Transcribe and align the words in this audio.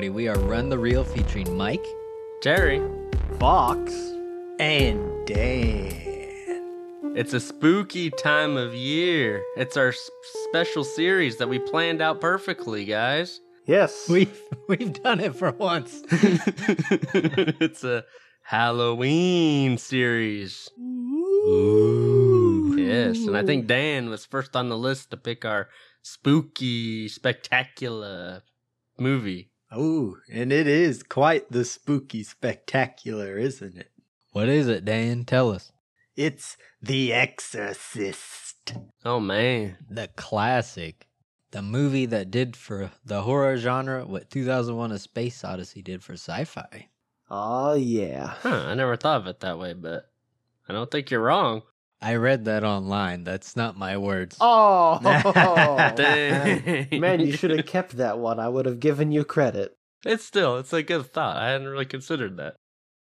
everybody? 0.00 0.24
We 0.24 0.28
are 0.28 0.38
Run 0.48 0.70
the 0.70 0.78
Reel 0.78 1.04
featuring 1.04 1.54
Mike. 1.58 1.84
Jerry, 2.42 2.80
Fox. 3.38 3.92
And 4.58 5.26
Dan. 5.26 5.92
it's 7.14 7.34
a 7.34 7.40
spooky 7.40 8.08
time 8.10 8.56
of 8.56 8.74
year. 8.74 9.42
It's 9.58 9.76
our 9.76 9.88
s- 9.88 10.10
special 10.48 10.84
series 10.84 11.36
that 11.36 11.50
we 11.50 11.58
planned 11.58 12.00
out 12.00 12.18
perfectly, 12.18 12.86
guys. 12.86 13.42
Yes. 13.66 14.06
We've 14.08 14.40
we've 14.68 14.94
done 15.02 15.20
it 15.20 15.36
for 15.36 15.50
once. 15.52 16.00
it's 16.10 17.84
a 17.84 18.04
Halloween 18.42 19.76
series. 19.76 20.70
Ooh. 20.78 22.74
Yes, 22.78 23.18
and 23.26 23.36
I 23.36 23.44
think 23.44 23.66
Dan 23.66 24.08
was 24.08 24.24
first 24.24 24.56
on 24.56 24.70
the 24.70 24.78
list 24.78 25.10
to 25.10 25.18
pick 25.18 25.44
our 25.44 25.68
spooky, 26.02 27.06
spectacular 27.08 28.42
movie. 28.98 29.49
Oh, 29.72 30.16
and 30.32 30.52
it 30.52 30.66
is 30.66 31.02
quite 31.02 31.50
the 31.50 31.64
spooky 31.64 32.24
spectacular, 32.24 33.38
isn't 33.38 33.76
it? 33.76 33.90
What 34.32 34.48
is 34.48 34.66
it, 34.66 34.84
Dan? 34.84 35.24
Tell 35.24 35.50
us. 35.50 35.70
It's 36.16 36.56
The 36.82 37.12
Exorcist. 37.12 38.74
Oh 39.04 39.20
man. 39.20 39.78
The 39.88 40.08
classic. 40.16 41.06
The 41.52 41.62
movie 41.62 42.06
that 42.06 42.30
did 42.30 42.56
for 42.56 42.90
the 43.04 43.22
horror 43.22 43.56
genre 43.56 44.04
what 44.06 44.30
2001 44.30 44.92
A 44.92 44.98
Space 44.98 45.44
Odyssey 45.44 45.82
did 45.82 46.02
for 46.02 46.14
sci 46.14 46.44
fi. 46.44 46.88
Oh, 47.30 47.74
yeah. 47.74 48.34
Huh, 48.42 48.64
I 48.66 48.74
never 48.74 48.96
thought 48.96 49.20
of 49.20 49.26
it 49.28 49.40
that 49.40 49.58
way, 49.58 49.72
but 49.72 50.10
I 50.68 50.72
don't 50.72 50.90
think 50.90 51.10
you're 51.10 51.22
wrong. 51.22 51.62
I 52.02 52.14
read 52.14 52.46
that 52.46 52.64
online. 52.64 53.24
That's 53.24 53.56
not 53.56 53.76
my 53.76 53.96
words. 53.98 54.36
Oh, 54.40 54.98
Dang. 55.96 56.88
man, 57.00 57.20
you 57.20 57.32
should 57.32 57.50
have 57.50 57.66
kept 57.66 57.98
that 57.98 58.18
one. 58.18 58.40
I 58.40 58.48
would 58.48 58.66
have 58.66 58.80
given 58.80 59.12
you 59.12 59.24
credit. 59.24 59.76
It's 60.04 60.24
still, 60.24 60.56
it's 60.56 60.72
a 60.72 60.82
good 60.82 61.12
thought. 61.12 61.36
I 61.36 61.50
hadn't 61.50 61.68
really 61.68 61.84
considered 61.84 62.38
that. 62.38 62.56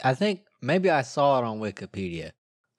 I 0.05 0.15
think 0.15 0.43
maybe 0.63 0.89
I 0.89 1.03
saw 1.03 1.39
it 1.39 1.45
on 1.45 1.59
Wikipedia. 1.59 2.31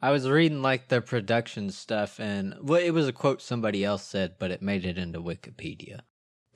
I 0.02 0.12
was 0.12 0.30
reading 0.30 0.62
like 0.62 0.88
the 0.88 1.02
production 1.02 1.72
stuff, 1.72 2.20
and 2.20 2.56
well, 2.62 2.80
it 2.80 2.92
was 2.92 3.08
a 3.08 3.14
quote 3.14 3.42
somebody 3.42 3.84
else 3.84 4.04
said, 4.04 4.36
but 4.40 4.52
it 4.52 4.62
made 4.62 4.86
it 4.86 4.98
into 4.98 5.20
Wikipedia. 5.20 6.02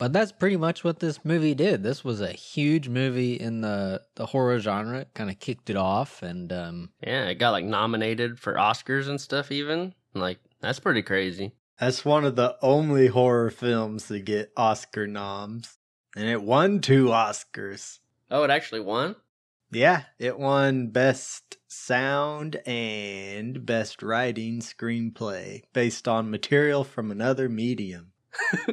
But 0.02 0.14
that's 0.14 0.32
pretty 0.32 0.58
much 0.58 0.84
what 0.84 1.00
this 1.00 1.24
movie 1.24 1.54
did. 1.54 1.84
This 1.84 2.04
was 2.04 2.22
a 2.22 2.32
huge 2.32 2.90
movie 2.90 3.36
in 3.36 3.62
the 3.62 4.02
the 4.16 4.26
horror 4.26 4.60
genre. 4.60 5.06
Kind 5.14 5.30
of 5.30 5.40
kicked 5.40 5.70
it 5.70 5.76
off, 5.76 6.24
and 6.24 6.52
um, 6.52 6.90
Yeah, 7.06 7.26
it 7.26 7.36
got 7.36 7.52
like 7.52 7.66
nominated 7.66 8.40
for 8.40 8.56
Oscars 8.56 9.08
and 9.08 9.22
stuff, 9.22 9.52
even. 9.52 9.94
Like, 10.16 10.40
that's 10.60 10.80
pretty 10.80 11.04
crazy. 11.04 11.52
That's 11.80 12.04
one 12.04 12.26
of 12.26 12.36
the 12.36 12.58
only 12.64 13.08
horror 13.10 13.52
films 13.52 14.08
to 14.08 14.20
get 14.20 14.52
Oscar 14.58 15.06
noms. 15.06 15.78
And 16.16 16.28
it 16.28 16.42
won 16.42 16.80
two 16.80 17.10
Oscars. 17.10 18.00
Oh, 18.32 18.44
it 18.44 18.50
actually 18.50 18.82
won? 18.82 19.16
Yeah, 19.72 20.06
it 20.18 20.40
won 20.40 20.88
Best 20.88 21.58
Sound 21.68 22.56
and 22.66 23.68
Best 23.68 24.02
Writing 24.02 24.62
Screenplay 24.62 25.62
based 25.74 26.08
on 26.08 26.32
material 26.32 26.84
from 26.84 27.12
another 27.12 27.48
medium. 27.48 28.11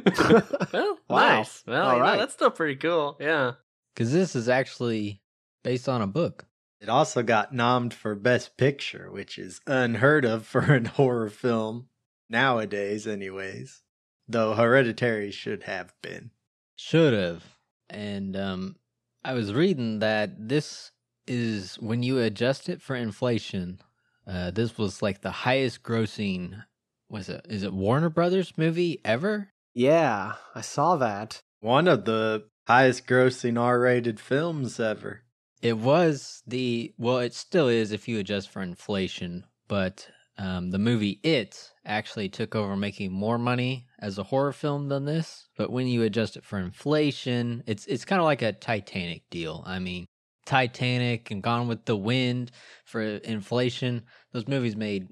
Well, 0.05 0.97
Wow. 1.09 1.37
nice. 1.37 1.63
Well, 1.67 1.87
All 1.89 1.97
you 1.97 2.03
know, 2.03 2.17
that's 2.17 2.33
still 2.33 2.51
pretty 2.51 2.75
cool. 2.75 3.17
Yeah. 3.19 3.53
because 3.93 4.11
this 4.13 4.35
is 4.35 4.47
actually 4.49 5.21
based 5.63 5.89
on 5.89 6.01
a 6.01 6.07
book. 6.07 6.45
It 6.81 6.87
also 6.89 7.23
got 7.23 7.53
nommed 7.53 7.91
for 7.93 8.15
Best 8.15 8.55
Picture, 8.57 9.11
which 9.11 9.37
is 9.37 9.59
unheard 9.67 10.23
of 10.25 10.45
for 10.45 10.61
a 10.75 10.87
horror 10.87 11.29
film 11.29 11.87
nowadays, 12.29 13.05
anyways. 13.05 13.81
Though 14.27 14.53
Hereditary 14.53 15.31
should 15.31 15.63
have 15.63 15.93
been. 16.01 16.31
Should 16.77 17.13
have. 17.13 17.43
And 17.89 18.37
um, 18.37 18.75
I 19.25 19.33
was 19.33 19.53
reading 19.53 19.99
that 19.99 20.47
this 20.47 20.91
is 21.27 21.75
when 21.79 22.03
you 22.03 22.19
adjust 22.19 22.69
it 22.69 22.81
for 22.81 22.95
inflation. 22.95 23.81
Uh, 24.25 24.51
this 24.51 24.77
was 24.77 25.01
like 25.01 25.21
the 25.21 25.31
highest 25.31 25.81
grossing. 25.83 26.63
Was 27.09 27.29
it? 27.29 27.45
Is 27.49 27.63
it 27.63 27.73
Warner 27.73 28.09
Brothers 28.09 28.53
movie 28.57 29.01
ever? 29.03 29.49
Yeah, 29.73 30.33
I 30.53 30.61
saw 30.61 30.95
that. 30.97 31.41
One 31.59 31.87
of 31.87 32.05
the 32.05 32.45
highest 32.67 33.07
grossing 33.07 33.59
R 33.59 33.79
rated 33.79 34.19
films 34.19 34.79
ever. 34.79 35.23
It 35.61 35.77
was 35.77 36.41
the 36.45 36.93
well, 36.97 37.17
it 37.17 37.33
still 37.33 37.67
is 37.67 37.91
if 37.91 38.07
you 38.07 38.19
adjust 38.19 38.49
for 38.49 38.61
inflation. 38.61 39.45
But 39.67 40.07
um, 40.37 40.71
the 40.71 40.79
movie 40.79 41.19
It 41.23 41.71
actually 41.85 42.29
took 42.29 42.55
over 42.55 42.77
making 42.77 43.11
more 43.11 43.37
money 43.37 43.87
as 43.99 44.17
a 44.17 44.23
horror 44.23 44.53
film 44.53 44.87
than 44.87 45.05
this. 45.05 45.49
But 45.57 45.71
when 45.71 45.87
you 45.87 46.03
adjust 46.03 46.37
it 46.37 46.45
for 46.45 46.59
inflation, 46.59 47.63
it's 47.65 47.85
it's 47.87 48.05
kind 48.05 48.21
of 48.21 48.25
like 48.25 48.41
a 48.41 48.53
Titanic 48.53 49.23
deal. 49.29 49.63
I 49.65 49.79
mean, 49.79 50.05
Titanic 50.45 51.31
and 51.31 51.43
Gone 51.43 51.67
with 51.67 51.85
the 51.85 51.97
Wind 51.97 52.51
for 52.85 53.01
inflation, 53.01 54.03
those 54.31 54.47
movies 54.47 54.75
made 54.75 55.09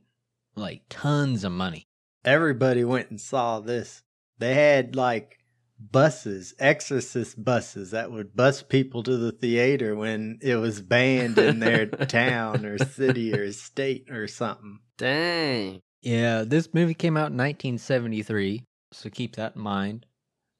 like 0.56 0.84
tons 0.90 1.44
of 1.44 1.52
money. 1.52 1.87
Everybody 2.28 2.84
went 2.84 3.10
and 3.10 3.22
saw 3.22 3.62
this. 3.62 4.04
They 4.38 4.54
had 4.54 4.98
like 4.98 5.40
buses, 5.80 6.54
exorcist 6.60 7.42
buses 7.42 7.92
that 7.92 8.12
would 8.12 8.36
bus 8.36 8.62
people 8.62 9.02
to 9.04 9.16
the 9.16 9.32
theater 9.32 9.96
when 9.96 10.38
it 10.42 10.58
was 10.58 10.82
banned 10.82 11.38
in 11.38 11.60
their 11.60 11.86
town 12.08 12.66
or 12.66 12.80
city 12.80 13.34
or 13.34 13.50
state 13.54 14.12
or 14.12 14.28
something. 14.28 14.80
Dang. 14.98 15.80
Yeah, 16.02 16.44
this 16.44 16.74
movie 16.74 16.94
came 16.94 17.16
out 17.16 17.32
in 17.32 17.38
1973, 17.38 18.62
so 18.92 19.10
keep 19.10 19.38
that 19.38 19.56
in 19.56 19.62
mind. 19.62 20.06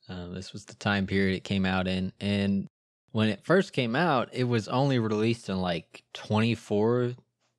Uh, 0.08 0.28
this 0.28 0.54
was 0.54 0.64
the 0.64 0.76
time 0.76 1.06
period 1.06 1.36
it 1.36 1.44
came 1.44 1.66
out 1.66 1.86
in, 1.86 2.14
and 2.22 2.68
when 3.12 3.28
it 3.28 3.44
first 3.44 3.74
came 3.74 3.94
out, 3.94 4.30
it 4.32 4.46
was 4.46 4.70
only 4.70 5.00
released 5.00 5.50
in 5.50 5.60
like 5.60 6.06
24 6.14 7.16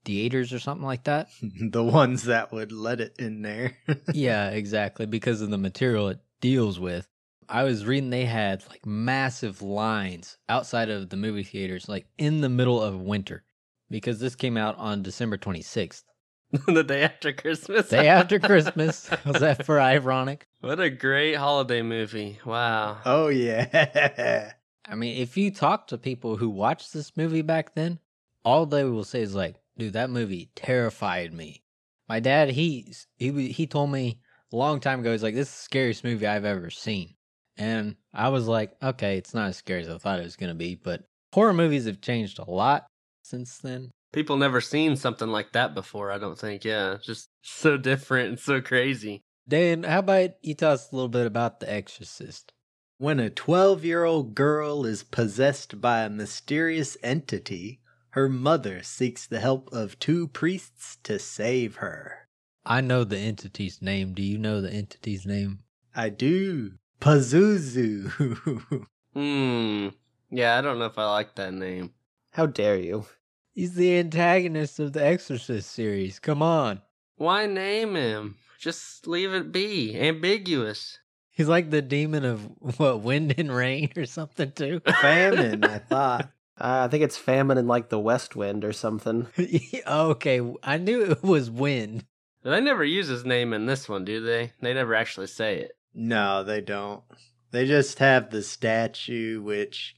theaters 0.09 0.55
or 0.55 0.59
something 0.59 0.87
like 0.87 1.05
that. 1.05 1.29
the 1.43 1.85
ones 1.85 2.23
that 2.25 2.51
would 2.51 2.73
let 2.73 2.99
it 2.99 3.15
in 3.19 3.43
there. 3.43 3.77
yeah, 4.15 4.49
exactly, 4.49 5.05
because 5.05 5.43
of 5.43 5.51
the 5.51 5.59
material 5.59 6.09
it 6.09 6.19
deals 6.41 6.81
with. 6.81 7.07
I 7.47 7.65
was 7.65 7.85
reading 7.85 8.09
they 8.09 8.25
had 8.25 8.65
like 8.71 8.87
massive 8.87 9.61
lines 9.61 10.39
outside 10.49 10.89
of 10.89 11.11
the 11.11 11.17
movie 11.17 11.45
theaters, 11.45 11.91
like 11.91 12.07
in 12.17 12.41
the 12.41 12.49
middle 12.49 12.83
of 12.83 13.01
winter, 13.01 13.45
because 13.91 14.19
this 14.19 14.35
came 14.35 14.57
out 14.57 14.79
on 14.79 15.03
December 15.03 15.37
26th, 15.37 16.05
the 16.67 16.83
day 16.83 17.03
after 17.03 17.33
Christmas. 17.35 17.91
day 17.91 18.09
after 18.09 18.39
Christmas. 18.39 19.11
Was 19.27 19.41
that 19.41 19.67
for 19.67 19.79
ironic? 19.79 20.47
What 20.61 20.81
a 20.81 20.89
great 20.89 21.35
holiday 21.35 21.83
movie. 21.83 22.39
Wow. 22.47 22.99
oh, 23.05 23.29
yeah. 23.29 24.53
I 24.91 24.95
mean, 24.95 25.19
if 25.19 25.37
you 25.37 25.51
talk 25.51 25.89
to 25.89 25.99
people 25.99 26.37
who 26.37 26.49
watched 26.49 26.95
this 26.95 27.15
movie 27.15 27.43
back 27.43 27.75
then, 27.75 27.99
all 28.43 28.65
they 28.65 28.85
will 28.85 29.05
say 29.05 29.21
is 29.21 29.35
like, 29.35 29.57
"Dude, 29.79 29.93
that 29.93 30.11
movie 30.11 30.51
terrified 30.57 31.33
me." 31.33 31.63
My 32.09 32.19
dad, 32.21 32.51
he 32.51 32.93
he 33.17 33.53
he 33.53 33.67
told 33.67 33.91
me 33.91 34.21
a 34.53 34.57
long 34.57 34.81
time 34.81 35.01
ago, 35.01 35.13
he's 35.13 35.23
like, 35.23 35.35
"This 35.37 35.49
is 35.49 35.55
the 35.55 35.63
scariest 35.63 36.03
movie 36.05 36.27
I've 36.27 36.45
ever 36.45 36.69
seen," 36.69 37.15
and 37.57 37.97
I 38.13 38.29
was 38.31 38.49
like, 38.49 38.77
"Okay, 38.83 39.17
it's 39.17 39.35
not 39.35 39.51
as 39.51 39.57
scary 39.57 39.83
as 39.83 39.89
I 39.89 39.99
thought 39.99 40.19
it 40.19 40.25
was 40.25 40.37
gonna 40.37 40.55
be." 40.55 40.75
But 40.75 41.05
horror 41.33 41.55
movies 41.55 41.87
have 41.87 42.01
changed 42.01 42.39
a 42.41 42.51
lot 42.51 42.87
since 43.23 43.59
then. 43.59 43.93
People 44.13 44.37
never 44.37 44.61
seen 44.61 44.97
something 44.97 45.29
like 45.29 45.53
that 45.53 45.75
before, 45.75 46.11
I 46.11 46.19
don't 46.19 46.39
think. 46.39 46.65
Yeah. 46.65 46.97
Just 47.03 47.29
so 47.43 47.77
different 47.77 48.31
and 48.31 48.41
so 48.41 48.61
crazy. 48.61 49.23
Dan, 49.47 49.85
how 49.85 50.01
about 50.01 50.31
you 50.43 50.55
tell 50.55 50.73
us 50.73 50.91
a 50.91 50.95
little 50.95 51.09
bit 51.09 51.27
about 51.27 51.61
The 51.61 51.73
Exorcist? 51.73 52.53
When 52.97 53.21
a 53.21 53.31
12 53.31 53.85
year 53.85 54.05
old 54.05 54.35
girl 54.35 54.85
is 54.85 55.05
possessed 55.05 55.81
by 55.81 56.03
a 56.03 56.11
mysterious 56.11 56.97
entity, 57.03 57.81
her 58.11 58.29
mother 58.29 58.83
seeks 58.83 59.27
the 59.27 59.41
help 59.41 59.73
of 59.73 59.99
two 59.99 60.29
priests 60.29 60.99
to 61.05 61.19
save 61.19 61.77
her. 61.77 62.29
I 62.65 62.81
know 62.81 63.05
the 63.05 63.19
entity's 63.19 63.81
name. 63.81 64.15
Do 64.15 64.23
you 64.23 64.39
know 64.39 64.61
the 64.61 64.73
entity's 64.73 65.25
name? 65.27 65.61
I 65.95 66.09
do. 66.11 66.73
Pazuzu. 67.01 68.87
Hmm. 69.15 69.89
Yeah, 70.31 70.59
I 70.59 70.61
don't 70.61 70.79
know 70.79 70.85
if 70.85 70.99
I 70.99 71.11
like 71.11 71.35
that 71.37 71.53
name. 71.53 71.93
How 72.31 72.47
dare 72.47 72.79
you? 72.79 73.07
He's 73.53 73.75
the 73.75 73.99
antagonist 73.99 74.79
of 74.79 74.93
the 74.93 75.05
Exorcist 75.05 75.73
series. 75.73 76.21
Come 76.21 76.43
on. 76.43 76.83
Why 77.17 77.47
name 77.47 77.97
him? 77.97 78.37
Just 78.61 79.09
leave 79.09 79.33
it 79.33 79.51
be. 79.51 79.99
Ambiguous. 79.99 80.99
He's 81.31 81.49
like 81.49 81.71
the 81.71 81.83
demon 81.83 82.25
of 82.25 82.43
what 82.79 83.01
wind 83.01 83.35
and 83.39 83.51
rain 83.51 83.91
or 83.97 84.07
something 84.07 84.53
too. 84.53 84.81
Famine, 85.01 85.65
I 85.65 85.79
thought. 85.79 86.31
Uh, 86.61 86.85
I 86.85 86.89
think 86.89 87.05
it's 87.05 87.17
famine 87.17 87.59
in 87.59 87.69
like 87.69 87.89
the 87.89 88.01
West 88.01 88.35
Wind 88.35 88.65
or 88.65 88.73
something. 88.73 89.29
okay, 89.87 90.55
I 90.63 90.77
knew 90.77 91.03
it 91.03 91.23
was 91.23 91.51
wind. 91.51 92.05
They 92.43 92.61
never 92.61 92.85
use 92.85 93.09
his 93.09 93.25
name 93.25 93.53
in 93.53 93.67
this 93.67 93.89
one, 93.89 94.05
do 94.05 94.21
they? 94.21 94.53
They 94.61 94.75
never 94.75 94.95
actually 94.95 95.27
say 95.27 95.59
it. 95.59 95.73
No, 95.95 96.43
they 96.43 96.61
don't. 96.61 97.03
They 97.51 97.67
just 97.67 97.99
have 97.99 98.31
the 98.31 98.43
statue, 98.43 99.41
which 99.43 99.97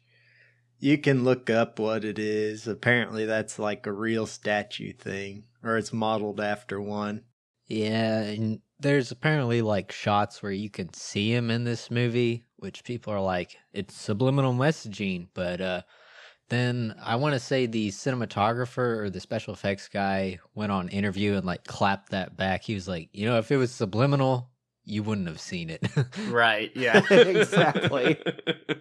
you 0.79 0.99
can 0.99 1.25
look 1.25 1.51
up 1.51 1.79
what 1.79 2.05
it 2.05 2.19
is. 2.19 2.67
Apparently, 2.67 3.27
that's 3.27 3.59
like 3.59 3.87
a 3.87 3.93
real 3.93 4.27
statue 4.27 4.93
thing, 4.93 5.45
or 5.62 5.77
it's 5.77 5.93
modeled 5.93 6.41
after 6.41 6.81
one. 6.81 7.23
Yeah, 7.67 8.21
and 8.23 8.61
there's 8.81 9.11
apparently 9.11 9.62
like 9.62 9.93
shots 9.93 10.43
where 10.43 10.53
you 10.53 10.71
can 10.71 10.93
see 10.93 11.33
him 11.33 11.51
in 11.51 11.65
this 11.65 11.91
movie, 11.91 12.45
which 12.57 12.85
people 12.85 13.12
are 13.12 13.21
like, 13.21 13.57
it's 13.73 13.95
subliminal 13.95 14.55
messaging. 14.55 15.29
But 15.35 15.61
uh, 15.61 15.83
then 16.50 16.94
I 17.02 17.17
want 17.17 17.35
to 17.35 17.41
say 17.41 17.67
the 17.67 17.88
cinematographer 17.91 18.99
or 19.02 19.11
the 19.11 19.20
special 19.20 19.55
effects 19.55 19.88
guy 19.88 20.38
went 20.55 20.73
on 20.73 20.88
interview 20.88 21.35
and 21.37 21.47
like 21.47 21.64
clapped 21.64 22.11
that 22.11 22.37
back. 22.37 22.62
He 22.62 22.75
was 22.75 22.87
like, 22.87 23.08
you 23.12 23.26
know, 23.26 23.38
if 23.38 23.50
it 23.50 23.56
was 23.56 23.73
subliminal, 23.73 24.50
you 24.85 25.02
wouldn't 25.02 25.29
have 25.29 25.41
seen 25.41 25.70
it. 25.70 25.82
Right. 26.29 26.70
Yeah. 26.75 27.00
Exactly. 27.11 28.19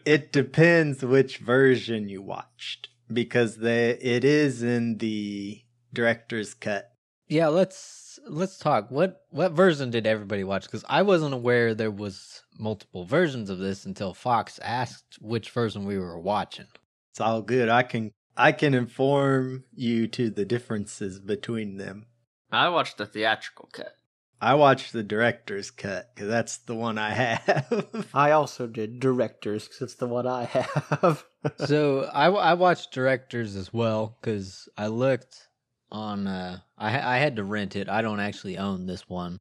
It 0.06 0.31
depends 0.31 1.04
which 1.04 1.38
version 1.38 2.10
you 2.10 2.21
watched 2.21 2.89
because 3.12 3.57
they 3.57 3.92
it 3.92 4.24
is 4.24 4.62
in 4.63 4.98
the 4.98 5.62
director's 5.94 6.54
cut. 6.54 6.92
yeah, 7.27 7.48
let's 7.48 8.19
let's 8.27 8.57
talk. 8.57 8.89
What 8.92 9.21
what 9.30 9.51
version 9.54 9.89
did 9.92 10.06
everybody 10.07 10.44
watch? 10.44 10.63
Because 10.63 10.83
I 10.89 11.01
wasn't 11.04 11.33
aware 11.33 11.74
there 11.74 11.92
was 11.92 12.44
multiple 12.57 13.06
versions 13.06 13.50
of 13.50 13.57
this 13.60 13.86
until 13.86 14.13
Fox 14.13 14.60
asked 14.63 15.18
which 15.21 15.50
version 15.51 15.86
we 15.86 15.98
were 15.98 16.19
watching. 16.19 16.66
It's 17.11 17.21
all 17.21 17.41
good. 17.41 17.69
I 17.69 17.83
can 17.83 18.11
I 18.38 18.51
can 18.51 18.73
inform 18.73 19.65
you 19.73 20.07
to 20.07 20.29
the 20.29 20.45
differences 20.45 21.19
between 21.19 21.77
them. 21.77 22.06
I 22.51 22.69
watched 22.69 22.97
the 22.97 23.06
theatrical 23.06 23.69
cut. 23.71 23.94
I 24.41 24.53
watched 24.53 24.94
the 24.94 25.03
director's 25.03 25.69
cut 25.69 26.11
because 26.15 26.29
that's 26.29 26.57
the 26.57 26.75
one 26.75 26.97
I 26.97 27.09
have. 27.09 28.07
I 28.13 28.31
also 28.31 28.67
did 28.67 29.01
directors 29.01 29.67
because 29.67 29.81
it's 29.81 29.95
the 29.95 30.07
one 30.07 30.25
I 30.25 30.45
have. 30.45 31.25
so 31.65 32.09
I, 32.13 32.27
I 32.27 32.53
watched 32.53 32.94
directors 32.94 33.57
as 33.57 33.73
well 33.73 34.17
because 34.21 34.69
I 34.77 34.88
looked 34.88 35.50
on. 35.91 36.27
Uh, 36.27 36.59
I 36.77 37.15
I 37.15 37.17
had 37.17 37.35
to 37.35 37.44
rent 37.44 37.75
it. 37.75 37.89
I 37.89 38.01
don't 38.01 38.21
actually 38.21 38.57
own 38.57 38.85
this 38.85 39.09
one. 39.09 39.39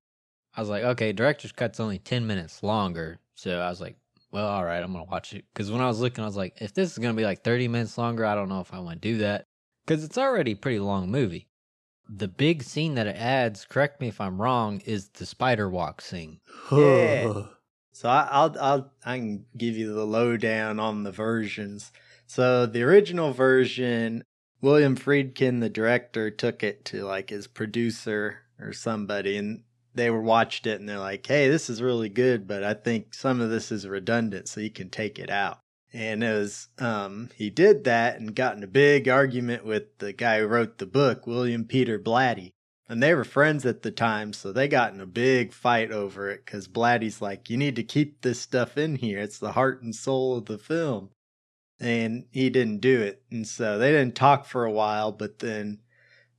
I 0.56 0.60
was 0.60 0.68
like, 0.68 0.82
okay, 0.82 1.12
director's 1.12 1.52
cut's 1.52 1.78
only 1.78 1.98
ten 2.00 2.26
minutes 2.26 2.64
longer, 2.64 3.20
so 3.36 3.60
I 3.60 3.68
was 3.68 3.80
like, 3.80 3.96
well, 4.30 4.46
all 4.46 4.64
right, 4.64 4.82
I'm 4.82 4.92
gonna 4.92 5.04
watch 5.04 5.32
it. 5.32 5.44
Because 5.52 5.70
when 5.70 5.80
I 5.80 5.86
was 5.86 6.00
looking, 6.00 6.22
I 6.22 6.26
was 6.26 6.36
like, 6.36 6.60
if 6.60 6.74
this 6.74 6.92
is 6.92 6.98
gonna 6.98 7.14
be 7.14 7.24
like 7.24 7.42
thirty 7.42 7.68
minutes 7.68 7.98
longer, 7.98 8.24
I 8.24 8.34
don't 8.34 8.48
know 8.48 8.60
if 8.60 8.72
I 8.72 8.78
want 8.78 9.00
to 9.00 9.08
do 9.08 9.18
that 9.18 9.46
because 9.86 10.04
it's 10.04 10.18
already 10.18 10.52
a 10.52 10.56
pretty 10.56 10.80
long 10.80 11.10
movie. 11.10 11.48
The 12.08 12.28
big 12.28 12.62
scene 12.62 12.94
that 12.94 13.06
it 13.06 13.16
adds, 13.16 13.66
correct 13.66 14.00
me 14.00 14.08
if 14.08 14.20
I'm 14.20 14.40
wrong, 14.40 14.80
is 14.86 15.08
the 15.10 15.26
spider 15.26 15.68
walk 15.68 16.00
scene. 16.00 16.40
Yeah. 16.72 17.42
So 17.98 18.08
I, 18.08 18.28
I'll 18.30 18.56
I'll 18.60 18.92
I 19.04 19.18
can 19.18 19.44
give 19.56 19.76
you 19.76 19.92
the 19.92 20.06
lowdown 20.06 20.78
on 20.78 21.02
the 21.02 21.10
versions. 21.10 21.90
So 22.28 22.64
the 22.64 22.84
original 22.84 23.32
version, 23.32 24.22
William 24.60 24.96
Friedkin, 24.96 25.58
the 25.58 25.68
director, 25.68 26.30
took 26.30 26.62
it 26.62 26.84
to 26.84 27.02
like 27.02 27.30
his 27.30 27.48
producer 27.48 28.42
or 28.60 28.72
somebody, 28.72 29.36
and 29.36 29.64
they 29.98 30.10
were 30.10 30.22
watched 30.22 30.66
it, 30.66 30.80
and 30.80 30.88
they're 30.88 30.98
like, 30.98 31.26
"Hey, 31.26 31.48
this 31.48 31.68
is 31.68 31.82
really 31.82 32.08
good, 32.08 32.48
but 32.48 32.64
I 32.64 32.74
think 32.74 33.14
some 33.14 33.40
of 33.40 33.50
this 33.50 33.70
is 33.70 33.86
redundant, 33.86 34.48
so 34.48 34.60
you 34.60 34.70
can 34.70 34.88
take 34.88 35.18
it 35.18 35.30
out." 35.30 35.58
And 35.92 36.22
was 36.22 36.68
um 36.78 37.30
he 37.34 37.50
did 37.50 37.84
that 37.84 38.18
and 38.18 38.34
got 38.34 38.56
in 38.56 38.62
a 38.62 38.68
big 38.68 39.08
argument 39.08 39.64
with 39.64 39.98
the 39.98 40.12
guy 40.12 40.40
who 40.40 40.46
wrote 40.46 40.78
the 40.78 40.86
book, 40.86 41.26
William 41.26 41.64
Peter 41.64 41.98
Blatty 41.98 42.52
and 42.88 43.02
they 43.02 43.14
were 43.14 43.24
friends 43.24 43.66
at 43.66 43.82
the 43.82 43.90
time, 43.90 44.32
so 44.32 44.50
they 44.50 44.66
got 44.66 44.94
in 44.94 45.00
a 45.00 45.06
big 45.06 45.52
fight 45.52 45.92
over 45.92 46.30
it 46.30 46.44
because 46.44 46.66
Blatty's 46.66 47.20
like, 47.20 47.50
you 47.50 47.58
need 47.58 47.76
to 47.76 47.82
keep 47.82 48.22
this 48.22 48.40
stuff 48.40 48.78
in 48.78 48.96
here. 48.96 49.18
It's 49.18 49.38
the 49.38 49.52
heart 49.52 49.82
and 49.82 49.94
soul 49.94 50.38
of 50.38 50.46
the 50.46 50.58
film. 50.58 51.10
And 51.78 52.24
he 52.30 52.48
didn't 52.48 52.80
do 52.80 53.00
it. 53.02 53.22
And 53.30 53.46
so 53.46 53.78
they 53.78 53.92
didn't 53.92 54.14
talk 54.14 54.46
for 54.46 54.64
a 54.64 54.72
while, 54.72 55.12
but 55.12 55.40
then 55.40 55.80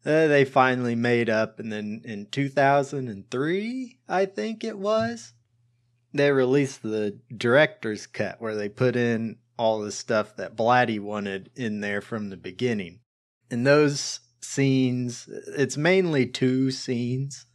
uh, 0.06 0.28
they 0.28 0.46
finally 0.46 0.96
made 0.96 1.30
up. 1.30 1.60
And 1.60 1.72
then 1.72 2.01
in 2.06 2.28
2003, 2.28 4.00
I 4.07 4.25
think 4.25 4.63
it 4.63 4.78
was, 4.78 5.34
they 6.13 6.31
released 6.31 6.81
the 6.81 7.18
director's 7.36 8.07
cut 8.07 8.42
where 8.42 8.56
they 8.56 8.69
put 8.69 8.96
in 8.96 9.38
all 9.57 9.81
the 9.81 9.92
stuff 9.92 10.36
that 10.38 10.56
Blatty 10.56 11.00
wanted 11.00 11.51
in 11.56 11.81
there 11.81 12.01
from 12.01 12.30
the 12.30 12.38
beginning. 12.38 13.01
And 13.51 13.68
those 13.68 14.22
scenes, 14.42 15.28
it's 15.48 15.75
mainly 15.75 16.25
two 16.25 16.72
scenes, 16.72 17.46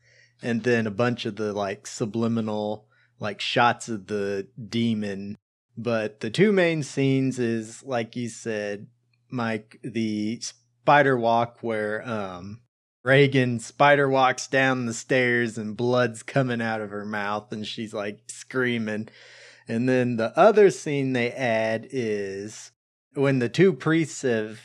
and 0.43 0.63
then 0.63 0.87
a 0.87 0.91
bunch 0.91 1.25
of 1.25 1.37
the 1.37 1.53
like 1.53 1.87
subliminal 1.87 2.87
like 3.19 3.41
shots 3.41 3.89
of 3.89 4.07
the 4.07 4.47
demon. 4.69 5.39
But 5.77 6.21
the 6.21 6.31
two 6.31 6.53
main 6.53 6.83
scenes 6.83 7.39
is 7.39 7.83
like 7.83 8.17
you 8.17 8.29
said, 8.29 8.89
Mike, 9.31 9.81
the 9.83 10.43
spider 10.85 11.17
walk 11.17 11.57
where 11.63 12.07
um 12.07 12.61
Regan 13.03 13.59
spider 13.59 14.07
walks 14.07 14.47
down 14.47 14.85
the 14.85 14.93
stairs 14.93 15.57
and 15.57 15.77
blood's 15.77 16.23
coming 16.23 16.61
out 16.61 16.83
of 16.83 16.91
her 16.91 17.07
mouth 17.07 17.51
and 17.53 17.67
she's 17.67 17.95
like 17.95 18.21
screaming. 18.29 19.09
And 19.67 19.89
then 19.89 20.17
the 20.17 20.39
other 20.39 20.71
scene 20.71 21.15
they 21.15 21.31
add 21.33 21.89
is 21.91 22.71
when 23.15 23.39
the 23.39 23.49
two 23.49 23.73
priests 23.73 24.21
have 24.23 24.61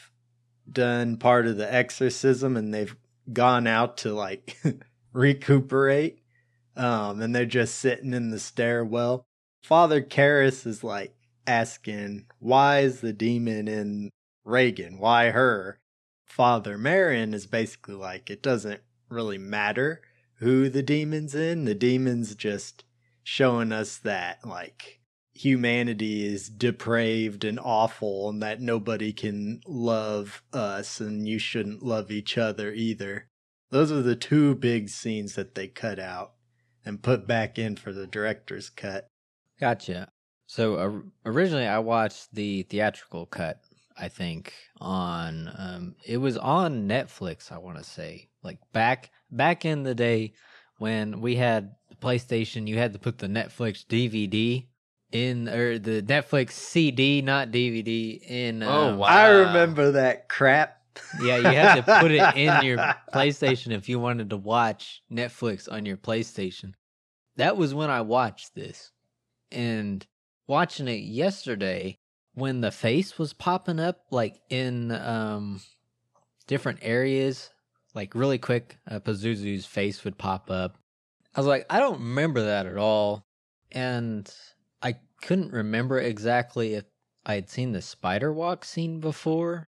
done 0.69 1.15
part 1.15 1.47
of 1.47 1.55
the 1.55 1.73
exorcism 1.73 2.57
and 2.57 2.73
they've 2.73 2.95
gone 3.31 3.65
out 3.65 3.97
to 3.97 4.13
like 4.13 4.57
recuperate. 5.13 6.21
Um, 6.75 7.21
and 7.21 7.33
they're 7.33 7.45
just 7.45 7.75
sitting 7.75 8.13
in 8.13 8.29
the 8.29 8.39
stairwell. 8.39 9.25
Father 9.63 10.01
Karras 10.01 10.65
is 10.67 10.83
like 10.83 11.13
asking, 11.47 12.25
why 12.39 12.79
is 12.79 12.99
the 12.99 13.13
demon 13.13 13.69
in 13.69 14.09
Regan? 14.45 14.97
Why 14.97 15.31
her? 15.31 15.79
Father 16.29 16.77
Merrin 16.77 17.33
is 17.33 17.47
basically 17.47 17.95
like, 17.95 18.29
it 18.29 18.41
doesn't 18.41 18.81
really 19.09 19.37
matter 19.37 20.01
who 20.35 20.69
the 20.69 20.83
demon's 20.83 21.35
in. 21.35 21.65
The 21.65 21.75
demon's 21.75 22.35
just 22.35 22.85
showing 23.23 23.71
us 23.71 23.97
that, 23.97 24.45
like, 24.45 25.01
humanity 25.33 26.25
is 26.25 26.49
depraved 26.49 27.43
and 27.43 27.59
awful 27.59 28.29
and 28.29 28.41
that 28.41 28.61
nobody 28.61 29.11
can 29.11 29.61
love 29.65 30.43
us 30.53 30.99
and 30.99 31.27
you 31.27 31.39
shouldn't 31.39 31.83
love 31.83 32.11
each 32.11 32.37
other 32.37 32.71
either. 32.71 33.27
Those 33.69 33.91
are 33.91 34.01
the 34.01 34.15
two 34.15 34.55
big 34.55 34.89
scenes 34.89 35.35
that 35.35 35.55
they 35.55 35.67
cut 35.67 35.99
out 35.99 36.33
and 36.85 37.01
put 37.01 37.27
back 37.27 37.59
in 37.59 37.75
for 37.75 37.91
the 37.91 38.07
director's 38.07 38.69
cut. 38.69 39.07
Gotcha. 39.59 40.09
So 40.47 40.75
uh, 40.75 41.29
originally, 41.29 41.67
I 41.67 41.79
watched 41.79 42.33
the 42.33 42.63
theatrical 42.63 43.25
cut. 43.25 43.61
I 43.99 44.07
think 44.07 44.53
on 44.79 45.51
um, 45.57 45.95
it 46.05 46.17
was 46.17 46.37
on 46.37 46.87
Netflix. 46.87 47.51
I 47.51 47.57
want 47.57 47.77
to 47.77 47.83
say 47.83 48.29
like 48.43 48.59
back 48.71 49.11
back 49.31 49.65
in 49.65 49.83
the 49.83 49.95
day 49.95 50.33
when 50.77 51.21
we 51.21 51.35
had 51.35 51.75
the 51.89 51.95
PlayStation, 51.95 52.67
you 52.67 52.77
had 52.77 52.93
to 52.93 52.99
put 52.99 53.17
the 53.17 53.27
Netflix 53.27 53.85
DVD 53.85 54.65
in 55.11 55.49
or 55.49 55.77
the 55.77 56.01
Netflix 56.01 56.51
CD, 56.51 57.21
not 57.21 57.51
DVD. 57.51 58.21
In 58.21 58.63
Oh, 58.63 58.89
um, 58.89 58.97
wow. 58.97 59.07
I 59.07 59.27
remember 59.27 59.91
that 59.91 60.29
crap. 60.29 60.77
yeah, 61.21 61.37
you 61.37 61.45
had 61.45 61.75
to 61.75 61.99
put 61.99 62.11
it 62.11 62.35
in 62.35 62.65
your 62.65 62.77
PlayStation 63.13 63.71
if 63.71 63.87
you 63.87 63.99
wanted 63.99 64.29
to 64.31 64.37
watch 64.37 65.01
Netflix 65.11 65.71
on 65.71 65.85
your 65.85 65.97
PlayStation. 65.97 66.73
That 67.37 67.55
was 67.55 67.73
when 67.73 67.89
I 67.89 68.01
watched 68.01 68.53
this. 68.53 68.91
And 69.51 70.05
watching 70.47 70.87
it 70.87 71.03
yesterday, 71.03 71.98
when 72.39 72.61
the 72.61 72.71
face 72.71 73.17
was 73.17 73.33
popping 73.33 73.79
up 73.79 74.05
like 74.11 74.41
in 74.49 74.91
um 74.91 75.61
different 76.47 76.79
areas, 76.81 77.51
like 77.93 78.15
really 78.15 78.39
quick, 78.39 78.77
uh, 78.89 78.99
Pazuzu's 78.99 79.65
face 79.65 80.03
would 80.03 80.17
pop 80.17 80.49
up. 80.49 80.77
I 81.35 81.39
was 81.39 81.47
like, 81.47 81.65
I 81.69 81.79
don't 81.79 81.99
remember 81.99 82.41
that 82.41 82.65
at 82.65 82.77
all. 82.77 83.23
And 83.71 84.29
I 84.81 84.95
couldn't 85.21 85.53
remember 85.53 85.99
exactly 85.99 86.73
if 86.73 86.85
I 87.25 87.35
had 87.35 87.49
seen 87.49 87.71
the 87.71 87.83
spider 87.83 88.33
walk 88.33 88.65
scene 88.65 88.99
before. 88.99 89.67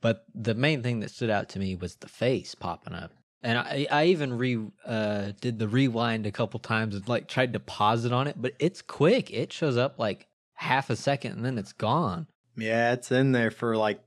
But 0.00 0.24
the 0.34 0.54
main 0.54 0.82
thing 0.82 1.00
that 1.00 1.10
stood 1.10 1.30
out 1.30 1.48
to 1.50 1.58
me 1.58 1.76
was 1.76 1.96
the 1.96 2.08
face 2.08 2.54
popping 2.54 2.94
up. 2.94 3.12
And 3.42 3.58
I, 3.58 3.86
I 3.90 4.04
even 4.06 4.38
re 4.38 4.58
uh, 4.86 5.32
did 5.40 5.58
the 5.58 5.68
rewind 5.68 6.26
a 6.26 6.32
couple 6.32 6.60
times 6.60 6.94
and 6.94 7.06
like 7.08 7.28
tried 7.28 7.52
to 7.52 7.60
pause 7.60 8.04
it 8.04 8.12
on 8.12 8.26
it, 8.26 8.36
but 8.40 8.54
it's 8.58 8.82
quick. 8.82 9.30
It 9.30 9.52
shows 9.52 9.76
up 9.76 9.98
like 9.98 10.28
half 10.62 10.90
a 10.90 10.96
second 10.96 11.32
and 11.32 11.44
then 11.44 11.58
it's 11.58 11.72
gone. 11.72 12.26
Yeah, 12.56 12.92
it's 12.92 13.12
in 13.12 13.32
there 13.32 13.50
for 13.50 13.76
like 13.76 14.00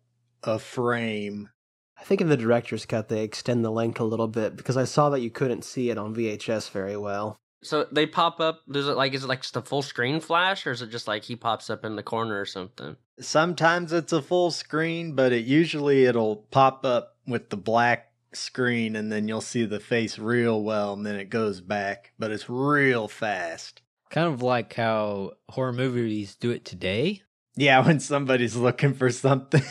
a 0.43 0.59
frame. 0.59 1.49
I 1.97 2.03
think 2.03 2.21
in 2.21 2.29
the 2.29 2.37
director's 2.37 2.85
cut 2.85 3.09
they 3.09 3.23
extend 3.23 3.63
the 3.63 3.71
length 3.71 3.99
a 3.99 4.05
little 4.05 4.27
bit 4.27 4.55
because 4.55 4.77
I 4.77 4.85
saw 4.85 5.09
that 5.09 5.21
you 5.21 5.29
couldn't 5.29 5.63
see 5.63 5.89
it 5.89 5.97
on 5.97 6.15
VHS 6.15 6.69
very 6.71 6.97
well. 6.97 7.37
So 7.63 7.87
they 7.91 8.05
pop 8.05 8.39
up. 8.39 8.61
Does 8.69 8.87
it 8.87 8.95
like 8.95 9.13
is 9.13 9.23
it 9.23 9.27
like 9.27 9.41
just 9.41 9.55
a 9.55 9.61
full 9.61 9.81
screen 9.81 10.19
flash, 10.19 10.67
or 10.67 10.71
is 10.71 10.83
it 10.83 10.91
just 10.91 11.07
like 11.07 11.23
he 11.23 11.35
pops 11.35 11.69
up 11.69 11.83
in 11.83 11.95
the 11.95 12.03
corner 12.03 12.39
or 12.39 12.45
something? 12.45 12.95
Sometimes 13.19 13.91
it's 13.91 14.13
a 14.13 14.21
full 14.21 14.51
screen, 14.51 15.13
but 15.13 15.31
it 15.31 15.45
usually 15.45 16.05
it'll 16.05 16.35
pop 16.51 16.85
up 16.85 17.15
with 17.25 17.49
the 17.49 17.57
black 17.57 18.11
screen 18.33 18.95
and 18.95 19.11
then 19.11 19.27
you'll 19.27 19.41
see 19.41 19.65
the 19.65 19.79
face 19.79 20.19
real 20.19 20.61
well 20.61 20.93
and 20.93 21.05
then 21.05 21.15
it 21.15 21.29
goes 21.29 21.61
back, 21.61 22.11
but 22.19 22.31
it's 22.31 22.49
real 22.49 23.07
fast. 23.07 23.81
Kind 24.15 24.33
of 24.33 24.41
like 24.41 24.73
how 24.73 25.33
horror 25.49 25.73
movies 25.73 26.37
do 26.37 26.51
it 26.51 26.63
today. 26.63 27.23
Yeah, 27.57 27.79
when 27.85 27.99
somebody's 27.99 28.55
looking 28.55 28.93
for 28.93 29.09
something. 29.09 29.61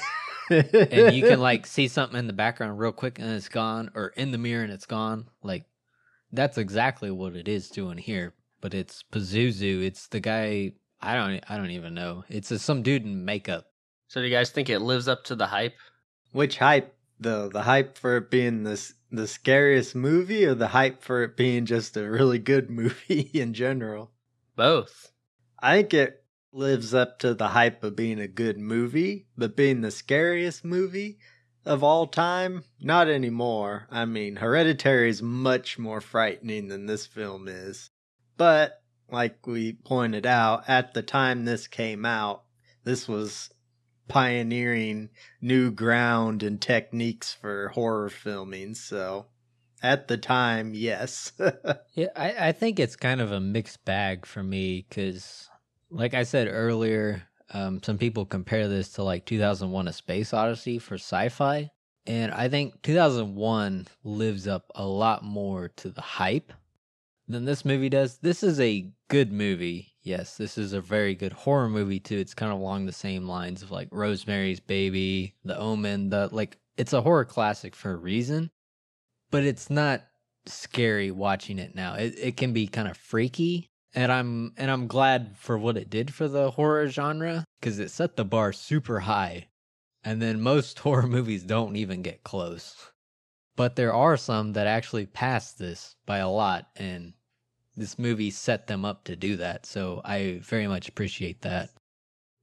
and 0.51 1.17
you 1.17 1.23
can 1.23 1.41
like 1.51 1.67
see 1.67 1.89
something 1.89 2.19
in 2.19 2.27
the 2.27 2.35
background 2.35 2.79
real 2.79 2.93
quick 2.93 3.19
and 3.19 3.31
it's 3.31 3.49
gone 3.49 3.91
or 3.95 4.09
in 4.09 4.33
the 4.33 4.37
mirror 4.37 4.63
and 4.63 4.71
it's 4.71 4.85
gone 4.85 5.31
like 5.43 5.65
that's 6.31 6.59
exactly 6.59 7.11
what 7.11 7.35
it 7.35 7.49
is 7.49 7.71
doing 7.71 7.97
here 7.97 8.35
but 8.61 8.75
it's 8.75 9.03
pazuzu 9.11 9.83
it's 9.83 10.09
the 10.09 10.21
guy 10.21 10.71
I 11.01 11.15
don't 11.15 11.43
I 11.49 11.57
don't 11.57 11.71
even 11.71 11.95
know. 11.95 12.25
It's 12.29 12.51
a, 12.51 12.59
some 12.59 12.83
dude 12.83 13.07
in 13.07 13.25
makeup. 13.25 13.69
So 14.09 14.21
do 14.21 14.27
you 14.27 14.35
guys 14.35 14.51
think 14.51 14.69
it 14.69 14.81
lives 14.81 15.09
up 15.09 15.25
to 15.25 15.35
the 15.35 15.47
hype? 15.47 15.77
Which 16.33 16.59
hype 16.59 16.95
though? 17.19 17.49
The 17.49 17.63
hype 17.63 17.97
for 17.97 18.19
it 18.19 18.31
being 18.31 18.65
this 18.65 18.93
the 19.11 19.27
scariest 19.27 19.95
movie 19.95 20.45
or 20.45 20.55
the 20.55 20.69
hype 20.69 21.03
for 21.03 21.23
it 21.23 21.35
being 21.35 21.65
just 21.65 21.97
a 21.97 22.11
really 22.11 22.39
good 22.39 22.69
movie 22.81 23.31
in 23.33 23.55
general? 23.55 24.11
Both. 24.57 25.13
I 25.61 25.77
think 25.77 25.95
it 25.95 26.25
lives 26.53 26.95
up 26.95 27.19
to 27.19 27.35
the 27.35 27.49
hype 27.49 27.83
of 27.83 27.97
being 27.97 28.21
a 28.21 28.29
good 28.29 28.59
movie, 28.59 29.27
but 29.37 29.57
being 29.57 29.81
the 29.81 29.91
scariest 29.91 30.65
movie 30.65 31.19
of 31.67 31.83
all 31.83 32.07
time, 32.07 32.63
not 32.81 33.09
anymore. 33.09 33.87
I 33.91 34.05
mean, 34.05 34.37
Hereditary 34.37 35.09
is 35.09 35.23
much 35.23 35.79
more 35.79 36.01
frightening 36.01 36.69
than 36.69 36.87
this 36.87 37.07
film 37.07 37.49
is. 37.49 37.91
But, 38.37 38.83
like 39.11 39.47
we 39.47 39.73
pointed 39.73 40.27
out, 40.27 40.69
at 40.69 40.95
the 40.95 41.03
time 41.03 41.45
this 41.45 41.67
came 41.67 42.05
out, 42.05 42.45
this 42.85 43.09
was 43.09 43.51
pioneering 44.07 45.09
new 45.41 45.71
ground 45.71 46.43
and 46.43 46.61
techniques 46.61 47.33
for 47.33 47.69
horror 47.69 48.11
filming. 48.11 48.75
So, 48.75 49.27
at 49.83 50.09
the 50.09 50.17
time, 50.17 50.73
yes. 50.75 51.33
Yeah, 51.95 52.09
I, 52.17 52.49
I 52.49 52.53
think 52.53 52.81
it's 52.81 52.97
kind 52.97 53.21
of 53.21 53.31
a 53.31 53.39
mixed 53.39 53.85
bag 53.85 54.27
for 54.27 54.43
me 54.43 54.85
because, 54.89 55.49
like 55.91 56.13
I 56.13 56.25
said 56.25 56.49
earlier, 56.51 57.23
um, 57.53 57.81
some 57.85 57.99
people 57.99 58.27
compare 58.27 58.67
this 58.67 58.89
to 58.95 59.05
like 59.05 59.27
2001 59.27 59.87
A 59.87 59.93
Space 59.93 60.35
Odyssey 60.35 60.81
for 60.81 60.97
sci 60.97 61.29
fi. 61.29 61.71
And 62.07 62.33
I 62.33 62.49
think 62.49 62.83
2001 62.83 63.87
lives 64.03 64.49
up 64.49 64.71
a 64.75 64.85
lot 64.85 65.23
more 65.23 65.69
to 65.77 65.91
the 65.91 66.01
hype 66.03 66.53
than 67.29 67.45
this 67.45 67.65
movie 67.65 67.89
does. 67.89 68.19
This 68.19 68.43
is 68.43 68.61
a 68.61 68.91
good 69.09 69.33
movie. 69.33 69.95
Yes, 70.03 70.37
this 70.37 70.59
is 70.59 70.73
a 70.73 70.81
very 70.81 71.15
good 71.15 71.33
horror 71.33 71.69
movie 71.69 72.01
too. 72.01 72.19
It's 72.19 72.35
kind 72.35 72.53
of 72.53 72.59
along 72.59 72.87
the 72.87 72.93
same 72.93 73.27
lines 73.27 73.63
of 73.63 73.71
like 73.71 73.89
Rosemary's 73.91 74.61
Baby, 74.61 75.35
The 75.45 75.57
Omen, 75.57 76.11
the 76.11 76.29
like 76.31 76.59
it's 76.77 76.93
a 76.93 77.01
horror 77.01 77.25
classic 77.25 77.75
for 77.75 77.93
a 77.93 77.97
reason, 77.97 78.51
but 79.35 79.43
it's 79.43 79.69
not 79.69 80.05
scary 80.47 81.11
watching 81.11 81.59
it 81.59 81.75
now. 81.75 81.95
It 81.95 82.15
it 82.17 82.37
can 82.37 82.53
be 82.53 82.69
kind 82.69 82.87
of 82.87 82.97
freaky, 82.97 83.67
and 83.93 84.13
I'm 84.13 84.53
and 84.57 84.71
I'm 84.71 84.87
glad 84.87 85.37
for 85.37 85.59
what 85.59 85.77
it 85.77 85.91
did 85.91 86.15
for 86.15 86.29
the 86.29 86.53
horror 86.53 86.87
genre 86.87 87.45
cuz 87.61 87.81
it 87.81 87.91
set 87.91 88.15
the 88.15 88.25
bar 88.25 88.53
super 88.53 89.01
high. 89.01 89.49
And 90.05 90.23
then 90.23 90.41
most 90.41 90.79
horror 90.85 91.09
movies 91.09 91.43
don't 91.43 91.75
even 91.75 92.01
get 92.01 92.23
close. 92.23 92.93
But 93.57 93.75
there 93.75 93.93
are 93.93 94.17
some 94.17 94.53
that 94.53 94.69
actually 94.69 95.07
pass 95.07 95.53
this 95.53 95.97
by 96.07 96.19
a 96.19 96.31
lot 96.31 96.69
and 96.77 97.15
this 97.75 97.99
movie 97.99 98.31
set 98.31 98.69
them 98.69 98.85
up 98.85 99.03
to 99.03 99.17
do 99.17 99.35
that. 99.39 99.67
So 99.67 100.01
I 100.05 100.39
very 100.45 100.69
much 100.69 100.89
appreciate 100.89 101.43
that. 101.43 101.71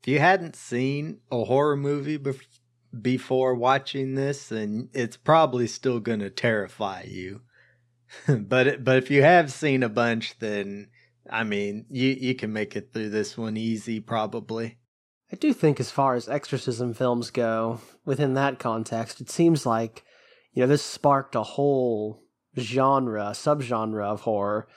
if 0.02 0.10
you 0.10 0.20
hadn't 0.20 0.58
seen 0.58 1.22
a 1.32 1.46
horror 1.46 1.78
movie 1.78 2.18
bef- 2.18 2.60
before 3.00 3.56
watching 3.56 4.16
this, 4.16 4.52
and 4.52 4.90
it's 4.94 5.18
probably 5.18 5.68
still 5.68 6.00
going 6.00 6.20
to 6.20 6.30
terrify 6.30 7.04
you. 7.04 7.42
but 8.28 8.84
but 8.84 8.98
if 8.98 9.10
you 9.10 9.22
have 9.24 9.52
seen 9.52 9.84
a 9.84 9.90
bunch, 9.90 10.38
then 10.40 10.90
I 11.30 11.44
mean, 11.44 11.86
you 11.90 12.10
you 12.10 12.36
can 12.36 12.52
make 12.52 12.76
it 12.76 12.92
through 12.94 13.10
this 13.10 13.38
one 13.38 13.58
easy, 13.58 14.00
probably. 14.00 14.78
I 15.32 15.38
do 15.38 15.54
think, 15.54 15.80
as 15.80 15.92
far 15.92 16.16
as 16.16 16.28
exorcism 16.28 16.94
films 16.94 17.30
go, 17.30 17.80
within 18.04 18.34
that 18.34 18.60
context, 18.60 19.22
it 19.22 19.30
seems 19.30 19.66
like, 19.66 20.04
you 20.52 20.62
know, 20.62 20.68
this 20.68 20.84
sparked 20.84 21.36
a 21.36 21.44
whole 21.44 22.22
genre, 22.60 23.32
subgenre 23.34 24.04
of 24.04 24.22
horror, 24.22 24.68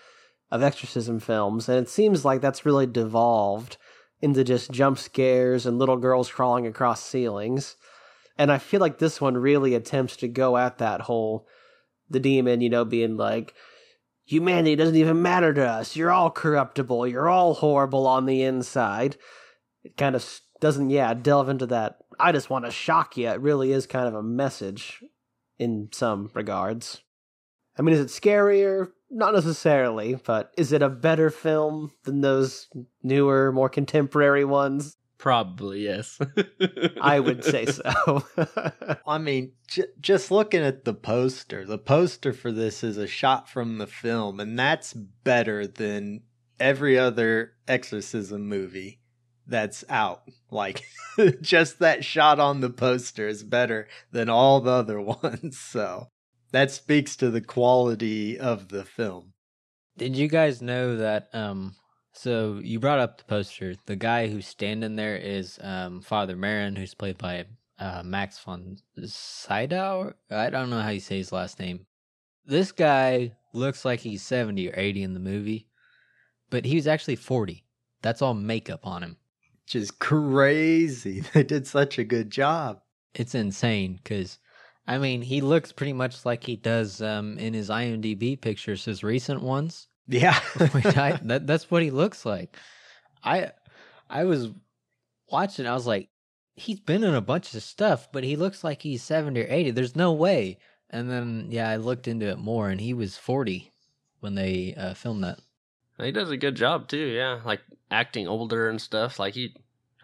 of 0.52 0.62
exorcism 0.62 1.18
films, 1.18 1.68
and 1.68 1.78
it 1.78 1.88
seems 1.88 2.24
like 2.24 2.40
that's 2.40 2.64
really 2.64 2.86
devolved 2.86 3.78
into 4.20 4.44
just 4.44 4.70
jump 4.70 4.96
scares 4.96 5.66
and 5.66 5.78
little 5.78 5.96
girls 5.96 6.30
crawling 6.30 6.68
across 6.68 7.02
ceilings. 7.02 7.76
And 8.36 8.50
I 8.50 8.58
feel 8.58 8.80
like 8.80 8.98
this 8.98 9.20
one 9.20 9.36
really 9.36 9.74
attempts 9.74 10.16
to 10.16 10.28
go 10.28 10.56
at 10.56 10.78
that 10.78 11.02
whole, 11.02 11.46
the 12.10 12.20
demon, 12.20 12.60
you 12.60 12.68
know, 12.68 12.84
being 12.84 13.16
like, 13.16 13.54
humanity 14.24 14.76
doesn't 14.76 14.96
even 14.96 15.22
matter 15.22 15.52
to 15.54 15.64
us. 15.64 15.96
You're 15.96 16.10
all 16.10 16.30
corruptible. 16.30 17.06
You're 17.06 17.28
all 17.28 17.54
horrible 17.54 18.06
on 18.06 18.26
the 18.26 18.42
inside. 18.42 19.16
It 19.84 19.96
kind 19.96 20.16
of 20.16 20.40
doesn't 20.60 20.90
yeah 20.90 21.12
delve 21.14 21.48
into 21.48 21.66
that. 21.66 21.98
I 22.18 22.32
just 22.32 22.48
want 22.48 22.64
to 22.64 22.70
shock 22.70 23.16
you 23.16 23.28
it 23.28 23.40
really 23.40 23.72
is 23.72 23.86
kind 23.86 24.08
of 24.08 24.14
a 24.14 24.22
message 24.22 25.02
in 25.58 25.90
some 25.92 26.30
regards. 26.32 27.02
I 27.78 27.82
mean 27.82 27.94
is 27.94 28.00
it 28.00 28.22
scarier? 28.22 28.88
Not 29.10 29.34
necessarily 29.34 30.18
but 30.24 30.52
is 30.56 30.72
it 30.72 30.82
a 30.82 30.88
better 30.88 31.28
film 31.30 31.92
than 32.04 32.22
those 32.22 32.68
newer 33.02 33.52
more 33.52 33.68
contemporary 33.68 34.44
ones 34.44 34.96
Probably, 35.24 35.84
yes. 35.84 36.20
i 37.00 37.18
would 37.18 37.42
say 37.42 37.64
so 37.64 38.22
I 39.06 39.16
mean, 39.16 39.52
j- 39.68 39.86
just 39.98 40.30
looking 40.30 40.60
at 40.60 40.84
the 40.84 40.92
poster, 40.92 41.64
the 41.64 41.78
poster 41.78 42.34
for 42.34 42.52
this 42.52 42.84
is 42.84 42.98
a 42.98 43.06
shot 43.06 43.48
from 43.48 43.78
the 43.78 43.86
film, 43.86 44.38
and 44.38 44.58
that's 44.58 44.92
better 44.92 45.66
than 45.66 46.24
every 46.60 46.98
other 46.98 47.54
exorcism 47.66 48.50
movie 48.50 49.00
that's 49.46 49.82
out. 49.88 50.28
Like, 50.50 50.82
just 51.40 51.78
that 51.78 52.04
shot 52.04 52.38
on 52.38 52.60
the 52.60 52.68
poster 52.68 53.26
is 53.26 53.44
better 53.44 53.88
than 54.12 54.28
all 54.28 54.60
the 54.60 54.72
other 54.72 55.00
ones. 55.00 55.58
So, 55.58 56.08
that 56.52 56.70
speaks 56.70 57.16
to 57.16 57.30
the 57.30 57.40
quality 57.40 58.38
of 58.38 58.68
the 58.68 58.84
film. 58.84 59.32
Did 59.96 60.16
you 60.16 60.28
guys 60.28 60.60
know 60.60 60.96
that 60.96 61.28
um 61.32 61.76
so 62.16 62.60
you 62.62 62.78
brought 62.78 63.00
up 63.00 63.18
the 63.18 63.24
poster. 63.24 63.74
The 63.86 63.96
guy 63.96 64.28
who's 64.28 64.46
standing 64.46 64.96
there 64.96 65.16
is 65.16 65.58
um 65.62 66.00
Father 66.00 66.36
Merrin 66.36 66.78
who's 66.78 66.94
played 66.94 67.18
by 67.18 67.44
uh 67.78 68.02
Max 68.04 68.38
von 68.38 68.78
Sydow. 69.04 70.14
I 70.30 70.48
don't 70.50 70.70
know 70.70 70.80
how 70.80 70.90
you 70.90 71.00
say 71.00 71.18
his 71.18 71.32
last 71.32 71.58
name. 71.58 71.86
This 72.46 72.72
guy 72.72 73.32
looks 73.52 73.84
like 73.84 74.00
he's 74.00 74.22
70 74.22 74.70
or 74.70 74.74
80 74.76 75.02
in 75.02 75.14
the 75.14 75.20
movie, 75.20 75.66
but 76.50 76.64
he 76.64 76.76
was 76.76 76.86
actually 76.86 77.16
40. 77.16 77.64
That's 78.02 78.22
all 78.22 78.34
makeup 78.34 78.86
on 78.86 79.02
him. 79.02 79.16
Which 79.64 79.74
is 79.76 79.90
crazy. 79.90 81.24
They 81.32 81.42
did 81.42 81.66
such 81.66 81.98
a 81.98 82.04
good 82.04 82.30
job. 82.30 82.80
It's 83.14 83.34
insane 83.34 83.98
cuz 84.04 84.38
I 84.86 84.98
mean, 84.98 85.22
he 85.22 85.40
looks 85.40 85.72
pretty 85.72 85.94
much 85.94 86.24
like 86.24 86.44
he 86.44 86.54
does 86.56 87.02
um 87.02 87.38
in 87.38 87.54
his 87.54 87.70
IMDb 87.70 88.40
pictures, 88.40 88.84
his 88.84 89.02
recent 89.02 89.42
ones. 89.42 89.88
Yeah. 90.06 90.38
Which 90.72 90.96
I 90.96 91.18
that, 91.22 91.46
that's 91.46 91.70
what 91.70 91.82
he 91.82 91.90
looks 91.90 92.24
like. 92.26 92.56
I 93.22 93.52
I 94.08 94.24
was 94.24 94.48
watching, 95.30 95.66
I 95.66 95.74
was 95.74 95.86
like, 95.86 96.08
he's 96.54 96.80
been 96.80 97.04
in 97.04 97.14
a 97.14 97.20
bunch 97.20 97.54
of 97.54 97.62
stuff, 97.62 98.08
but 98.12 98.24
he 98.24 98.36
looks 98.36 98.62
like 98.62 98.82
he's 98.82 99.02
70 99.02 99.40
or 99.40 99.46
80. 99.48 99.70
There's 99.72 99.96
no 99.96 100.12
way. 100.12 100.58
And 100.90 101.10
then 101.10 101.48
yeah, 101.50 101.68
I 101.68 101.76
looked 101.76 102.06
into 102.06 102.26
it 102.26 102.38
more 102.38 102.68
and 102.68 102.80
he 102.80 102.94
was 102.94 103.16
40 103.16 103.72
when 104.20 104.34
they 104.34 104.74
uh, 104.76 104.94
filmed 104.94 105.24
that. 105.24 105.40
he 105.98 106.12
does 106.12 106.30
a 106.30 106.36
good 106.36 106.54
job 106.54 106.88
too. 106.88 106.98
Yeah, 107.08 107.40
like 107.44 107.60
acting 107.90 108.28
older 108.28 108.68
and 108.68 108.80
stuff. 108.80 109.18
Like 109.18 109.34
he, 109.34 109.54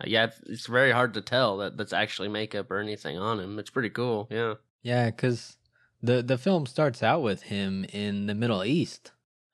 yeah, 0.05 0.25
it's, 0.25 0.41
it's 0.47 0.67
very 0.67 0.93
hard 0.93 1.15
to 1.15 1.21
tell 1.21 1.59
that 1.59 1.77
that's 1.77 1.93
actually 1.93 2.29
makeup 2.29 2.71
or 2.71 2.79
anything 2.79 3.19
on 3.19 3.39
him. 3.39 3.59
It's 3.59 3.71
pretty 3.71 3.91
cool. 3.91 4.27
Yeah. 4.31 4.55
Yeah, 4.83 5.11
cuz 5.11 5.59
the 6.03 6.23
the 6.23 6.39
film 6.39 6.67
starts 6.67 7.03
out 7.03 7.23
with 7.23 7.43
him 7.43 7.85
in 7.93 8.27
the 8.27 8.35
Middle 8.35 8.65
East 8.65 9.13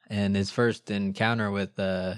and 0.08 0.36
his 0.36 0.50
first 0.50 0.90
encounter 0.90 1.50
with 1.50 1.78
uh 1.78 2.16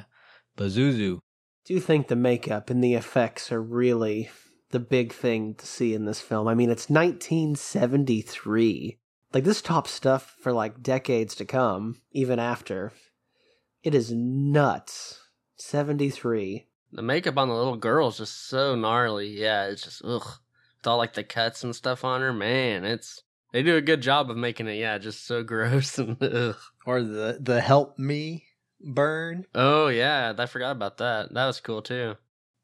Pazuzu. 0.57 1.21
do 1.65 1.75
you 1.75 1.81
think 1.81 2.09
the 2.09 2.17
makeup 2.17 2.71
and 2.71 2.83
the 2.83 2.95
effects 2.95 3.53
are 3.53 3.63
really 3.63 4.29
the 4.71 4.81
big 4.81 5.13
thing 5.13 5.55
to 5.55 5.67
see 5.67 5.95
in 5.95 6.05
this 6.05 6.21
film? 6.21 6.49
I 6.49 6.55
mean, 6.55 6.71
it's 6.71 6.91
1973. 6.91 8.99
Like, 9.33 9.45
this 9.45 9.63
top 9.63 9.87
stuff 9.87 10.37
for 10.41 10.53
like 10.53 10.83
decades 10.83 11.37
to 11.37 11.45
come, 11.45 12.01
even 12.13 12.39
after. 12.39 12.93
It 13.83 13.95
is 13.95 14.11
nuts. 14.11 15.21
73. 15.57 16.67
The 16.93 17.03
makeup 17.03 17.37
on 17.37 17.49
the 17.49 17.55
little 17.55 17.77
girl 17.77 18.09
is 18.09 18.17
just 18.19 18.49
so 18.49 18.75
gnarly. 18.75 19.29
Yeah, 19.29 19.67
it's 19.67 19.83
just 19.83 20.03
ugh. 20.05 20.27
With 20.79 20.87
all 20.87 20.99
like 20.99 21.15
the 21.15 21.25
cuts 21.25 21.65
and 21.65 21.77
stuff 21.77 22.05
on 22.05 22.21
her, 22.21 22.33
man, 22.33 22.85
it's 22.85 23.23
they 23.53 23.63
do 23.63 23.77
a 23.77 23.83
good 23.83 24.01
job 24.01 24.31
of 24.31 24.37
making 24.37 24.69
it. 24.69 24.75
Yeah, 24.75 24.99
just 24.99 25.27
so 25.27 25.43
gross 25.45 25.99
and 25.99 26.23
ugh. 26.23 26.57
or 26.87 27.03
the 27.03 27.39
the 27.41 27.61
help 27.61 27.99
me 27.99 28.45
burn. 28.81 29.47
Oh 29.55 29.89
yeah, 29.89 30.33
I 30.37 30.47
forgot 30.47 30.73
about 30.73 30.99
that. 30.99 31.33
That 31.33 31.47
was 31.47 31.61
cool 31.61 31.83
too. 31.83 32.15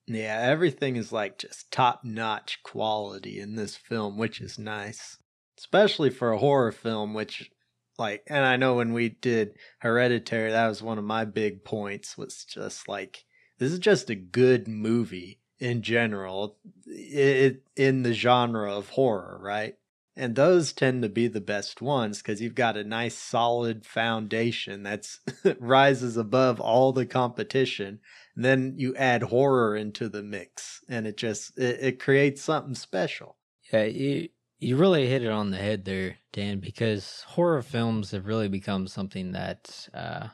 Yeah, 0.06 0.38
everything 0.40 0.96
is 0.96 1.12
like 1.12 1.38
just 1.38 1.70
top 1.70 2.04
notch 2.04 2.62
quality 2.62 3.40
in 3.40 3.56
this 3.56 3.76
film, 3.76 4.18
which 4.18 4.40
is 4.40 4.58
nice. 4.58 5.16
Especially 5.58 6.10
for 6.10 6.32
a 6.32 6.38
horror 6.38 6.72
film, 6.72 7.14
which 7.14 7.50
like 7.98 8.22
and 8.26 8.44
I 8.44 8.56
know 8.56 8.74
when 8.74 8.92
we 8.92 9.08
did 9.08 9.56
Hereditary, 9.78 10.50
that 10.50 10.68
was 10.68 10.82
one 10.82 10.98
of 10.98 11.04
my 11.04 11.24
big 11.24 11.64
points 11.64 12.18
was 12.18 12.44
just 12.44 12.88
like 12.88 13.24
this 13.58 13.72
is 13.72 13.78
just 13.78 14.10
a 14.10 14.14
good 14.14 14.68
movie 14.68 15.40
in 15.60 15.80
general 15.80 16.58
it, 16.86 17.62
in 17.76 18.02
the 18.02 18.12
genre 18.12 18.74
of 18.74 18.90
horror, 18.90 19.38
right? 19.40 19.76
And 20.16 20.36
those 20.36 20.72
tend 20.72 21.02
to 21.02 21.08
be 21.08 21.26
the 21.26 21.40
best 21.40 21.82
ones 21.82 22.18
because 22.18 22.40
you've 22.40 22.54
got 22.54 22.76
a 22.76 22.84
nice 22.84 23.16
solid 23.16 23.84
foundation 23.84 24.84
that's 24.84 25.18
rises 25.58 26.16
above 26.16 26.60
all 26.60 26.92
the 26.92 27.06
competition. 27.06 27.98
And 28.36 28.44
then 28.44 28.74
you 28.76 28.94
add 28.94 29.24
horror 29.24 29.76
into 29.76 30.08
the 30.08 30.22
mix, 30.22 30.84
and 30.88 31.06
it 31.06 31.16
just 31.16 31.58
it, 31.58 31.78
it 31.80 32.00
creates 32.00 32.42
something 32.42 32.74
special. 32.74 33.36
Yeah, 33.72 33.84
you 33.84 34.28
you 34.58 34.76
really 34.76 35.08
hit 35.08 35.22
it 35.22 35.30
on 35.30 35.50
the 35.50 35.56
head 35.56 35.84
there, 35.84 36.16
Dan, 36.32 36.60
because 36.60 37.24
horror 37.28 37.62
films 37.62 38.12
have 38.12 38.26
really 38.26 38.48
become 38.48 38.86
something 38.86 39.32
that 39.32 39.88
uh, 39.92 40.28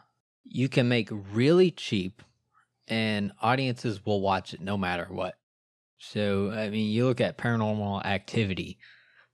you 0.44 0.68
can 0.68 0.88
make 0.88 1.08
really 1.10 1.70
cheap, 1.70 2.22
and 2.87 3.32
audiences 3.40 4.04
will 4.04 4.20
watch 4.20 4.52
it 4.52 4.60
no 4.60 4.76
matter 4.76 5.06
what. 5.10 5.37
So, 5.99 6.50
I 6.50 6.70
mean, 6.70 6.90
you 6.90 7.06
look 7.06 7.20
at 7.20 7.38
Paranormal 7.38 8.04
Activity. 8.04 8.78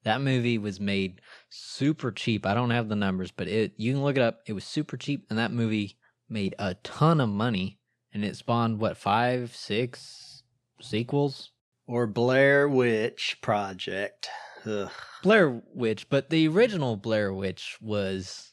That 0.07 0.21
movie 0.21 0.57
was 0.57 0.79
made 0.79 1.21
super 1.49 2.13
cheap. 2.13 2.47
I 2.47 2.55
don't 2.55 2.71
have 2.71 2.89
the 2.89 2.95
numbers, 2.95 3.33
but 3.33 3.49
it 3.49 3.73
you 3.77 3.93
can 3.93 4.05
look 4.05 4.17
it 4.17 4.23
up. 4.23 4.39
It 4.47 4.53
was 4.53 4.63
super 4.63 4.97
cheap, 4.97 5.27
and 5.29 5.39
that 5.41 5.51
movie 5.51 5.99
made 6.29 6.55
a 6.61 6.75
ton 6.75 7.21
of 7.21 7.29
money, 7.29 7.81
and 8.15 8.25
it 8.25 8.37
spawned 8.37 8.79
what 8.79 8.97
five, 8.97 9.57
six 9.57 10.45
sequels. 10.81 11.51
Or 11.89 12.07
Blair 12.07 12.69
Witch 12.69 13.39
Project. 13.43 14.29
Ugh. 14.65 14.93
Blair 15.25 15.61
Witch, 15.75 16.09
but 16.09 16.31
the 16.31 16.47
original 16.47 16.95
Blair 16.95 17.35
Witch 17.35 17.77
was 17.81 18.53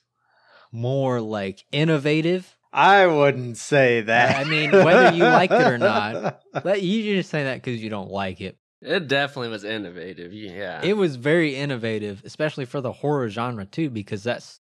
more 0.71 1.21
like 1.21 1.65
innovative. 1.71 2.57
I 2.73 3.05
wouldn't 3.05 3.57
say 3.57 4.01
that. 4.01 4.37
I 4.37 4.49
mean, 4.49 4.71
whether 4.71 5.15
you 5.15 5.23
liked 5.23 5.53
it 5.53 5.67
or 5.67 5.77
not, 5.77 6.41
you 6.79 7.15
just 7.15 7.29
say 7.29 7.43
that 7.43 7.61
because 7.61 7.79
you 7.79 7.91
don't 7.91 8.09
like 8.09 8.41
it. 8.41 8.57
It 8.83 9.07
definitely 9.07 9.49
was 9.49 9.63
innovative. 9.63 10.33
Yeah. 10.33 10.81
It 10.83 10.97
was 10.97 11.15
very 11.15 11.55
innovative, 11.55 12.21
especially 12.25 12.65
for 12.65 12.81
the 12.81 12.91
horror 12.91 13.29
genre 13.29 13.65
too, 13.65 13.89
because 13.89 14.23
that's 14.23 14.59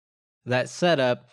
that 0.46 0.68
set 0.68 1.00
up 1.00 1.28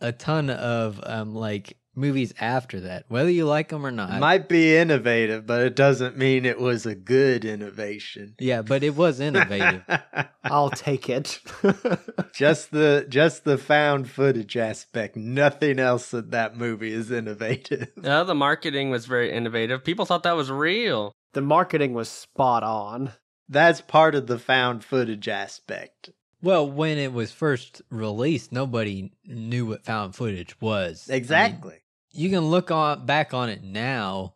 a 0.00 0.12
ton 0.12 0.50
of 0.50 1.00
um 1.04 1.34
like 1.34 1.76
movies 1.94 2.32
after 2.40 2.80
that, 2.80 3.04
whether 3.08 3.28
you 3.30 3.44
like 3.44 3.68
them 3.68 3.84
or 3.84 3.90
not. 3.90 4.18
might 4.18 4.48
be 4.48 4.74
innovative, 4.76 5.46
but 5.46 5.60
it 5.60 5.76
doesn't 5.76 6.16
mean 6.16 6.46
it 6.46 6.58
was 6.58 6.86
a 6.86 6.94
good 6.94 7.44
innovation. 7.44 8.34
yeah, 8.38 8.62
but 8.62 8.82
it 8.82 8.96
was 8.96 9.20
innovative. 9.20 9.82
I'll 10.44 10.70
take 10.70 11.10
it. 11.10 11.38
just 12.34 12.70
the 12.70 13.04
just 13.08 13.44
the 13.44 13.58
found 13.58 14.08
footage 14.08 14.56
aspect. 14.56 15.16
Nothing 15.16 15.78
else 15.78 16.14
in 16.14 16.30
that 16.30 16.56
movie 16.56 16.92
is 16.92 17.10
innovative. 17.10 17.88
No, 17.96 18.24
the 18.24 18.34
marketing 18.34 18.90
was 18.90 19.06
very 19.06 19.30
innovative. 19.32 19.84
People 19.84 20.06
thought 20.06 20.22
that 20.22 20.36
was 20.36 20.50
real. 20.50 21.12
The 21.32 21.40
marketing 21.40 21.94
was 21.94 22.08
spot 22.08 22.62
on. 22.62 23.12
That's 23.48 23.80
part 23.80 24.14
of 24.14 24.26
the 24.26 24.38
found 24.38 24.84
footage 24.84 25.28
aspect. 25.28 26.10
well, 26.42 26.68
when 26.68 26.98
it 26.98 27.12
was 27.12 27.32
first 27.32 27.82
released, 27.90 28.50
nobody 28.52 29.12
knew 29.24 29.66
what 29.66 29.84
found 29.84 30.14
footage 30.16 30.60
was. 30.60 31.06
I 31.08 31.12
mean, 31.12 31.16
Exactly. 31.18 31.78
you 32.12 32.30
can 32.30 32.40
look 32.50 32.70
on 32.70 33.06
back 33.06 33.32
on 33.34 33.48
it 33.48 33.62
now 33.62 34.34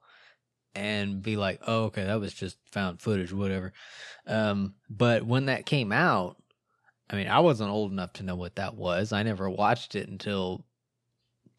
and 0.75 1.23
be 1.23 1.37
like, 1.37 1.61
"Oh, 1.67 1.85
okay, 1.85 2.05
that 2.05 2.21
was 2.21 2.35
just 2.35 2.59
found 2.71 3.01
footage, 3.01 3.33
whatever." 3.33 3.73
Um, 4.27 4.75
but 4.91 5.25
when 5.25 5.47
that 5.47 5.67
came 5.67 5.93
out, 5.93 6.37
I 7.09 7.17
mean, 7.17 7.29
I 7.29 7.39
wasn't 7.41 7.71
old 7.71 7.93
enough 7.93 8.13
to 8.15 8.23
know 8.25 8.35
what 8.37 8.57
that 8.57 8.75
was. 8.75 9.13
I 9.13 9.23
never 9.23 9.49
watched 9.49 9.95
it 9.95 10.09
until 10.09 10.67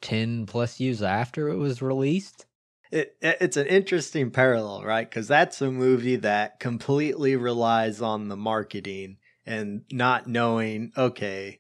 ten 0.02 0.46
plus 0.46 0.80
years 0.80 1.02
after 1.02 1.50
it 1.50 1.58
was 1.58 1.82
released. 1.82 2.46
It, 2.92 3.18
it- 3.22 3.38
it's 3.42 3.58
an 3.58 3.68
interesting 3.68 4.32
parallel, 4.32 4.84
right? 4.84 5.10
Because 5.10 5.28
that's 5.28 5.62
a 5.62 5.72
movie 5.72 6.16
that 6.18 6.60
completely 6.60 7.36
relies 7.36 8.02
on 8.02 8.28
the 8.30 8.38
marketing 8.38 9.18
and 9.46 9.84
not 9.92 10.28
knowing, 10.28 10.92
okay, 10.98 11.60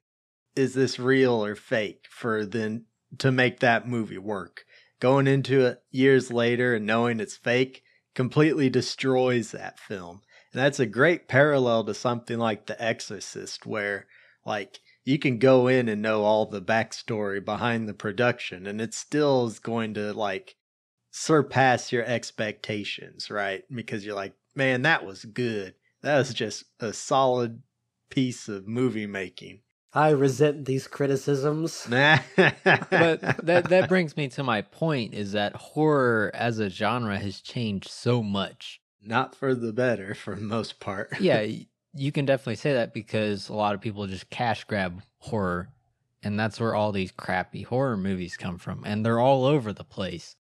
is 0.56 0.74
this 0.74 1.00
real 1.00 1.44
or 1.44 1.56
fake 1.56 2.06
for 2.10 2.46
then 2.46 2.86
to 3.20 3.32
make 3.32 3.60
that 3.60 3.88
movie 3.88 4.18
work. 4.18 4.66
Going 5.00 5.28
into 5.28 5.66
it 5.66 5.82
years 5.92 6.32
later 6.32 6.76
and 6.76 6.86
knowing 6.86 7.20
it's 7.20 7.38
fake 7.38 7.84
completely 8.16 8.70
destroys 8.70 9.52
that 9.52 9.80
film. 9.80 10.22
And 10.52 10.62
that's 10.62 10.80
a 10.80 10.86
great 10.88 11.28
parallel 11.28 11.84
to 11.86 11.94
something 11.94 12.40
like 12.40 12.66
The 12.66 12.82
Exorcist, 12.84 13.66
where 13.66 14.08
like 14.46 14.80
you 15.04 15.20
can 15.20 15.38
go 15.38 15.68
in 15.68 15.88
and 15.88 16.02
know 16.02 16.24
all 16.24 16.46
the 16.48 16.62
backstory 16.62 17.44
behind 17.44 17.88
the 17.88 17.94
production, 17.94 18.66
and 18.66 18.82
it 18.82 18.94
still 18.94 19.46
is 19.46 19.60
going 19.60 19.94
to 19.94 20.13
like 20.13 20.56
surpass 21.12 21.91
your 21.91 22.04
expectations, 22.06 23.30
right? 23.30 23.63
Because 23.74 24.06
you're 24.06 24.15
like, 24.15 24.34
man, 24.56 24.84
that 24.84 25.06
was 25.06 25.26
good. 25.26 25.76
That 26.02 26.17
was 26.17 26.34
just 26.34 26.65
a 26.80 26.93
solid 26.93 27.62
piece 28.10 28.48
of 28.48 28.67
movie 28.67 29.08
making. 29.08 29.62
I 29.93 30.10
resent 30.10 30.65
these 30.65 30.88
criticisms. 30.88 31.88
But 31.89 33.22
that 33.46 33.70
that 33.70 33.86
brings 33.89 34.15
me 34.15 34.28
to 34.30 34.43
my 34.43 34.62
point 34.62 35.13
is 35.13 35.32
that 35.32 35.56
horror 35.56 36.32
as 36.34 36.60
a 36.60 36.70
genre 36.70 37.17
has 37.17 37.41
changed 37.41 37.89
so 37.89 38.22
much. 38.22 38.80
not 39.02 39.34
for 39.36 39.56
the 39.56 39.74
better 39.74 40.13
for 40.13 40.36
the 40.36 40.41
most 40.41 40.80
part. 40.80 41.10
yeah, 41.20 41.46
you 41.93 42.12
can 42.12 42.26
definitely 42.26 42.56
say 42.56 42.74
that 42.74 42.93
because 42.93 43.50
a 43.50 43.54
lot 43.54 43.74
of 43.74 43.82
people 43.82 44.06
just 44.08 44.30
cash 44.30 44.65
grab 44.65 45.02
horror, 45.20 45.70
and 46.22 46.39
that's 46.39 46.60
where 46.60 46.76
all 46.76 46.91
these 46.91 47.12
crappy 47.12 47.63
horror 47.63 47.98
movies 47.98 48.38
come 48.38 48.58
from, 48.58 48.84
and 48.86 49.04
they're 49.06 49.20
all 49.20 49.46
over 49.46 49.74
the 49.74 49.84
place. 49.86 50.36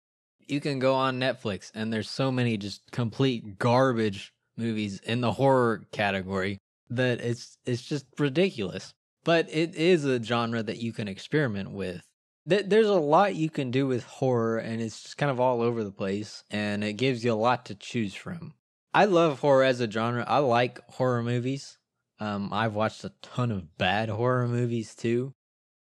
You 0.46 0.60
can 0.60 0.78
go 0.78 0.94
on 0.94 1.18
Netflix, 1.18 1.70
and 1.74 1.92
there's 1.92 2.10
so 2.10 2.30
many 2.30 2.56
just 2.56 2.90
complete 2.92 3.58
garbage 3.58 4.32
movies 4.56 5.00
in 5.00 5.20
the 5.20 5.32
horror 5.32 5.82
category 5.92 6.58
that 6.90 7.20
it's 7.20 7.58
it's 7.64 7.82
just 7.82 8.06
ridiculous. 8.18 8.94
But 9.24 9.48
it 9.50 9.74
is 9.74 10.04
a 10.04 10.22
genre 10.22 10.62
that 10.62 10.78
you 10.78 10.92
can 10.92 11.08
experiment 11.08 11.72
with. 11.72 12.02
There's 12.46 12.86
a 12.86 12.94
lot 12.94 13.34
you 13.34 13.50
can 13.50 13.72
do 13.72 13.88
with 13.88 14.04
horror, 14.04 14.58
and 14.58 14.80
it's 14.80 15.02
just 15.02 15.18
kind 15.18 15.32
of 15.32 15.40
all 15.40 15.60
over 15.60 15.82
the 15.82 15.90
place, 15.90 16.44
and 16.48 16.84
it 16.84 16.92
gives 16.92 17.24
you 17.24 17.32
a 17.32 17.34
lot 17.34 17.66
to 17.66 17.74
choose 17.74 18.14
from. 18.14 18.54
I 18.94 19.06
love 19.06 19.40
horror 19.40 19.64
as 19.64 19.80
a 19.80 19.90
genre. 19.90 20.24
I 20.28 20.38
like 20.38 20.78
horror 20.92 21.24
movies. 21.24 21.76
Um, 22.20 22.50
I've 22.52 22.74
watched 22.74 23.04
a 23.04 23.12
ton 23.20 23.50
of 23.50 23.76
bad 23.76 24.08
horror 24.08 24.46
movies 24.46 24.94
too. 24.94 25.34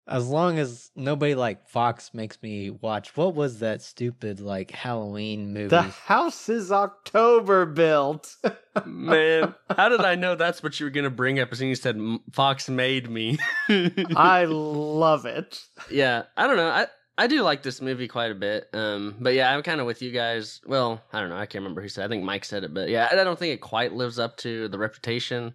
As 0.09 0.29
long 0.29 0.59
as 0.59 0.91
nobody 0.97 1.35
like 1.35 1.69
Fox 1.69 2.13
makes 2.13 2.43
me 2.43 2.71
watch 2.71 3.17
what 3.17 3.35
was 3.35 3.61
that 3.61 3.83
stupid 3.83 4.41
like 4.41 4.73
Halloween 4.73 5.53
movie? 5.53 5.69
The 5.69 5.83
house 5.83 6.49
is 6.49 6.73
October 6.73 7.67
built. 7.67 8.37
Man, 8.85 9.55
how 9.71 9.89
did 9.89 10.01
I 10.01 10.17
know 10.17 10.35
that's 10.35 10.63
what 10.63 10.81
you 10.81 10.87
were 10.87 10.91
going 10.91 11.05
to 11.05 11.11
bring 11.11 11.39
up 11.39 11.51
as 11.53 11.59
soon 11.59 11.71
as 11.71 11.79
you 11.79 11.83
said 11.83 12.01
Fox 12.33 12.69
made 12.69 13.09
me? 13.09 13.39
I 14.17 14.47
love 14.47 15.25
it. 15.25 15.63
yeah, 15.91 16.25
I 16.37 16.47
don't 16.47 16.57
know. 16.57 16.69
I 16.69 16.87
I 17.19 17.27
do 17.27 17.43
like 17.43 17.63
this 17.63 17.81
movie 17.81 18.09
quite 18.09 18.31
a 18.31 18.35
bit. 18.35 18.69
Um, 18.73 19.17
but 19.21 19.35
yeah, 19.35 19.55
I'm 19.55 19.63
kind 19.63 19.81
of 19.81 19.87
with 19.87 20.03
you 20.03 20.11
guys. 20.11 20.61
Well, 20.67 21.01
I 21.13 21.21
don't 21.21 21.29
know. 21.29 21.37
I 21.37 21.47
can't 21.47 21.63
remember 21.63 21.83
who 21.83 21.89
said. 21.89 22.05
I 22.05 22.09
think 22.09 22.25
Mike 22.25 22.45
said 22.45 22.65
it, 22.65 22.73
but 22.73 22.89
yeah, 22.89 23.09
I 23.11 23.15
don't 23.15 23.39
think 23.39 23.55
it 23.55 23.61
quite 23.61 23.93
lives 23.93 24.19
up 24.19 24.37
to 24.39 24.69
the 24.69 24.79
reputation. 24.79 25.55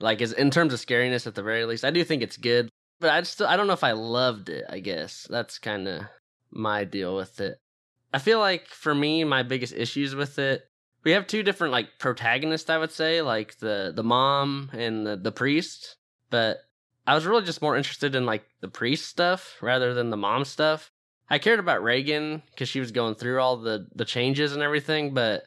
Like, 0.00 0.20
is 0.20 0.32
in 0.32 0.50
terms 0.50 0.74
of 0.74 0.80
scariness, 0.80 1.26
at 1.26 1.34
the 1.34 1.42
very 1.42 1.64
least, 1.64 1.84
I 1.84 1.90
do 1.90 2.04
think 2.04 2.22
it's 2.22 2.36
good. 2.36 2.70
But 3.00 3.10
I 3.10 3.22
still, 3.22 3.46
I 3.46 3.56
don't 3.56 3.66
know 3.66 3.72
if 3.72 3.84
I 3.84 3.92
loved 3.92 4.48
it. 4.48 4.64
I 4.68 4.80
guess 4.80 5.26
that's 5.28 5.58
kind 5.58 5.86
of 5.86 6.02
my 6.50 6.84
deal 6.84 7.14
with 7.16 7.40
it. 7.40 7.60
I 8.12 8.18
feel 8.18 8.38
like 8.38 8.68
for 8.68 8.94
me, 8.94 9.24
my 9.24 9.42
biggest 9.42 9.74
issues 9.74 10.14
with 10.14 10.38
it, 10.38 10.68
we 11.04 11.10
have 11.12 11.26
two 11.26 11.42
different 11.42 11.72
like 11.72 11.98
protagonists. 11.98 12.70
I 12.70 12.78
would 12.78 12.92
say, 12.92 13.22
like 13.22 13.58
the 13.58 13.92
the 13.94 14.02
mom 14.02 14.70
and 14.72 15.06
the 15.06 15.16
the 15.16 15.32
priest. 15.32 15.96
But 16.30 16.58
I 17.06 17.14
was 17.14 17.26
really 17.26 17.44
just 17.44 17.62
more 17.62 17.76
interested 17.76 18.14
in 18.14 18.26
like 18.26 18.44
the 18.60 18.68
priest 18.68 19.06
stuff 19.06 19.56
rather 19.60 19.94
than 19.94 20.10
the 20.10 20.16
mom 20.16 20.44
stuff. 20.44 20.90
I 21.28 21.38
cared 21.38 21.60
about 21.60 21.82
Regan 21.82 22.42
because 22.50 22.68
she 22.68 22.80
was 22.80 22.92
going 22.92 23.14
through 23.14 23.40
all 23.40 23.56
the 23.56 23.86
the 23.94 24.04
changes 24.04 24.52
and 24.52 24.62
everything, 24.62 25.14
but 25.14 25.44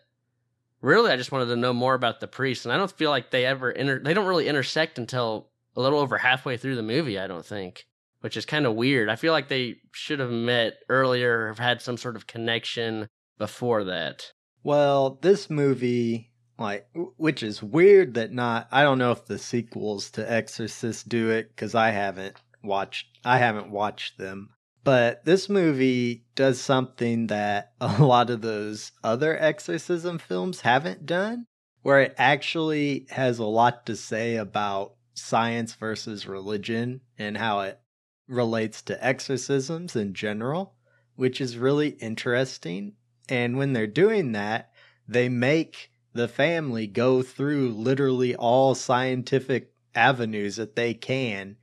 really 0.81 1.12
I 1.12 1.17
just 1.17 1.31
wanted 1.31 1.47
to 1.47 1.55
know 1.55 1.73
more 1.73 1.93
about 1.93 2.19
the 2.19 2.27
priest, 2.27 2.65
and 2.65 2.73
I 2.73 2.77
don't 2.77 2.91
feel 2.91 3.09
like 3.09 3.31
they 3.31 3.45
ever 3.45 3.71
inter- 3.71 3.99
they 3.99 4.13
don't 4.13 4.27
really 4.27 4.47
intersect 4.47 4.97
until 4.99 5.49
a 5.80 5.82
little 5.82 6.00
over 6.00 6.18
halfway 6.18 6.58
through 6.58 6.76
the 6.76 6.84
movie. 6.84 7.18
I 7.18 7.28
don't 7.28 7.46
think, 7.46 7.86
which 8.20 8.36
is 8.36 8.46
kind 8.46 8.65
of 8.65 8.76
weird. 8.76 9.10
I 9.10 9.15
feel 9.15 9.32
like 9.32 9.48
they 9.48 9.78
should 9.94 10.20
have 10.20 10.30
met 10.30 10.74
earlier, 10.89 11.48
have 11.48 11.60
had 11.60 11.82
some 11.82 11.96
sort 11.96 12.18
of 12.18 12.28
connection 12.28 13.08
before 13.38 13.86
that. 13.86 14.34
Well, 14.62 15.20
this 15.22 15.50
movie, 15.50 16.32
like, 16.58 16.88
which 16.94 17.42
is 17.42 17.63
weird 17.63 18.15
that 18.15 18.34
not, 18.34 18.68
I 18.74 18.84
don't 18.84 18.98
know 18.98 19.13
if 19.13 19.26
the 19.26 19.39
sequels 19.39 20.12
to 20.12 20.30
Exorcist 20.30 21.08
do 21.08 21.30
it 21.30 21.50
because 21.56 21.74
I 21.74 21.92
haven't 21.92 22.36
watched, 22.62 23.08
I 23.24 23.38
haven't 23.38 23.72
watched 23.72 24.18
them. 24.18 24.50
But 24.84 25.24
this 25.24 25.48
movie 25.48 26.26
does 26.36 26.60
something 26.60 27.28
that 27.28 27.72
a 27.82 28.04
lot 28.04 28.30
of 28.30 28.42
those 28.42 28.92
other 29.02 29.38
exorcism 29.39 30.20
films 30.20 30.62
haven't 30.62 31.06
done, 31.06 31.46
where 31.84 32.02
it 32.02 32.15
actually 32.18 33.08
has 33.12 33.39
a 33.39 33.46
lot 33.46 33.86
to 33.86 33.96
say 33.96 34.36
about 34.36 34.96
science 35.19 35.73
versus 35.73 36.25
religion 36.25 37.01
and 37.17 37.38
how 37.38 37.62
it 37.62 37.79
relates 38.27 38.82
to 38.84 39.05
exorcisms 39.05 39.95
in 39.95 40.13
general, 40.13 40.75
which 41.15 41.41
is 41.41 41.58
really 41.58 41.89
interesting. 41.89 42.93
And 43.27 43.58
when 43.58 43.73
they're 43.73 43.88
doing 43.88 44.32
that, 44.34 44.71
they 45.08 45.29
make 45.29 45.91
the 46.13 46.27
family 46.27 46.88
go 46.88 47.21
through 47.21 47.69
literally 47.69 48.36
all 48.36 48.75
scientific 48.75 49.73
avenues 49.95 50.55
that 50.55 50.75
they 50.75 50.93
can 50.93 51.58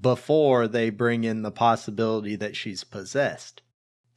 before 0.00 0.68
they 0.68 0.90
bring 0.90 1.24
in 1.24 1.42
the 1.42 1.50
possibility 1.50 2.36
that 2.36 2.56
she's 2.56 2.84
possessed. 2.84 3.62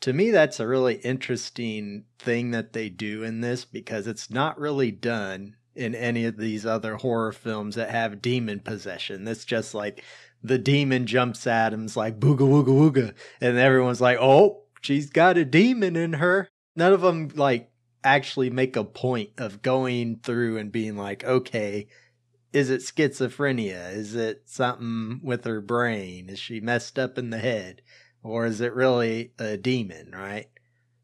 To 0.02 0.14
me, 0.14 0.32
that's 0.32 0.60
a 0.60 0.68
really 0.68 0.96
interesting 0.96 2.06
thing 2.20 2.52
that 2.52 2.74
they 2.74 2.90
do 2.90 3.24
in 3.24 3.42
this 3.42 3.66
because 3.66 4.08
it's 4.08 4.30
not 4.30 4.60
really 4.60 4.92
done 4.92 5.56
in 5.76 5.94
any 5.96 6.26
of 6.26 6.38
these 6.38 6.66
other 6.66 6.96
horror 6.96 7.32
films 7.32 7.76
that 7.76 7.90
have 7.90 8.22
demon 8.22 8.60
possession. 8.60 9.24
That's 9.24 9.46
just 9.46 9.74
like 9.74 10.04
the 10.44 10.58
demon 10.58 11.06
jumps 11.06 11.46
at 11.48 11.74
him's 11.74 11.98
like 11.98 12.20
booga 12.20 12.40
wooga 12.40 12.68
wooga, 12.68 13.14
and 13.42 13.58
everyone's 13.58 14.02
like, 14.02 14.18
oh, 14.20 14.64
she's 14.82 15.10
got 15.10 15.38
a 15.38 15.46
demon 15.46 15.96
in 15.96 16.14
her. 16.14 16.50
None 16.76 16.94
of 16.94 17.02
them 17.02 17.32
like 17.36 17.72
actually 18.04 18.50
make 18.50 18.76
a 18.76 18.84
point 18.84 19.32
of 19.38 19.62
going 19.62 20.20
through 20.24 20.58
and 20.58 20.72
being 20.72 20.96
like, 20.96 21.24
okay, 21.24 21.88
is 22.54 22.70
it 22.70 22.82
schizophrenia? 22.82 23.94
Is 23.94 24.16
it 24.16 24.44
something 24.46 25.20
with 25.24 25.44
her 25.44 25.60
brain? 25.60 26.30
Is 26.30 26.40
she 26.40 26.62
messed 26.62 26.98
up 26.98 27.18
in 27.18 27.32
the 27.32 27.40
head? 27.40 27.82
Or 28.24 28.46
is 28.46 28.62
it 28.62 28.74
really 28.74 29.34
a 29.38 29.58
demon, 29.58 30.12
right? 30.12 30.48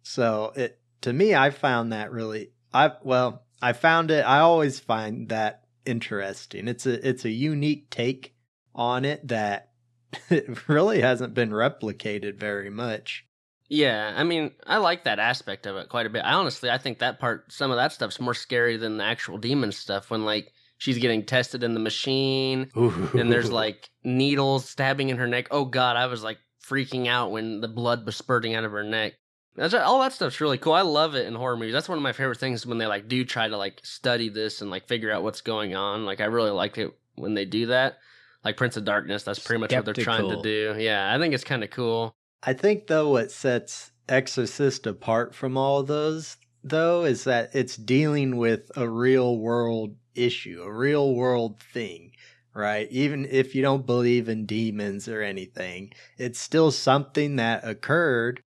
So 0.04 0.54
it 0.56 0.80
to 1.02 1.12
me 1.12 1.36
I 1.36 1.50
found 1.50 1.92
that 1.92 2.12
really 2.12 2.52
I 2.74 2.92
well, 3.04 3.44
I 3.62 3.74
found 3.74 4.12
it 4.12 4.21
I 4.21 4.39
always 4.39 4.80
find 4.80 5.30
that 5.30 5.63
interesting. 5.86 6.67
It's 6.67 6.86
a 6.86 7.08
it's 7.08 7.26
a 7.26 7.30
unique 7.30 7.89
take 7.89 8.36
on 8.74 9.06
it 9.06 9.28
that 9.28 9.69
it 10.30 10.67
really 10.67 11.02
hasn't 11.02 11.34
been 11.34 11.52
replicated 11.52 12.38
very 12.38 12.69
much. 12.69 13.26
Yeah, 13.69 14.13
I 14.17 14.26
mean, 14.26 14.52
I 14.67 14.78
like 14.78 15.06
that 15.06 15.19
aspect 15.19 15.65
of 15.65 15.78
it 15.78 15.88
quite 15.88 16.06
a 16.06 16.10
bit. 16.10 16.26
I 16.26 16.34
honestly, 16.34 16.69
I 16.69 16.78
think 16.78 17.00
that 17.00 17.21
part, 17.21 17.54
some 17.54 17.71
of 17.71 17.78
that 17.78 17.93
stuff's 17.93 18.19
more 18.19 18.34
scary 18.34 18.76
than 18.76 18.97
the 18.97 19.06
actual 19.06 19.38
demon 19.38 19.71
stuff. 19.71 20.10
When 20.10 20.26
like 20.26 20.52
she's 20.78 20.97
getting 20.97 21.26
tested 21.26 21.63
in 21.63 21.74
the 21.74 21.80
machine, 21.80 22.69
and 22.76 23.32
there's 23.32 23.52
like 23.52 23.89
needles 24.04 24.67
stabbing 24.67 25.08
in 25.08 25.17
her 25.17 25.28
neck. 25.28 25.47
Oh 25.52 25.63
God, 25.63 25.95
I 25.95 26.08
was 26.08 26.21
like 26.21 26.38
freaking 26.67 27.08
out 27.08 27.32
when 27.32 27.62
the 27.62 27.69
blood 27.69 28.06
was 28.06 28.17
spurting 28.17 28.56
out 28.56 28.65
of 28.65 28.74
her 28.74 28.84
neck. 28.84 29.13
That's 29.56 29.74
all 29.74 30.00
that 30.02 30.14
stuff's 30.14 30.40
really 30.40 30.58
cool. 30.58 30.74
I 30.74 30.82
love 30.82 31.16
it 31.16 31.28
in 31.28 31.36
horror 31.36 31.58
movies. 31.58 31.74
That's 31.74 31.90
one 31.90 31.98
of 31.98 32.04
my 32.04 32.14
favorite 32.14 32.40
things 32.40 32.66
when 32.66 32.78
they 32.78 32.86
like 32.86 33.08
do 33.08 33.26
try 33.26 33.48
to 33.48 33.58
like 33.58 33.82
study 33.84 34.30
this 34.30 34.62
and 34.62 34.72
like 34.72 34.88
figure 34.88 35.12
out 35.12 35.24
what's 35.24 35.42
going 35.42 35.76
on. 35.76 36.06
Like 36.06 36.22
I 36.22 36.26
really 36.26 36.52
like 36.52 36.78
it 36.78 36.96
when 37.16 37.34
they 37.34 37.46
do 37.46 37.68
that. 37.68 37.98
Like 38.44 38.58
Prince 38.58 38.78
of 38.78 38.86
Darkness, 38.86 39.24
that's 39.24 39.40
pretty 39.40 39.60
much 39.60 39.74
what 39.74 39.86
they're 39.86 39.94
trying 39.94 40.30
to 40.30 40.42
do. 40.42 40.76
Yeah, 40.80 41.14
I 41.14 41.20
think 41.20 41.34
it's 41.34 41.44
kind 41.44 41.64
of 41.64 41.70
cool. 41.70 42.16
I 42.42 42.54
think 42.54 42.88
though 42.88 43.12
what 43.12 43.32
sets 43.32 43.92
Exorcist 44.10 44.88
apart 44.88 45.36
from 45.36 45.58
all 45.58 45.84
those 45.84 46.38
though 46.64 47.04
is 47.04 47.24
that 47.26 47.52
it's 47.54 47.76
dealing 47.76 48.38
with 48.38 48.72
a 48.76 48.88
real 48.88 49.38
world 49.38 49.96
issue, 50.16 50.62
a 50.64 50.74
real 50.74 51.14
world 51.14 51.60
thing, 51.74 52.12
right? 52.54 52.88
Even 52.90 53.28
if 53.30 53.54
you 53.54 53.62
don't 53.62 53.86
believe 53.86 54.28
in 54.28 54.46
demons 54.46 55.08
or 55.08 55.22
anything, 55.22 55.92
it's 56.18 56.40
still 56.40 56.72
something 56.72 57.36
that 57.36 57.68
occurred 57.68 58.42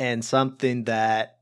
and 0.00 0.24
something 0.24 0.84
that 0.84 1.36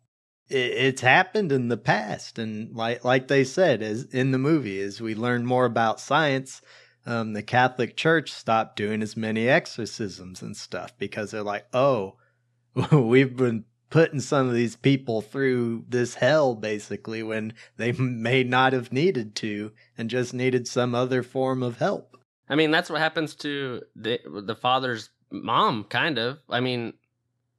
it's 0.50 1.00
happened 1.00 1.52
in 1.52 1.68
the 1.68 1.76
past 1.76 2.38
and 2.38 2.74
like 2.74 3.04
like 3.04 3.28
they 3.28 3.44
said 3.44 3.82
as 3.82 4.04
in 4.04 4.30
the 4.32 4.38
movie 4.38 4.80
as 4.80 5.00
we 5.00 5.14
learn 5.14 5.44
more 5.44 5.66
about 5.66 6.00
science 6.00 6.62
um, 7.08 7.32
the 7.32 7.42
Catholic 7.42 7.96
Church 7.96 8.30
stopped 8.30 8.76
doing 8.76 9.00
as 9.00 9.16
many 9.16 9.48
exorcisms 9.48 10.42
and 10.42 10.54
stuff 10.54 10.92
because 10.98 11.30
they're 11.30 11.42
like, 11.42 11.64
oh, 11.72 12.16
we've 12.92 13.34
been 13.34 13.64
putting 13.88 14.20
some 14.20 14.46
of 14.46 14.54
these 14.54 14.76
people 14.76 15.22
through 15.22 15.86
this 15.88 16.14
hell 16.16 16.54
basically 16.54 17.22
when 17.22 17.54
they 17.78 17.92
may 17.92 18.44
not 18.44 18.74
have 18.74 18.92
needed 18.92 19.34
to 19.36 19.72
and 19.96 20.10
just 20.10 20.34
needed 20.34 20.68
some 20.68 20.94
other 20.94 21.22
form 21.22 21.62
of 21.62 21.78
help. 21.78 22.18
I 22.46 22.56
mean, 22.56 22.70
that's 22.70 22.90
what 22.90 23.00
happens 23.00 23.34
to 23.36 23.82
the 23.96 24.20
the 24.26 24.54
father's 24.54 25.08
mom, 25.30 25.84
kind 25.84 26.18
of. 26.18 26.38
I 26.50 26.60
mean, 26.60 26.92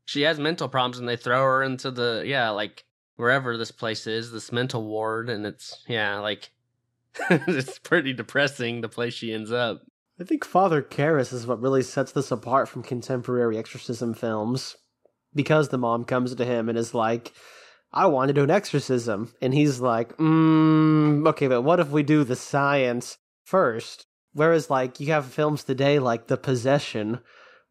she 0.10 0.24
has 0.24 0.40
mental 0.40 0.68
problems, 0.68 0.98
and 0.98 1.08
they 1.08 1.16
throw 1.16 1.44
her 1.44 1.62
into 1.62 1.92
the 1.92 2.24
yeah, 2.26 2.50
like 2.50 2.84
wherever 3.18 3.58
this 3.58 3.70
place 3.70 4.08
is, 4.08 4.32
this 4.32 4.52
mental 4.52 4.84
ward, 4.84 5.30
and 5.30 5.46
it's 5.46 5.84
yeah, 5.88 6.18
like 6.18 6.50
it's 7.30 7.78
pretty 7.78 8.12
depressing 8.14 8.82
the 8.82 8.90
place 8.90 9.14
she 9.14 9.32
ends 9.32 9.52
up. 9.52 9.84
I 10.20 10.24
think 10.24 10.44
Father 10.44 10.82
Karras 10.82 11.32
is 11.32 11.46
what 11.46 11.62
really 11.62 11.84
sets 11.84 12.12
this 12.12 12.32
apart 12.32 12.68
from 12.68 12.82
contemporary 12.82 13.56
exorcism 13.56 14.16
films. 14.16 14.76
Because 15.36 15.70
the 15.70 15.78
mom 15.78 16.06
comes 16.06 16.34
to 16.34 16.44
him 16.44 16.70
and 16.70 16.78
is 16.78 16.96
like, 16.96 17.32
I 17.94 18.08
want 18.08 18.30
to 18.30 18.34
do 18.34 18.44
an 18.44 18.50
exorcism. 18.50 19.32
And 19.44 19.54
he's 19.54 19.80
like, 19.80 20.18
mm, 20.18 21.28
okay, 21.28 21.48
but 21.48 21.62
what 21.62 21.80
if 21.80 21.90
we 21.90 22.02
do 22.02 22.24
the 22.24 22.36
science 22.36 23.20
first? 23.44 24.08
Whereas, 24.34 24.72
like, 24.72 25.00
you 25.00 25.14
have 25.14 25.28
films 25.28 25.64
today 25.64 26.00
like 26.00 26.28
The 26.28 26.36
Possession, 26.36 27.20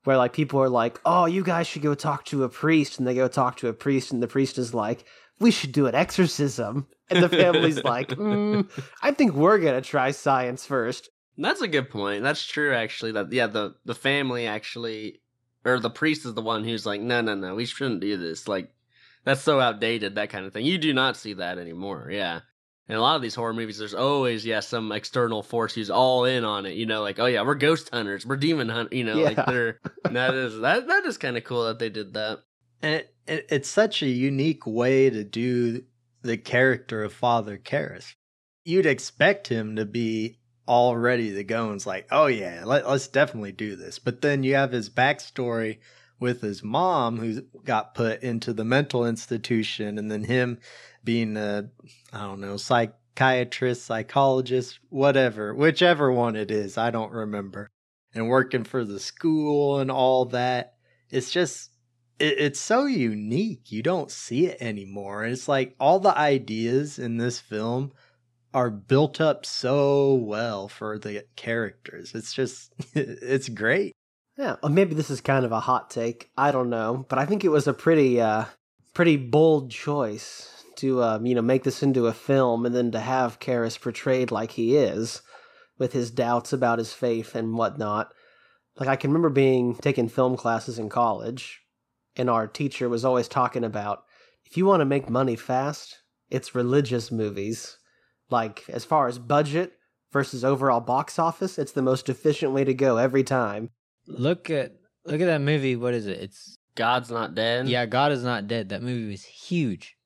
where, 0.08 0.16
like, 0.16 0.32
people 0.32 0.58
are 0.58 0.70
like, 0.70 0.98
oh, 1.04 1.26
you 1.26 1.44
guys 1.44 1.66
should 1.66 1.82
go 1.82 1.94
talk 1.94 2.24
to 2.24 2.42
a 2.42 2.48
priest. 2.48 2.98
And 2.98 3.06
they 3.06 3.14
go 3.14 3.28
talk 3.28 3.58
to 3.58 3.68
a 3.68 3.74
priest, 3.74 4.10
and 4.10 4.22
the 4.22 4.26
priest 4.26 4.56
is 4.56 4.72
like, 4.72 5.04
we 5.38 5.50
should 5.50 5.70
do 5.70 5.86
an 5.86 5.94
exorcism. 5.94 6.86
And 7.10 7.22
the 7.22 7.28
family's 7.28 7.84
like, 7.84 8.08
mm, 8.16 8.66
I 9.02 9.10
think 9.10 9.34
we're 9.34 9.58
going 9.58 9.74
to 9.74 9.86
try 9.86 10.12
science 10.12 10.64
first. 10.64 11.10
That's 11.36 11.60
a 11.60 11.68
good 11.68 11.90
point. 11.90 12.22
That's 12.22 12.42
true, 12.42 12.74
actually. 12.74 13.12
That 13.12 13.30
yeah, 13.34 13.48
the 13.48 13.74
the 13.84 13.94
family 13.94 14.46
actually, 14.46 15.20
or 15.66 15.78
the 15.78 15.90
priest 15.90 16.24
is 16.24 16.32
the 16.32 16.40
one 16.40 16.64
who's 16.64 16.86
like, 16.86 17.02
no, 17.02 17.20
no, 17.20 17.34
no, 17.34 17.54
we 17.54 17.66
shouldn't 17.66 18.00
do 18.00 18.16
this. 18.16 18.48
Like, 18.48 18.72
that's 19.24 19.42
so 19.42 19.60
outdated. 19.60 20.14
That 20.14 20.30
kind 20.30 20.46
of 20.46 20.54
thing. 20.54 20.64
You 20.64 20.78
do 20.78 20.94
not 20.94 21.18
see 21.18 21.34
that 21.34 21.58
anymore. 21.58 22.08
Yeah. 22.10 22.40
In 22.88 22.96
a 22.96 23.00
lot 23.00 23.16
of 23.16 23.22
these 23.22 23.34
horror 23.34 23.52
movies, 23.52 23.78
there's 23.78 23.94
always 23.94 24.46
yeah 24.46 24.60
some 24.60 24.92
external 24.92 25.42
force 25.42 25.74
who's 25.74 25.90
all 25.90 26.24
in 26.24 26.44
on 26.44 26.64
it. 26.64 26.74
You 26.74 26.86
know, 26.86 27.02
like 27.02 27.18
oh 27.18 27.26
yeah, 27.26 27.42
we're 27.42 27.54
ghost 27.54 27.90
hunters, 27.92 28.24
we're 28.24 28.36
demon 28.36 28.68
hunt. 28.68 28.92
You 28.92 29.04
know, 29.04 29.16
like 29.16 29.44
they're 29.46 29.78
that 30.04 30.34
is 30.34 30.60
that 30.60 30.88
that 30.88 31.04
is 31.04 31.18
kind 31.18 31.36
of 31.36 31.44
cool 31.44 31.66
that 31.66 31.78
they 31.78 31.90
did 31.90 32.14
that. 32.14 32.40
And 32.80 32.94
it, 32.94 33.14
it, 33.26 33.46
it's 33.50 33.68
such 33.68 34.02
a 34.02 34.08
unique 34.08 34.66
way 34.66 35.10
to 35.10 35.24
do 35.24 35.82
the 36.22 36.38
character 36.38 37.02
of 37.02 37.12
Father 37.12 37.58
Karras. 37.58 38.14
You'd 38.64 38.86
expect 38.86 39.48
him 39.48 39.76
to 39.76 39.84
be 39.84 40.38
all 40.66 40.96
ready 40.96 41.34
to 41.34 41.44
go 41.44 41.66
and 41.66 41.76
it's 41.76 41.86
like, 41.86 42.06
oh 42.10 42.26
yeah, 42.26 42.62
let, 42.64 42.88
let's 42.88 43.08
definitely 43.08 43.52
do 43.52 43.74
this. 43.74 43.98
But 43.98 44.20
then 44.20 44.44
you 44.44 44.54
have 44.54 44.72
his 44.72 44.90
backstory 44.90 45.78
with 46.20 46.40
his 46.40 46.62
mom 46.62 47.18
who 47.18 47.42
got 47.64 47.94
put 47.94 48.22
into 48.22 48.52
the 48.52 48.64
mental 48.64 49.06
institution 49.06 49.98
and 49.98 50.10
then 50.10 50.24
him 50.24 50.58
being 51.04 51.36
a, 51.36 51.68
I 52.12 52.20
don't 52.20 52.40
know, 52.40 52.56
psychiatrist, 52.56 53.84
psychologist, 53.84 54.78
whatever, 54.88 55.54
whichever 55.54 56.12
one 56.12 56.36
it 56.36 56.50
is, 56.50 56.76
I 56.76 56.90
don't 56.90 57.12
remember. 57.12 57.68
And 58.14 58.28
working 58.28 58.64
for 58.64 58.84
the 58.84 58.98
school 58.98 59.78
and 59.78 59.90
all 59.90 60.24
that. 60.26 60.74
It's 61.10 61.30
just 61.30 61.70
it, 62.18 62.38
it's 62.38 62.60
so 62.60 62.86
unique. 62.86 63.70
You 63.70 63.82
don't 63.82 64.10
see 64.10 64.46
it 64.46 64.60
anymore. 64.60 65.24
And 65.24 65.32
it's 65.32 65.48
like 65.48 65.74
all 65.78 66.00
the 66.00 66.16
ideas 66.16 66.98
in 66.98 67.16
this 67.16 67.38
film 67.38 67.92
are 68.54 68.70
built 68.70 69.20
up 69.20 69.44
so 69.44 70.14
well 70.14 70.68
for 70.68 70.98
the 70.98 71.24
characters. 71.36 72.14
It's 72.14 72.32
just, 72.32 72.72
it's 72.94 73.48
great. 73.48 73.92
Yeah, 74.38 74.54
or 74.62 74.70
maybe 74.70 74.94
this 74.94 75.10
is 75.10 75.20
kind 75.20 75.44
of 75.44 75.50
a 75.50 75.58
hot 75.58 75.90
take. 75.90 76.30
I 76.36 76.52
don't 76.52 76.70
know, 76.70 77.04
but 77.08 77.18
I 77.18 77.26
think 77.26 77.44
it 77.44 77.48
was 77.48 77.66
a 77.66 77.74
pretty, 77.74 78.20
uh, 78.20 78.44
pretty 78.94 79.16
bold 79.16 79.72
choice 79.72 80.64
to, 80.76 81.02
um, 81.02 81.26
you 81.26 81.34
know, 81.34 81.42
make 81.42 81.64
this 81.64 81.82
into 81.82 82.06
a 82.06 82.12
film 82.12 82.64
and 82.64 82.72
then 82.72 82.92
to 82.92 83.00
have 83.00 83.40
Karras 83.40 83.80
portrayed 83.80 84.30
like 84.30 84.52
he 84.52 84.76
is, 84.76 85.22
with 85.76 85.92
his 85.92 86.12
doubts 86.12 86.52
about 86.52 86.78
his 86.78 86.92
faith 86.92 87.34
and 87.34 87.54
whatnot. 87.58 88.14
Like 88.78 88.88
I 88.88 88.94
can 88.94 89.10
remember 89.10 89.28
being 89.28 89.74
taking 89.74 90.08
film 90.08 90.36
classes 90.36 90.78
in 90.78 90.88
college, 90.88 91.62
and 92.14 92.30
our 92.30 92.46
teacher 92.46 92.88
was 92.88 93.04
always 93.04 93.26
talking 93.26 93.64
about 93.64 94.04
if 94.44 94.56
you 94.56 94.66
want 94.66 94.82
to 94.82 94.86
make 94.86 95.10
money 95.10 95.34
fast, 95.34 95.98
it's 96.30 96.54
religious 96.54 97.10
movies. 97.10 97.76
Like 98.30 98.64
as 98.68 98.84
far 98.84 99.08
as 99.08 99.18
budget 99.18 99.72
versus 100.12 100.44
overall 100.44 100.80
box 100.80 101.18
office, 101.18 101.58
it's 101.58 101.72
the 101.72 101.82
most 101.82 102.08
efficient 102.08 102.52
way 102.52 102.62
to 102.62 102.72
go 102.72 102.98
every 102.98 103.24
time. 103.24 103.70
Look 104.08 104.50
at 104.50 104.72
look 105.04 105.20
at 105.20 105.26
that 105.26 105.40
movie. 105.40 105.76
What 105.76 105.94
is 105.94 106.06
it? 106.06 106.18
It's 106.18 106.56
God's 106.74 107.10
not 107.10 107.34
dead. 107.34 107.68
yeah, 107.68 107.86
God 107.86 108.12
is 108.12 108.24
not 108.24 108.48
dead. 108.48 108.70
That 108.70 108.82
movie 108.82 109.10
was 109.10 109.24
huge, 109.24 109.96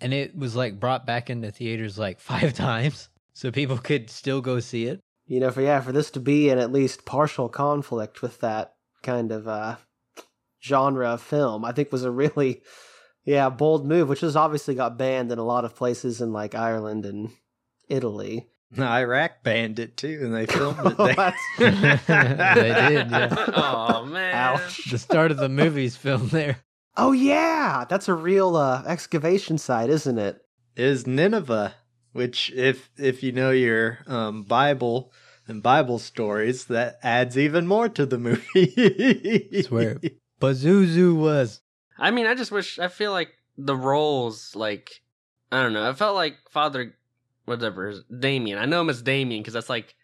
and 0.00 0.14
it 0.14 0.36
was 0.36 0.56
like 0.56 0.80
brought 0.80 1.06
back 1.06 1.28
into 1.28 1.50
theaters 1.50 1.98
like 1.98 2.20
five 2.32 2.54
times, 2.54 3.08
so 3.34 3.50
people 3.50 3.78
could 3.78 4.08
still 4.10 4.40
go 4.40 4.60
see 4.60 4.86
it. 4.86 5.00
You 5.26 5.40
know, 5.40 5.50
for 5.50 5.62
yeah, 5.62 5.80
for 5.80 5.92
this 5.92 6.10
to 6.12 6.20
be 6.20 6.48
in 6.48 6.58
at 6.58 6.72
least 6.72 7.04
partial 7.04 7.48
conflict 7.48 8.22
with 8.22 8.40
that 8.40 8.74
kind 9.02 9.32
of 9.32 9.48
uh 9.48 9.76
genre 10.62 11.10
of 11.10 11.22
film, 11.22 11.64
I 11.64 11.72
think 11.72 11.90
was 11.90 12.04
a 12.04 12.10
really 12.10 12.62
yeah, 13.24 13.48
bold 13.50 13.86
move, 13.86 14.08
which 14.08 14.20
has 14.20 14.36
obviously 14.36 14.74
got 14.74 14.98
banned 14.98 15.30
in 15.30 15.38
a 15.38 15.44
lot 15.44 15.64
of 15.64 15.76
places 15.76 16.20
in 16.20 16.32
like 16.32 16.54
Ireland 16.54 17.06
and 17.06 17.30
Italy. 17.88 18.48
Iraq 18.78 19.42
banned 19.42 19.78
it 19.78 19.96
too, 19.96 20.20
and 20.22 20.34
they 20.34 20.46
filmed 20.46 20.78
it 20.86 20.94
Oh, 20.98 21.06
there. 21.06 21.14
that's- 21.14 21.40
They 22.56 22.88
did, 22.94 23.10
yeah. 23.10 23.34
oh 23.54 24.04
man. 24.06 24.34
Ouch. 24.34 24.90
The 24.90 24.98
start 24.98 25.30
of 25.30 25.36
the 25.36 25.48
movie's 25.48 25.96
filmed 25.96 26.30
there. 26.30 26.58
Oh 26.96 27.12
yeah, 27.12 27.84
that's 27.88 28.08
a 28.08 28.14
real 28.14 28.56
uh 28.56 28.82
excavation 28.86 29.58
site, 29.58 29.90
isn't 29.90 30.18
it? 30.18 30.38
is 30.76 31.06
Nineveh, 31.06 31.74
which 32.12 32.50
if 32.54 32.90
if 32.96 33.22
you 33.22 33.32
know 33.32 33.50
your 33.50 33.98
um, 34.06 34.42
Bible, 34.44 35.12
and 35.46 35.62
Bible 35.62 35.98
stories, 35.98 36.64
that 36.66 36.98
adds 37.02 37.36
even 37.36 37.66
more 37.66 37.88
to 37.90 38.06
the 38.06 38.18
movie. 38.18 39.48
That's 39.52 39.70
where 39.70 39.98
Pazuzu 40.40 41.14
was. 41.16 41.60
I 41.98 42.10
mean, 42.10 42.26
I 42.26 42.34
just 42.34 42.50
wish. 42.52 42.78
I 42.78 42.88
feel 42.88 43.12
like 43.12 43.30
the 43.58 43.76
roles, 43.76 44.56
like 44.56 45.02
I 45.50 45.62
don't 45.62 45.72
know. 45.74 45.88
I 45.88 45.92
felt 45.92 46.14
like 46.14 46.36
Father, 46.50 46.94
whatever, 47.44 47.94
Damien. 48.18 48.58
I 48.58 48.66
know 48.66 48.80
him 48.80 48.90
as 48.90 49.02
Damien 49.02 49.42
because 49.42 49.54
that's 49.54 49.70
like 49.70 49.94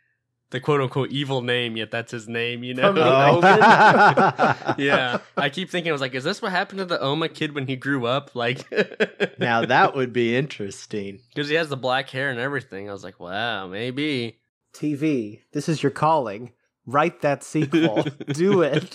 the 0.51 0.61
quote 0.61 0.81
unquote 0.81 1.11
evil 1.11 1.43
name. 1.43 1.77
Yet 1.77 1.91
that's 1.91 2.11
his 2.13 2.29
name. 2.29 2.63
You 2.65 2.75
know. 2.75 2.95
Oh. 2.97 4.75
Yeah, 4.79 5.19
I 5.37 5.49
keep 5.51 5.71
thinking 5.71 5.91
I 5.91 5.93
was 5.93 6.01
like, 6.01 6.15
is 6.15 6.25
this 6.25 6.41
what 6.41 6.53
happened 6.53 6.79
to 6.79 6.85
the 6.85 7.01
Omen 7.01 7.31
kid 7.31 7.55
when 7.55 7.67
he 7.67 7.75
grew 7.77 8.07
up? 8.07 8.35
Like, 8.35 8.65
now 9.39 9.65
that 9.65 9.95
would 9.97 10.13
be 10.13 10.37
interesting. 10.37 11.21
because 11.35 11.49
he 11.49 11.57
has 11.57 11.69
the 11.69 11.77
black 11.77 12.09
hair 12.11 12.31
and 12.31 12.39
everything. 12.39 12.89
I 12.89 12.93
was 12.93 13.03
like, 13.05 13.19
wow, 13.19 13.67
maybe. 13.67 14.39
TV, 14.75 15.41
this 15.53 15.69
is 15.69 15.83
your 15.83 15.91
calling. 15.91 16.53
Write 16.87 17.23
that 17.23 17.43
sequel. 17.43 18.03
Do 18.33 18.63
it. 18.63 18.95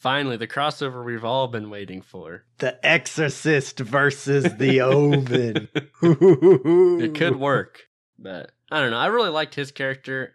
Finally, 0.00 0.38
the 0.38 0.48
crossover 0.48 1.04
we've 1.04 1.26
all 1.26 1.46
been 1.46 1.68
waiting 1.68 2.00
for. 2.00 2.42
The 2.56 2.84
Exorcist 2.84 3.78
versus 3.80 4.44
the 4.56 4.80
Omen. 4.80 5.68
It 6.02 7.14
could 7.14 7.36
work, 7.36 7.82
but 8.18 8.50
I 8.72 8.80
don't 8.80 8.92
know. 8.92 8.96
I 8.96 9.08
really 9.08 9.28
liked 9.28 9.54
his 9.54 9.70
character, 9.70 10.32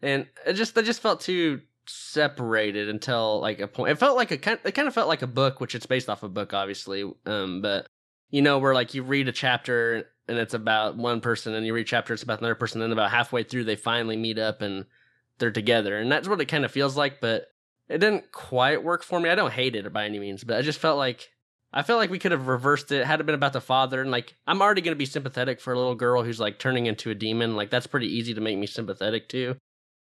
and 0.00 0.28
it 0.46 0.52
just 0.52 0.76
they 0.76 0.82
just 0.82 1.02
felt 1.02 1.22
too 1.22 1.60
separated 1.86 2.88
until 2.88 3.40
like 3.40 3.58
a 3.58 3.66
point. 3.66 3.90
It 3.90 3.98
felt 3.98 4.16
like 4.16 4.30
a 4.30 4.38
kind. 4.38 4.60
It 4.64 4.76
kind 4.76 4.86
of 4.86 4.94
felt 4.94 5.08
like 5.08 5.22
a 5.22 5.26
book, 5.26 5.58
which 5.58 5.74
it's 5.74 5.86
based 5.86 6.08
off 6.08 6.22
a 6.22 6.28
book, 6.28 6.54
obviously. 6.54 7.02
Um, 7.26 7.62
but 7.62 7.88
you 8.30 8.42
know, 8.42 8.60
where 8.60 8.74
like 8.74 8.94
you 8.94 9.02
read 9.02 9.26
a 9.26 9.32
chapter 9.32 10.06
and 10.28 10.38
it's 10.38 10.54
about 10.54 10.96
one 10.96 11.20
person, 11.20 11.52
and 11.54 11.66
you 11.66 11.74
read 11.74 11.80
a 11.80 11.84
chapter 11.84 12.14
it's 12.14 12.22
about 12.22 12.38
another 12.38 12.54
person, 12.54 12.80
and 12.80 12.92
about 12.92 13.10
halfway 13.10 13.42
through 13.42 13.64
they 13.64 13.74
finally 13.74 14.16
meet 14.16 14.38
up 14.38 14.62
and 14.62 14.84
they're 15.38 15.50
together, 15.50 15.98
and 15.98 16.12
that's 16.12 16.28
what 16.28 16.40
it 16.40 16.46
kind 16.46 16.64
of 16.64 16.70
feels 16.70 16.96
like. 16.96 17.20
But 17.20 17.48
it 17.90 17.98
didn't 17.98 18.30
quite 18.32 18.84
work 18.84 19.02
for 19.02 19.18
me. 19.20 19.28
I 19.28 19.34
don't 19.34 19.52
hate 19.52 19.74
it 19.74 19.92
by 19.92 20.04
any 20.04 20.18
means, 20.18 20.44
but 20.44 20.56
I 20.56 20.62
just 20.62 20.78
felt 20.78 20.96
like 20.96 21.28
I 21.72 21.82
felt 21.82 21.98
like 21.98 22.10
we 22.10 22.18
could 22.18 22.32
have 22.32 22.46
reversed 22.46 22.90
it 22.92 23.04
had 23.04 23.20
it 23.20 23.26
been 23.26 23.34
about 23.34 23.52
the 23.52 23.60
father 23.60 24.00
and 24.00 24.10
like 24.10 24.34
I'm 24.46 24.62
already 24.62 24.80
going 24.80 24.94
to 24.94 24.98
be 24.98 25.06
sympathetic 25.06 25.60
for 25.60 25.72
a 25.72 25.78
little 25.78 25.94
girl 25.94 26.22
who's 26.22 26.40
like 26.40 26.58
turning 26.58 26.86
into 26.86 27.10
a 27.10 27.14
demon. 27.14 27.56
Like 27.56 27.70
that's 27.70 27.86
pretty 27.86 28.06
easy 28.06 28.32
to 28.32 28.40
make 28.40 28.58
me 28.58 28.66
sympathetic 28.66 29.28
to. 29.30 29.56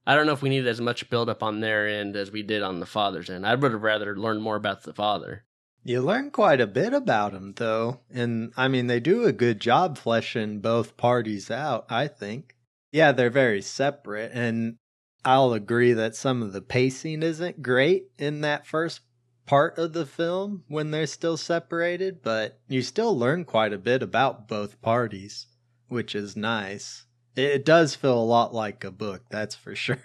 I 0.06 0.14
don't 0.14 0.26
know 0.26 0.32
if 0.32 0.42
we 0.42 0.48
needed 0.48 0.68
as 0.68 0.80
much 0.80 1.08
build 1.10 1.28
up 1.28 1.42
on 1.42 1.60
their 1.60 1.88
end 1.88 2.16
as 2.16 2.30
we 2.30 2.42
did 2.42 2.62
on 2.62 2.80
the 2.80 2.86
father's 2.86 3.30
end. 3.30 3.46
I 3.46 3.54
would 3.54 3.72
have 3.72 3.82
rather 3.82 4.16
learned 4.16 4.42
more 4.42 4.56
about 4.56 4.82
the 4.82 4.92
father. 4.92 5.44
You 5.82 6.00
learn 6.00 6.32
quite 6.32 6.60
a 6.60 6.66
bit 6.66 6.92
about 6.92 7.32
him, 7.32 7.54
though. 7.56 8.00
And 8.12 8.52
I 8.56 8.66
mean, 8.66 8.88
they 8.88 8.98
do 8.98 9.24
a 9.24 9.32
good 9.32 9.60
job 9.60 9.98
fleshing 9.98 10.58
both 10.58 10.96
parties 10.96 11.50
out, 11.50 11.86
I 11.88 12.08
think. 12.08 12.56
Yeah, 12.90 13.12
they're 13.12 13.30
very 13.30 13.62
separate. 13.62 14.32
And 14.34 14.78
I'll 15.26 15.54
agree 15.54 15.92
that 15.92 16.14
some 16.14 16.40
of 16.40 16.52
the 16.52 16.62
pacing 16.62 17.24
isn't 17.24 17.60
great 17.60 18.04
in 18.16 18.42
that 18.42 18.64
first 18.64 19.00
part 19.44 19.76
of 19.76 19.92
the 19.92 20.06
film 20.06 20.62
when 20.68 20.92
they're 20.92 21.08
still 21.08 21.36
separated, 21.36 22.22
but 22.22 22.60
you 22.68 22.80
still 22.80 23.18
learn 23.18 23.44
quite 23.44 23.72
a 23.72 23.78
bit 23.78 24.04
about 24.04 24.46
both 24.46 24.80
parties, 24.80 25.48
which 25.88 26.14
is 26.14 26.36
nice. 26.36 27.06
It 27.34 27.64
does 27.64 27.96
feel 27.96 28.16
a 28.16 28.22
lot 28.22 28.54
like 28.54 28.84
a 28.84 28.92
book, 28.92 29.22
that's 29.28 29.56
for 29.56 29.74
sure. 29.74 29.98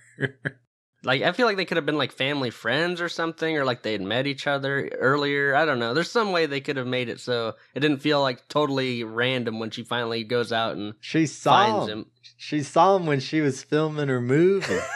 Like 1.04 1.22
I 1.22 1.32
feel 1.34 1.46
like 1.46 1.58
they 1.58 1.66
could 1.66 1.78
have 1.78 1.86
been 1.86 2.00
like 2.00 2.12
family 2.12 2.50
friends 2.50 3.00
or 3.00 3.08
something, 3.10 3.56
or 3.56 3.64
like 3.64 3.84
they 3.84 3.92
had 3.92 4.02
met 4.02 4.26
each 4.26 4.48
other 4.48 4.88
earlier. 5.00 5.54
I 5.56 5.66
don't 5.66 5.80
know. 5.80 5.94
There's 5.94 6.10
some 6.10 6.32
way 6.32 6.48
they 6.48 6.62
could 6.62 6.78
have 6.78 6.88
made 6.88 7.10
it 7.10 7.20
so 7.20 7.54
it 7.76 7.80
didn't 7.80 8.00
feel 8.00 8.22
like 8.22 8.48
totally 8.48 9.04
random 9.04 9.60
when 9.60 9.70
she 9.70 9.84
finally 9.84 10.24
goes 10.24 10.52
out 10.52 10.78
and 10.78 10.96
she 11.00 11.28
saw 11.28 11.52
finds 11.52 11.92
him. 11.92 12.00
him. 12.00 12.06
She 12.38 12.64
saw 12.64 12.96
him 12.96 13.06
when 13.06 13.20
she 13.20 13.42
was 13.42 13.64
filming 13.64 14.08
her 14.08 14.20
movie. 14.22 14.80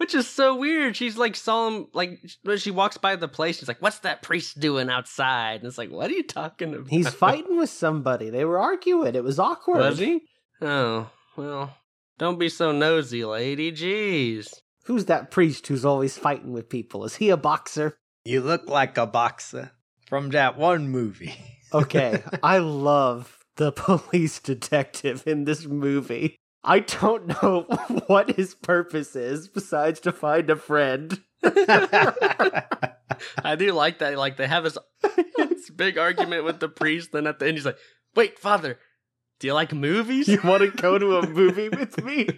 Which 0.00 0.14
is 0.14 0.26
so 0.26 0.56
weird. 0.56 0.96
She's 0.96 1.18
like 1.18 1.36
solemn, 1.36 1.88
like 1.92 2.20
when 2.42 2.56
she 2.56 2.70
walks 2.70 2.96
by 2.96 3.16
the 3.16 3.28
place. 3.28 3.58
She's 3.58 3.68
like, 3.68 3.82
"What's 3.82 3.98
that 3.98 4.22
priest 4.22 4.58
doing 4.58 4.88
outside?" 4.88 5.56
And 5.60 5.66
it's 5.66 5.76
like, 5.76 5.90
"What 5.90 6.10
are 6.10 6.14
you 6.14 6.22
talking 6.22 6.72
about?" 6.72 6.88
He's 6.88 7.10
fighting 7.26 7.58
with 7.58 7.68
somebody. 7.68 8.30
They 8.30 8.46
were 8.46 8.58
arguing. 8.58 9.14
It 9.14 9.22
was 9.22 9.38
awkward. 9.38 9.80
Was 9.80 9.98
he? 9.98 10.22
Oh 10.62 11.10
well. 11.36 11.76
Don't 12.16 12.38
be 12.38 12.48
so 12.48 12.72
nosy, 12.72 13.26
lady. 13.26 13.72
Jeez. 13.72 14.54
Who's 14.86 15.04
that 15.04 15.30
priest 15.30 15.66
who's 15.66 15.84
always 15.84 16.16
fighting 16.16 16.54
with 16.54 16.70
people? 16.70 17.04
Is 17.04 17.16
he 17.16 17.28
a 17.28 17.36
boxer? 17.36 17.98
You 18.24 18.40
look 18.40 18.70
like 18.70 18.96
a 18.96 19.06
boxer 19.06 19.72
from 20.08 20.30
that 20.30 20.56
one 20.56 20.88
movie. 20.88 21.34
Okay, 21.72 22.20
I 22.42 22.58
love 22.58 23.38
the 23.54 23.70
police 23.86 24.40
detective 24.40 25.22
in 25.24 25.44
this 25.44 25.66
movie. 25.66 26.39
I 26.62 26.80
don't 26.80 27.28
know 27.28 27.62
what 28.06 28.36
his 28.36 28.54
purpose 28.54 29.16
is 29.16 29.48
besides 29.48 30.00
to 30.00 30.12
find 30.12 30.50
a 30.50 30.56
friend. 30.56 31.22
I 31.42 32.92
do 33.56 33.72
like 33.72 33.98
that. 33.98 34.18
Like 34.18 34.36
they 34.36 34.46
have 34.46 34.64
this, 34.64 34.76
this 35.36 35.70
big 35.70 35.98
argument 35.98 36.44
with 36.44 36.60
the 36.60 36.68
priest. 36.68 37.12
Then 37.12 37.26
at 37.26 37.38
the 37.38 37.46
end, 37.46 37.56
he's 37.56 37.64
like, 37.64 37.78
"Wait, 38.14 38.38
father, 38.38 38.78
do 39.40 39.46
you 39.46 39.54
like 39.54 39.72
movies? 39.72 40.28
You 40.28 40.38
want 40.44 40.62
to 40.62 40.70
go 40.70 40.98
to 40.98 41.16
a 41.16 41.26
movie 41.26 41.68
with 41.70 42.04
me? 42.04 42.28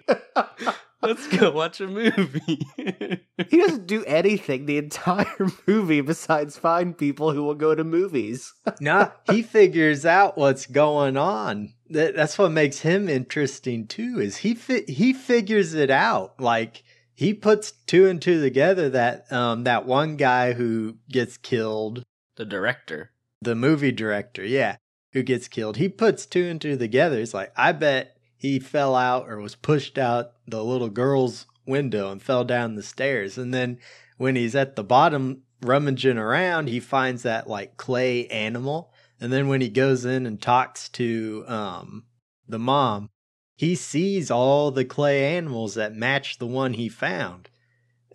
Let's 1.02 1.26
go 1.36 1.50
watch 1.50 1.80
a 1.80 1.86
movie." 1.88 2.66
he 3.48 3.56
doesn't 3.58 3.86
do 3.86 4.04
anything 4.04 4.66
the 4.66 4.78
entire 4.78 5.48
movie 5.66 6.00
besides 6.00 6.56
find 6.56 6.96
people 6.96 7.32
who 7.32 7.42
will 7.42 7.54
go 7.56 7.74
to 7.74 7.84
movies. 7.84 8.52
nah, 8.80 9.10
he 9.30 9.42
figures 9.42 10.06
out 10.06 10.38
what's 10.38 10.66
going 10.66 11.16
on. 11.16 11.74
That, 11.90 12.14
that's 12.16 12.38
what 12.38 12.52
makes 12.52 12.80
him 12.80 13.08
interesting 13.08 13.86
too. 13.86 14.20
Is 14.20 14.38
he 14.38 14.54
fi- 14.54 14.84
he 14.86 15.12
figures 15.12 15.74
it 15.74 15.90
out? 15.90 16.40
Like 16.40 16.82
he 17.14 17.34
puts 17.34 17.72
two 17.86 18.06
and 18.08 18.22
two 18.22 18.40
together. 18.40 18.88
That 18.88 19.30
um 19.32 19.64
that 19.64 19.86
one 19.86 20.16
guy 20.16 20.52
who 20.52 20.96
gets 21.10 21.36
killed, 21.36 22.02
the 22.36 22.44
director. 22.46 23.10
the 23.42 23.54
movie 23.54 23.92
director, 23.92 24.44
yeah, 24.44 24.76
who 25.12 25.22
gets 25.22 25.48
killed. 25.48 25.76
He 25.76 25.88
puts 25.88 26.24
two 26.26 26.44
and 26.44 26.60
two 26.60 26.76
together. 26.78 27.18
He's 27.18 27.34
like, 27.34 27.52
I 27.56 27.72
bet 27.72 28.11
he 28.42 28.58
fell 28.58 28.96
out 28.96 29.28
or 29.28 29.38
was 29.38 29.54
pushed 29.54 29.96
out 29.96 30.32
the 30.48 30.64
little 30.64 30.88
girl's 30.88 31.46
window 31.64 32.10
and 32.10 32.20
fell 32.20 32.42
down 32.42 32.74
the 32.74 32.82
stairs. 32.82 33.38
And 33.38 33.54
then 33.54 33.78
when 34.16 34.34
he's 34.34 34.56
at 34.56 34.74
the 34.74 34.82
bottom 34.82 35.44
rummaging 35.60 36.18
around, 36.18 36.68
he 36.68 36.80
finds 36.80 37.22
that 37.22 37.48
like 37.48 37.76
clay 37.76 38.26
animal. 38.26 38.92
And 39.20 39.32
then 39.32 39.46
when 39.46 39.60
he 39.60 39.68
goes 39.68 40.04
in 40.04 40.26
and 40.26 40.42
talks 40.42 40.88
to 40.88 41.44
um 41.46 42.02
the 42.48 42.58
mom, 42.58 43.10
he 43.56 43.76
sees 43.76 44.28
all 44.28 44.72
the 44.72 44.84
clay 44.84 45.36
animals 45.36 45.76
that 45.76 45.94
match 45.94 46.38
the 46.38 46.46
one 46.48 46.72
he 46.72 46.88
found. 46.88 47.48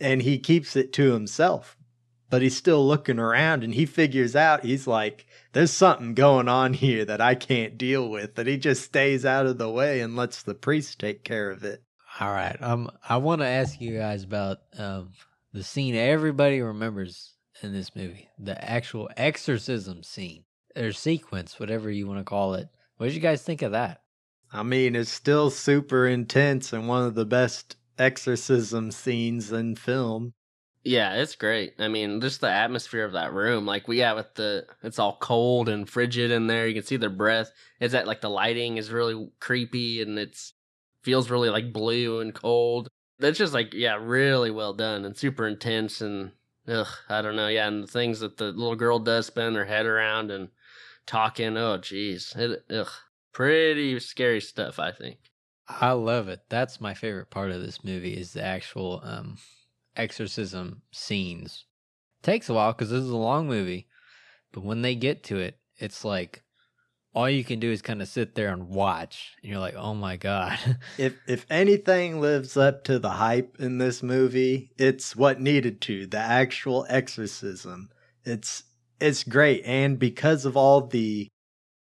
And 0.02 0.24
he 0.24 0.40
keeps 0.40 0.76
it 0.76 0.92
to 0.94 1.14
himself. 1.14 1.77
But 2.30 2.42
he's 2.42 2.58
still 2.58 2.86
looking 2.86 3.20
around 3.20 3.64
and 3.64 3.74
he 3.74 3.86
figures 3.86 4.36
out 4.36 4.66
he's 4.66 4.86
like 4.86 5.26
there's 5.54 5.72
something 5.72 6.14
going 6.14 6.50
on 6.50 6.74
here 6.74 7.06
that 7.06 7.22
I 7.22 7.36
can't 7.36 7.78
deal 7.78 8.10
with. 8.10 8.38
And 8.38 8.48
he 8.48 8.58
just 8.58 8.84
stays 8.84 9.26
out 9.26 9.46
of 9.46 9.58
the 9.58 9.70
way 9.70 10.02
and 10.02 10.16
lets 10.16 10.44
the 10.44 10.54
priest 10.54 11.00
take 11.00 11.24
care 11.24 11.50
of 11.50 11.64
it. 11.64 11.84
All 12.20 12.32
right. 12.32 12.62
Um, 12.62 12.92
I 13.08 13.18
want 13.18 13.42
to 13.42 13.48
ask 13.48 13.80
you 13.80 13.98
guys 13.98 14.24
about 14.24 14.60
um 14.78 15.12
the 15.54 15.64
scene 15.64 15.96
everybody 15.96 16.62
remembers 16.62 17.34
in 17.64 17.74
this 17.74 17.96
movie, 17.96 18.30
the 18.38 18.64
actual 18.64 19.10
exorcism 19.18 20.04
scene 20.04 20.44
or 20.76 20.92
sequence, 20.92 21.60
whatever 21.60 21.90
you 21.90 22.08
want 22.08 22.20
to 22.20 22.24
call 22.24 22.54
it. 22.54 22.68
What 22.98 23.08
did 23.08 23.16
you 23.16 23.22
guys 23.22 23.42
think 23.42 23.62
of 23.62 23.72
that? 23.72 24.02
I 24.52 24.64
mean, 24.64 24.96
it's 24.96 25.12
still 25.12 25.50
super 25.50 26.08
intense 26.08 26.74
and 26.74 26.88
one 26.88 27.04
of 27.06 27.16
the 27.16 27.26
best 27.26 27.76
exorcism 27.98 28.92
scenes 28.92 29.52
in 29.52 29.76
film. 29.76 30.34
Yeah, 30.88 31.16
it's 31.16 31.36
great. 31.36 31.74
I 31.80 31.90
mean, 31.90 32.22
just 32.22 32.40
the 32.40 32.50
atmosphere 32.50 33.04
of 33.04 33.12
that 33.12 33.34
room. 33.34 33.66
Like 33.66 33.90
we 33.90 34.00
yeah, 34.00 34.14
with 34.14 34.34
the 34.36 34.66
it's 34.82 35.00
all 35.00 35.18
cold 35.20 35.68
and 35.68 35.88
frigid 35.88 36.32
in 36.32 36.48
there. 36.48 36.66
You 36.66 36.76
can 36.76 36.84
see 36.84 36.96
their 36.96 37.10
breath. 37.10 37.52
Is 37.82 37.92
that 37.92 38.08
like 38.08 38.22
the 38.22 38.30
lighting 38.30 38.78
is 38.78 38.90
really 38.90 39.30
creepy 39.42 40.02
and 40.02 40.18
it's 40.18 40.54
feels 41.04 41.30
really 41.30 41.50
like 41.50 41.74
blue 41.74 42.22
and 42.22 42.34
cold. 42.34 42.88
That's 43.20 43.38
just 43.38 43.54
like 43.54 43.74
yeah, 43.74 43.98
really 44.00 44.50
well 44.50 44.74
done 44.74 45.04
and 45.04 45.18
super 45.18 45.46
intense 45.46 46.00
and 46.00 46.32
ugh, 46.70 46.88
I 47.10 47.22
don't 47.22 47.36
know. 47.36 47.50
Yeah, 47.50 47.68
and 47.68 47.84
the 47.84 47.88
things 47.88 48.22
that 48.22 48.38
the 48.38 48.54
little 48.54 48.78
girl 48.78 48.98
does 48.98 49.26
spin 49.26 49.56
her 49.56 49.66
head 49.66 49.86
around 49.86 50.32
and 50.32 50.48
talking. 51.06 51.58
Oh, 51.58 51.80
jeez, 51.80 52.34
ugh, 52.72 52.92
pretty 53.34 54.00
scary 54.00 54.40
stuff. 54.40 54.80
I 54.80 54.94
think. 54.94 55.18
I 55.68 55.92
love 55.92 56.30
it. 56.30 56.44
That's 56.48 56.80
my 56.80 56.94
favorite 56.94 57.30
part 57.30 57.52
of 57.52 57.62
this 57.62 57.84
movie 57.84 58.14
is 58.14 58.32
the 58.32 58.44
actual 58.44 59.02
um 59.04 59.38
exorcism 59.98 60.82
scenes. 60.92 61.66
Takes 62.22 62.50
a 62.50 62.54
while 62.54 62.74
because 62.74 62.90
this 62.90 63.04
is 63.04 63.10
a 63.10 63.18
long 63.18 63.48
movie, 63.48 63.88
but 64.52 64.64
when 64.64 64.82
they 64.82 64.96
get 64.96 65.24
to 65.26 65.38
it, 65.38 65.60
it's 65.78 66.06
like 66.06 66.44
all 67.14 67.30
you 67.30 67.44
can 67.44 67.60
do 67.60 67.72
is 67.72 67.82
kind 67.82 68.02
of 68.02 68.08
sit 68.08 68.36
there 68.36 68.50
and 68.50 68.70
watch, 68.70 69.36
and 69.42 69.50
you're 69.50 69.60
like, 69.60 69.76
"Oh 69.76 69.94
my 69.94 70.18
god!" 70.18 70.60
If 70.98 71.16
if 71.28 71.46
anything 71.50 72.22
lives 72.22 72.56
up 72.56 72.84
to 72.86 73.00
the 73.00 73.12
hype 73.12 73.58
in 73.60 73.78
this 73.78 74.04
movie, 74.04 74.72
it's 74.78 75.16
what 75.16 75.42
needed 75.42 75.82
to, 75.82 76.06
the 76.06 76.20
actual 76.20 76.86
exorcism. 76.90 77.90
It's 78.24 78.64
it's 79.00 79.24
great 79.24 79.64
and 79.66 79.98
because 80.00 80.46
of 80.46 80.58
all 80.58 80.88
the 80.88 81.28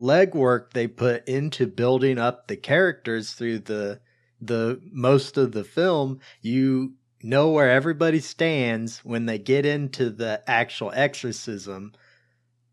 legwork 0.02 0.72
they 0.72 0.88
put 0.88 1.28
into 1.28 1.68
building 1.68 2.18
up 2.18 2.48
the 2.48 2.58
characters 2.58 3.34
through 3.34 3.60
the 3.60 4.00
the 4.42 4.82
most 4.92 5.38
of 5.38 5.52
the 5.52 5.64
film, 5.64 6.20
you 6.42 6.96
know 7.24 7.50
where 7.52 7.70
everybody 7.70 8.20
stands 8.20 9.00
when 9.00 9.26
they 9.26 9.38
get 9.38 9.66
into 9.66 10.10
the 10.10 10.42
actual 10.48 10.92
exorcism 10.94 11.94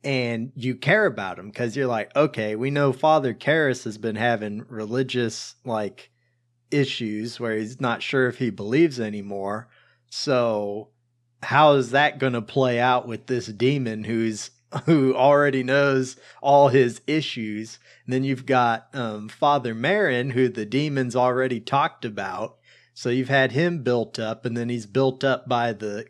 and 0.04 0.52
you 0.54 0.76
care 0.76 1.06
about 1.06 1.36
them 1.36 1.48
because 1.48 1.76
you're 1.76 1.86
like, 1.86 2.14
okay, 2.14 2.56
we 2.56 2.70
know 2.70 2.92
Father 2.92 3.34
Karras 3.34 3.84
has 3.84 3.98
been 3.98 4.16
having 4.16 4.64
religious 4.68 5.56
like 5.64 6.10
issues 6.70 7.40
where 7.40 7.56
he's 7.56 7.80
not 7.80 8.02
sure 8.02 8.28
if 8.28 8.38
he 8.38 8.50
believes 8.50 9.00
anymore. 9.00 9.68
So 10.10 10.88
how 11.42 11.74
is 11.74 11.90
that 11.90 12.18
going 12.18 12.32
to 12.34 12.42
play 12.42 12.78
out 12.78 13.06
with 13.06 13.26
this 13.26 13.46
demon 13.46 14.04
who's 14.04 14.50
who 14.84 15.14
already 15.14 15.62
knows 15.62 16.16
all 16.42 16.68
his 16.68 17.00
issues? 17.06 17.78
And 18.04 18.12
then 18.12 18.24
you've 18.24 18.46
got 18.46 18.88
um, 18.94 19.28
Father 19.28 19.74
Merrin, 19.74 20.32
who 20.32 20.48
the 20.48 20.66
demons 20.66 21.16
already 21.16 21.60
talked 21.60 22.04
about. 22.04 22.57
So 22.98 23.10
you've 23.10 23.28
had 23.28 23.52
him 23.52 23.84
built 23.84 24.18
up, 24.18 24.44
and 24.44 24.56
then 24.56 24.68
he's 24.68 24.84
built 24.84 25.22
up 25.22 25.48
by 25.48 25.72
the 25.72 26.06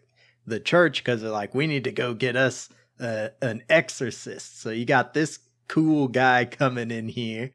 the 0.46 0.58
church 0.58 1.04
because 1.04 1.20
they're 1.20 1.30
like, 1.30 1.54
we 1.54 1.66
need 1.66 1.84
to 1.84 1.92
go 1.92 2.14
get 2.14 2.34
us 2.34 2.70
uh, 2.98 3.28
an 3.42 3.62
exorcist. 3.68 4.62
So 4.62 4.70
you 4.70 4.86
got 4.86 5.12
this 5.12 5.40
cool 5.68 6.08
guy 6.08 6.46
coming 6.46 6.90
in 6.90 7.10
here 7.10 7.50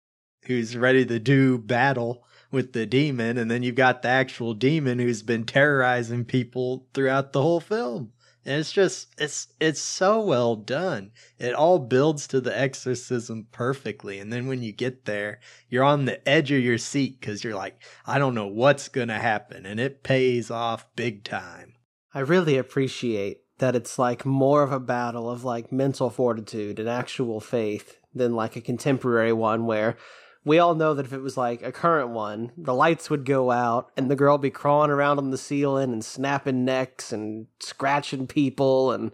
who's 0.45 0.77
ready 0.77 1.03
to 1.07 1.17
do 1.17 1.57
battle 1.57 2.23
with 2.51 2.73
the 2.73 2.85
demon, 2.85 3.39
and 3.39 3.49
then 3.49 3.63
you've 3.63 3.73
got 3.73 4.03
the 4.03 4.09
actual 4.09 4.53
demon 4.53 4.99
who's 4.99 5.23
been 5.23 5.45
terrorizing 5.45 6.25
people 6.25 6.85
throughout 6.93 7.33
the 7.33 7.41
whole 7.41 7.59
film. 7.59 8.11
And 8.45 8.59
it's 8.59 8.71
just 8.71 9.13
it's 9.17 9.47
it's 9.59 9.79
so 9.79 10.21
well 10.21 10.55
done. 10.55 11.11
It 11.39 11.53
all 11.53 11.79
builds 11.79 12.27
to 12.27 12.41
the 12.41 12.57
exorcism 12.57 13.47
perfectly. 13.51 14.19
And 14.19 14.33
then 14.33 14.47
when 14.47 14.61
you 14.61 14.73
get 14.73 15.05
there, 15.05 15.39
you're 15.69 15.83
on 15.83 16.05
the 16.05 16.27
edge 16.27 16.51
of 16.51 16.61
your 16.61 16.77
seat 16.77 17.21
cuz 17.21 17.43
you're 17.43 17.55
like, 17.55 17.81
I 18.05 18.19
don't 18.19 18.35
know 18.35 18.47
what's 18.47 18.89
going 18.89 19.07
to 19.07 19.13
happen 19.13 19.65
and 19.65 19.79
it 19.79 20.03
pays 20.03 20.51
off 20.51 20.87
big 20.95 21.23
time. 21.23 21.73
I 22.13 22.19
really 22.19 22.57
appreciate 22.57 23.41
that 23.59 23.75
it's 23.75 23.97
like 23.97 24.25
more 24.25 24.63
of 24.63 24.71
a 24.71 24.79
battle 24.79 25.29
of 25.29 25.43
like 25.43 25.71
mental 25.71 26.09
fortitude 26.09 26.79
and 26.79 26.89
actual 26.89 27.39
faith 27.39 27.97
than 28.13 28.33
like 28.35 28.55
a 28.55 28.61
contemporary 28.61 29.33
one 29.33 29.65
where 29.65 29.97
we 30.45 30.59
all 30.59 30.75
know 30.75 30.93
that 30.93 31.05
if 31.05 31.13
it 31.13 31.21
was 31.21 31.37
like 31.37 31.61
a 31.63 31.71
current 31.71 32.09
one, 32.09 32.51
the 32.57 32.73
lights 32.73 33.09
would 33.09 33.25
go 33.25 33.51
out 33.51 33.91
and 33.95 34.11
the 34.11 34.15
girl 34.15 34.37
be 34.37 34.49
crawling 34.49 34.91
around 34.91 35.17
on 35.17 35.31
the 35.31 35.37
ceiling 35.37 35.93
and 35.93 36.03
snapping 36.03 36.65
necks 36.65 37.13
and 37.13 37.47
scratching 37.59 38.27
people 38.27 38.91
and 38.91 39.11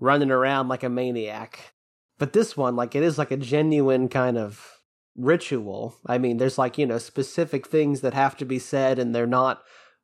running 0.00 0.30
around 0.30 0.68
like 0.68 0.82
a 0.82 0.88
maniac. 0.88 1.72
But 2.18 2.32
this 2.32 2.56
one, 2.56 2.74
like, 2.74 2.94
it 2.94 3.02
is 3.02 3.16
like 3.16 3.30
a 3.30 3.36
genuine 3.36 4.08
kind 4.08 4.36
of 4.36 4.80
ritual. 5.16 5.96
I 6.06 6.18
mean, 6.18 6.38
there's 6.38 6.58
like, 6.58 6.78
you 6.78 6.86
know, 6.86 6.98
specific 6.98 7.66
things 7.66 8.00
that 8.00 8.14
have 8.14 8.36
to 8.38 8.44
be 8.44 8.58
said 8.58 8.98
and 8.98 9.14
they're 9.14 9.26
not 9.26 9.62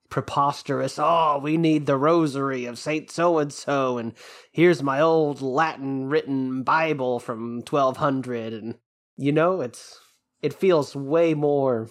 preposterous. 0.09 0.99
Oh, 0.99 1.41
we 1.43 1.57
need 1.57 1.87
the 1.87 1.97
rosary 1.97 2.67
of 2.67 2.79
Saint 2.79 3.11
so 3.11 3.39
and 3.39 3.53
so, 3.53 3.99
and 3.99 4.13
here's 4.53 4.83
my 4.83 5.01
old 5.01 5.43
Latin 5.43 6.09
written 6.09 6.63
Bible 6.63 7.19
from 7.19 7.57
1200. 7.69 8.53
And, 8.53 8.77
you 9.17 9.33
know, 9.33 9.61
it's 9.61 9.99
it 10.43 10.53
feels 10.53 10.95
way 10.95 11.35
more 11.35 11.89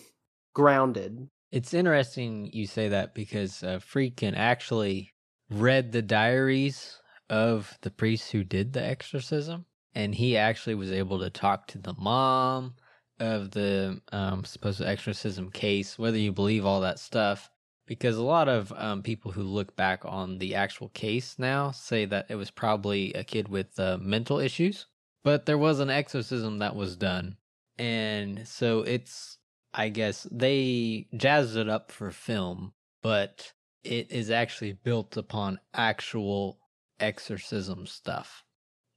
grounded. 0.53 1.29
It's 1.51 1.73
interesting 1.73 2.49
you 2.51 2.67
say 2.67 2.89
that 2.89 3.13
because 3.13 3.63
uh, 3.63 3.79
Friedkin 3.79 4.33
actually 4.35 5.13
read 5.49 5.91
the 5.91 6.01
diaries 6.01 6.99
of 7.29 7.77
the 7.81 7.91
priest 7.91 8.31
who 8.31 8.43
did 8.43 8.73
the 8.73 8.83
exorcism, 8.83 9.65
and 9.93 10.15
he 10.15 10.37
actually 10.37 10.75
was 10.75 10.91
able 10.91 11.19
to 11.19 11.29
talk 11.29 11.67
to 11.67 11.77
the 11.77 11.93
mom 11.97 12.75
of 13.19 13.51
the 13.51 14.01
um, 14.11 14.43
supposed 14.43 14.81
exorcism 14.81 15.49
case, 15.49 15.97
whether 15.97 16.17
you 16.17 16.31
believe 16.31 16.65
all 16.65 16.81
that 16.81 16.99
stuff. 16.99 17.49
Because 17.87 18.17
a 18.17 18.23
lot 18.23 18.49
of 18.49 18.73
um, 18.75 19.03
people 19.03 19.31
who 19.31 19.43
look 19.43 19.75
back 19.75 20.03
on 20.03 20.39
the 20.39 20.55
actual 20.55 20.89
case 20.89 21.35
now 21.37 21.69
say 21.69 22.05
that 22.05 22.25
it 22.29 22.35
was 22.35 22.49
probably 22.49 23.13
a 23.13 23.23
kid 23.23 23.47
with 23.47 23.79
uh, 23.79 23.99
mental 24.01 24.39
issues, 24.39 24.87
but 25.23 25.45
there 25.45 25.57
was 25.57 25.79
an 25.79 25.91
exorcism 25.91 26.57
that 26.59 26.75
was 26.75 26.95
done 26.95 27.37
and 27.77 28.47
so 28.47 28.81
it's 28.81 29.37
I 29.73 29.89
guess 29.89 30.27
they 30.31 31.07
jazzed 31.15 31.57
it 31.57 31.67
up 31.67 31.91
for 31.91 32.09
film, 32.11 32.73
but 33.01 33.53
it 33.83 34.11
is 34.11 34.31
actually 34.31 34.73
built 34.73 35.17
upon 35.17 35.59
actual 35.73 36.59
exorcism 36.99 37.85
stuff. 37.85 38.43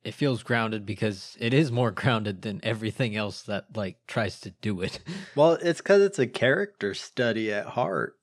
It 0.04 0.14
feels 0.14 0.44
grounded 0.44 0.86
because 0.86 1.36
it 1.40 1.52
is 1.52 1.72
more 1.72 1.90
grounded 2.02 2.42
than 2.42 2.60
everything 2.62 3.16
else 3.16 3.42
that 3.42 3.76
like 3.76 3.98
tries 4.06 4.40
to 4.40 4.50
do 4.62 4.80
it. 4.80 5.00
well, 5.34 5.54
it's 5.54 5.80
cuz 5.80 6.00
it's 6.00 6.18
a 6.18 6.26
character 6.26 6.94
study 6.94 7.52
at 7.52 7.66
heart. 7.66 8.14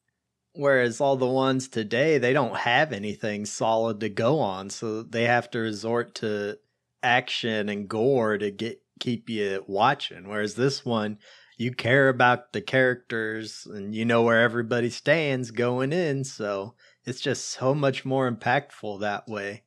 Whereas 0.53 1.01
all 1.01 1.17
the 1.17 1.27
ones 1.27 1.67
today, 1.67 2.17
they 2.17 2.31
don't 2.31 2.55
have 2.55 2.93
anything 2.93 3.45
solid 3.45 3.99
to 3.99 4.07
go 4.07 4.39
on, 4.39 4.69
so 4.69 5.03
they 5.03 5.25
have 5.25 5.51
to 5.51 5.59
resort 5.59 6.15
to 6.15 6.57
action 7.03 7.67
and 7.67 7.89
gore 7.89 8.37
to 8.37 8.51
get 8.51 8.81
keep 8.99 9.29
you 9.29 9.63
watching. 9.67 10.27
Whereas 10.27 10.55
this 10.55 10.85
one, 10.85 11.17
you 11.57 11.73
care 11.73 12.09
about 12.09 12.53
the 12.53 12.61
characters 12.61 13.67
and 13.69 13.95
you 13.95 14.05
know 14.05 14.23
where 14.23 14.41
everybody 14.41 14.89
stands 14.89 15.51
going 15.51 15.93
in. 15.93 16.23
So 16.23 16.75
it's 17.05 17.21
just 17.21 17.49
so 17.49 17.73
much 17.73 18.05
more 18.05 18.29
impactful 18.29 18.99
that 19.01 19.27
way. 19.27 19.63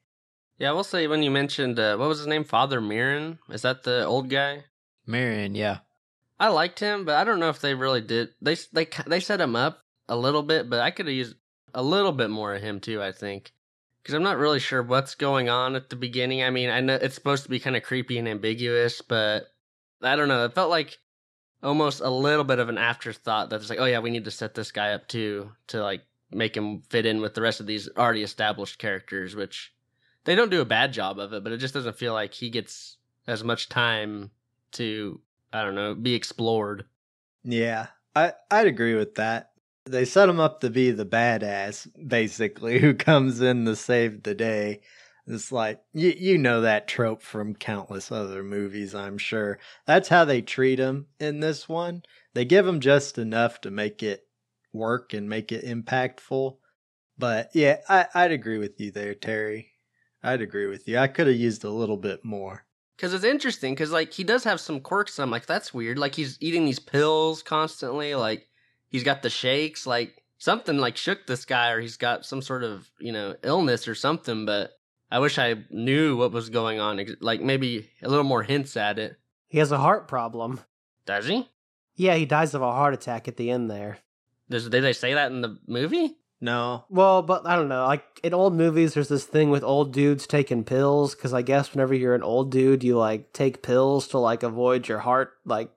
Yeah, 0.58 0.70
I 0.70 0.72
will 0.72 0.84
say 0.84 1.06
when 1.06 1.22
you 1.22 1.30
mentioned 1.30 1.78
uh, 1.78 1.96
what 1.96 2.08
was 2.08 2.18
his 2.18 2.26
name, 2.26 2.44
Father 2.44 2.80
Merrin, 2.80 3.38
is 3.48 3.62
that 3.62 3.84
the 3.84 4.04
old 4.04 4.28
guy? 4.28 4.64
Merrin, 5.06 5.56
yeah. 5.56 5.78
I 6.40 6.48
liked 6.48 6.80
him, 6.80 7.04
but 7.04 7.16
I 7.16 7.24
don't 7.24 7.40
know 7.40 7.48
if 7.48 7.60
they 7.60 7.74
really 7.74 8.00
did. 8.00 8.30
They 8.40 8.56
they 8.72 8.88
they 9.06 9.20
set 9.20 9.40
him 9.40 9.56
up 9.56 9.84
a 10.08 10.16
little 10.16 10.42
bit, 10.42 10.68
but 10.68 10.80
I 10.80 10.90
could 10.90 11.06
have 11.06 11.14
used 11.14 11.36
a 11.74 11.82
little 11.82 12.12
bit 12.12 12.30
more 12.30 12.54
of 12.54 12.62
him 12.62 12.80
too. 12.80 13.02
I 13.02 13.12
think 13.12 13.52
because 14.08 14.16
I'm 14.16 14.22
not 14.22 14.38
really 14.38 14.58
sure 14.58 14.82
what's 14.82 15.14
going 15.14 15.50
on 15.50 15.76
at 15.76 15.90
the 15.90 15.96
beginning. 15.96 16.42
I 16.42 16.48
mean, 16.48 16.70
I 16.70 16.80
know 16.80 16.94
it's 16.94 17.14
supposed 17.14 17.42
to 17.42 17.50
be 17.50 17.60
kind 17.60 17.76
of 17.76 17.82
creepy 17.82 18.16
and 18.16 18.26
ambiguous, 18.26 19.02
but 19.02 19.52
I 20.00 20.16
don't 20.16 20.28
know. 20.28 20.46
It 20.46 20.54
felt 20.54 20.70
like 20.70 20.96
almost 21.62 22.00
a 22.00 22.08
little 22.08 22.44
bit 22.44 22.58
of 22.58 22.70
an 22.70 22.78
afterthought 22.78 23.50
that's 23.50 23.68
like, 23.68 23.78
oh 23.78 23.84
yeah, 23.84 23.98
we 23.98 24.08
need 24.08 24.24
to 24.24 24.30
set 24.30 24.54
this 24.54 24.72
guy 24.72 24.94
up 24.94 25.08
too 25.08 25.52
to 25.66 25.82
like 25.82 26.06
make 26.30 26.56
him 26.56 26.80
fit 26.88 27.04
in 27.04 27.20
with 27.20 27.34
the 27.34 27.42
rest 27.42 27.60
of 27.60 27.66
these 27.66 27.86
already 27.98 28.22
established 28.22 28.78
characters, 28.78 29.36
which 29.36 29.74
they 30.24 30.34
don't 30.34 30.50
do 30.50 30.62
a 30.62 30.64
bad 30.64 30.94
job 30.94 31.18
of 31.18 31.34
it, 31.34 31.44
but 31.44 31.52
it 31.52 31.58
just 31.58 31.74
doesn't 31.74 31.98
feel 31.98 32.14
like 32.14 32.32
he 32.32 32.48
gets 32.48 32.96
as 33.26 33.44
much 33.44 33.68
time 33.68 34.30
to 34.72 35.20
I 35.52 35.62
don't 35.62 35.74
know 35.74 35.94
be 35.94 36.14
explored. 36.14 36.86
Yeah, 37.44 37.88
I 38.16 38.32
I'd 38.50 38.68
agree 38.68 38.94
with 38.94 39.16
that 39.16 39.50
they 39.90 40.04
set 40.04 40.28
him 40.28 40.40
up 40.40 40.60
to 40.60 40.70
be 40.70 40.90
the 40.90 41.06
badass, 41.06 41.88
basically, 42.08 42.78
who 42.78 42.94
comes 42.94 43.40
in 43.40 43.64
to 43.64 43.76
save 43.76 44.22
the 44.22 44.34
day. 44.34 44.80
It's 45.26 45.52
like 45.52 45.80
you 45.92 46.14
you 46.16 46.38
know 46.38 46.62
that 46.62 46.88
trope 46.88 47.20
from 47.20 47.54
countless 47.54 48.10
other 48.10 48.42
movies, 48.42 48.94
I'm 48.94 49.18
sure. 49.18 49.58
That's 49.86 50.08
how 50.08 50.24
they 50.24 50.40
treat 50.40 50.78
him 50.78 51.06
in 51.20 51.40
this 51.40 51.68
one. 51.68 52.02
They 52.32 52.46
give 52.46 52.66
him 52.66 52.80
just 52.80 53.18
enough 53.18 53.60
to 53.62 53.70
make 53.70 54.02
it 54.02 54.26
work 54.72 55.12
and 55.12 55.28
make 55.28 55.52
it 55.52 55.64
impactful. 55.64 56.56
But 57.18 57.50
yeah, 57.52 57.78
I, 57.88 58.06
I'd 58.14 58.32
agree 58.32 58.58
with 58.58 58.80
you 58.80 58.90
there, 58.90 59.14
Terry. 59.14 59.72
I'd 60.22 60.40
agree 60.40 60.66
with 60.66 60.88
you. 60.88 60.98
I 60.98 61.08
could 61.08 61.26
have 61.26 61.36
used 61.36 61.62
a 61.64 61.70
little 61.70 61.96
bit 61.98 62.24
more. 62.24 62.64
Cause 62.96 63.12
it's 63.14 63.22
interesting, 63.22 63.76
cause 63.76 63.92
like 63.92 64.12
he 64.12 64.24
does 64.24 64.42
have 64.42 64.60
some 64.60 64.80
quirks. 64.80 65.20
I'm 65.20 65.30
like, 65.30 65.46
that's 65.46 65.72
weird. 65.72 65.98
Like 65.98 66.16
he's 66.16 66.36
eating 66.40 66.64
these 66.64 66.80
pills 66.80 67.42
constantly. 67.42 68.14
Like 68.16 68.47
he's 68.90 69.04
got 69.04 69.22
the 69.22 69.30
shakes, 69.30 69.86
like 69.86 70.22
something 70.38 70.78
like 70.78 70.96
shook 70.96 71.26
this 71.26 71.44
guy, 71.44 71.70
or 71.70 71.80
he's 71.80 71.96
got 71.96 72.26
some 72.26 72.42
sort 72.42 72.64
of 72.64 72.90
you 72.98 73.12
know 73.12 73.36
illness 73.42 73.88
or 73.88 73.94
something. 73.94 74.46
But 74.46 74.72
I 75.10 75.18
wish 75.18 75.38
I 75.38 75.56
knew 75.70 76.16
what 76.16 76.32
was 76.32 76.50
going 76.50 76.80
on, 76.80 77.04
like 77.20 77.40
maybe 77.40 77.90
a 78.02 78.08
little 78.08 78.24
more 78.24 78.42
hints 78.42 78.76
at 78.76 78.98
it. 78.98 79.16
He 79.48 79.58
has 79.58 79.72
a 79.72 79.78
heart 79.78 80.08
problem. 80.08 80.60
Does 81.06 81.26
he? 81.26 81.48
Yeah, 81.94 82.14
he 82.14 82.26
dies 82.26 82.54
of 82.54 82.62
a 82.62 82.70
heart 82.70 82.94
attack 82.94 83.26
at 83.28 83.36
the 83.36 83.50
end 83.50 83.70
there. 83.70 83.98
Does, 84.50 84.68
did 84.68 84.84
they 84.84 84.92
say 84.92 85.14
that 85.14 85.32
in 85.32 85.40
the 85.40 85.58
movie? 85.66 86.16
No. 86.40 86.84
Well, 86.88 87.22
but 87.22 87.46
I 87.46 87.56
don't 87.56 87.68
know. 87.68 87.84
Like 87.86 88.20
in 88.22 88.32
old 88.32 88.54
movies, 88.54 88.94
there's 88.94 89.08
this 89.08 89.24
thing 89.24 89.50
with 89.50 89.64
old 89.64 89.92
dudes 89.92 90.26
taking 90.26 90.64
pills 90.64 91.14
because 91.14 91.32
I 91.32 91.42
guess 91.42 91.72
whenever 91.72 91.94
you're 91.94 92.14
an 92.14 92.22
old 92.22 92.52
dude, 92.52 92.84
you 92.84 92.96
like 92.96 93.32
take 93.32 93.62
pills 93.62 94.08
to 94.08 94.18
like 94.18 94.42
avoid 94.42 94.86
your 94.86 95.00
heart 95.00 95.32
like 95.44 95.70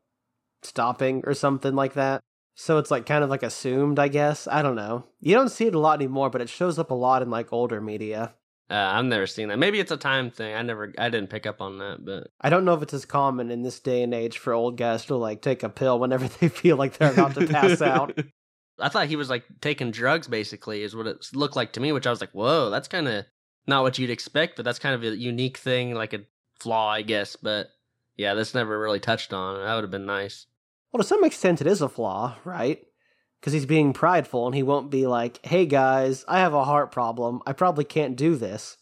stopping 0.62 1.24
or 1.26 1.34
something 1.34 1.76
like 1.76 1.94
that. 1.94 2.22
So 2.56 2.78
it's 2.78 2.92
like 2.92 3.06
kind 3.06 3.24
of 3.24 3.30
like 3.30 3.44
assumed, 3.44 3.98
I 3.98 4.08
guess. 4.08 4.48
I 4.48 4.62
don't 4.62 4.76
know. 4.76 5.06
You 5.20 5.36
don't 5.36 5.50
see 5.50 5.68
it 5.68 5.76
a 5.76 5.80
lot 5.80 6.00
anymore, 6.00 6.30
but 6.30 6.42
it 6.42 6.50
shows 6.50 6.78
up 6.78 6.92
a 6.92 6.96
lot 6.96 7.22
in 7.22 7.30
like 7.30 7.52
older 7.54 7.82
media. 7.82 8.36
Uh, 8.70 8.92
I've 8.94 9.06
never 9.06 9.28
seen 9.28 9.50
that. 9.50 9.60
Maybe 9.60 9.82
it's 9.82 9.92
a 9.92 9.98
time 9.98 10.32
thing. 10.32 10.56
I 10.56 10.62
never, 10.62 10.94
I 10.98 11.10
didn't 11.10 11.30
pick 11.30 11.46
up 11.46 11.60
on 11.60 11.80
that, 11.80 12.06
but 12.06 12.28
I 12.40 12.50
don't 12.50 12.64
know 12.64 12.74
if 12.74 12.82
it's 12.82 12.94
as 12.94 13.04
common 13.04 13.52
in 13.52 13.64
this 13.64 13.82
day 13.82 14.02
and 14.02 14.14
age 14.14 14.38
for 14.38 14.54
old 14.54 14.78
guys 14.78 15.04
to 15.06 15.18
like 15.18 15.42
take 15.42 15.64
a 15.64 15.70
pill 15.70 16.00
whenever 16.00 16.28
they 16.40 16.48
feel 16.48 16.78
like 16.78 16.98
they're 16.98 17.12
about 17.12 17.34
to 17.36 17.48
pass 17.48 17.82
out. 17.82 18.18
I 18.80 18.90
thought 18.90 19.08
he 19.08 19.18
was 19.18 19.30
like 19.30 19.44
taking 19.60 19.92
drugs, 19.92 20.28
basically, 20.28 20.84
is 20.84 20.96
what 20.96 21.06
it 21.06 21.26
looked 21.34 21.58
like 21.58 21.74
to 21.74 21.80
me. 21.80 21.92
Which 21.92 22.08
I 22.08 22.10
was 22.10 22.22
like, 22.22 22.32
whoa, 22.32 22.70
that's 22.70 22.88
kind 22.88 23.08
of 23.08 23.26
not 23.68 23.84
what 23.84 24.00
you'd 24.00 24.10
expect, 24.10 24.56
but 24.56 24.64
that's 24.64 24.80
kind 24.80 24.96
of 24.96 25.04
a 25.04 25.18
unique 25.18 25.58
thing, 25.58 25.94
like 25.94 26.14
a 26.14 26.22
flaw, 26.60 26.90
I 26.90 27.02
guess. 27.02 27.36
But 27.36 27.68
yeah, 28.16 28.34
this 28.34 28.56
never 28.56 28.80
really 28.80 29.00
touched 29.02 29.34
on. 29.34 29.64
That 29.64 29.76
would 29.76 29.84
have 29.84 29.92
been 29.92 30.06
nice. 30.06 30.48
Well, 30.92 31.02
to 31.02 31.08
some 31.08 31.24
extent, 31.24 31.62
it 31.62 31.68
is 31.68 31.82
a 31.82 31.90
flaw, 31.90 32.36
right? 32.44 32.84
because 33.42 33.54
he's 33.54 33.66
being 33.66 33.92
prideful 33.92 34.46
and 34.46 34.56
he 34.56 34.62
won't 34.62 34.92
be 34.92 35.08
like, 35.08 35.44
hey 35.44 35.66
guys, 35.66 36.24
I 36.28 36.40
have 36.40 36.54
a 36.54 36.64
heart 36.64 36.92
problem. 36.92 37.42
I 37.48 37.54
probably 37.54 37.84
can't 37.84 38.16
do 38.16 38.36
this. 38.36 38.78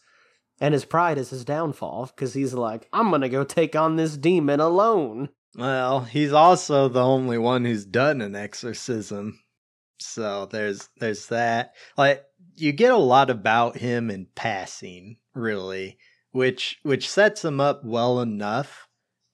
And 0.60 0.74
his 0.74 0.84
pride 0.84 1.16
is 1.16 1.30
his 1.30 1.46
downfall 1.46 2.12
because 2.14 2.34
he's 2.34 2.52
like, 2.52 2.86
I'm 2.92 3.08
going 3.08 3.22
to 3.22 3.30
go 3.30 3.44
take 3.44 3.74
on 3.74 3.96
this 3.96 4.18
demon 4.18 4.60
alone. 4.60 5.30
Well, 5.56 6.00
he's 6.00 6.34
also 6.34 6.88
the 6.88 7.02
only 7.02 7.38
one 7.38 7.64
who's 7.64 7.86
done 7.86 8.20
an 8.20 8.36
exorcism. 8.36 9.40
So 9.98 10.46
there's 10.46 10.88
there's 10.98 11.26
that. 11.28 11.74
Like 11.96 12.22
you 12.56 12.72
get 12.72 12.92
a 12.92 12.98
lot 12.98 13.30
about 13.30 13.78
him 13.78 14.10
in 14.10 14.26
passing, 14.34 15.16
really, 15.34 15.98
which 16.30 16.78
which 16.82 17.08
sets 17.08 17.44
him 17.44 17.60
up 17.60 17.82
well 17.84 18.20
enough 18.20 18.86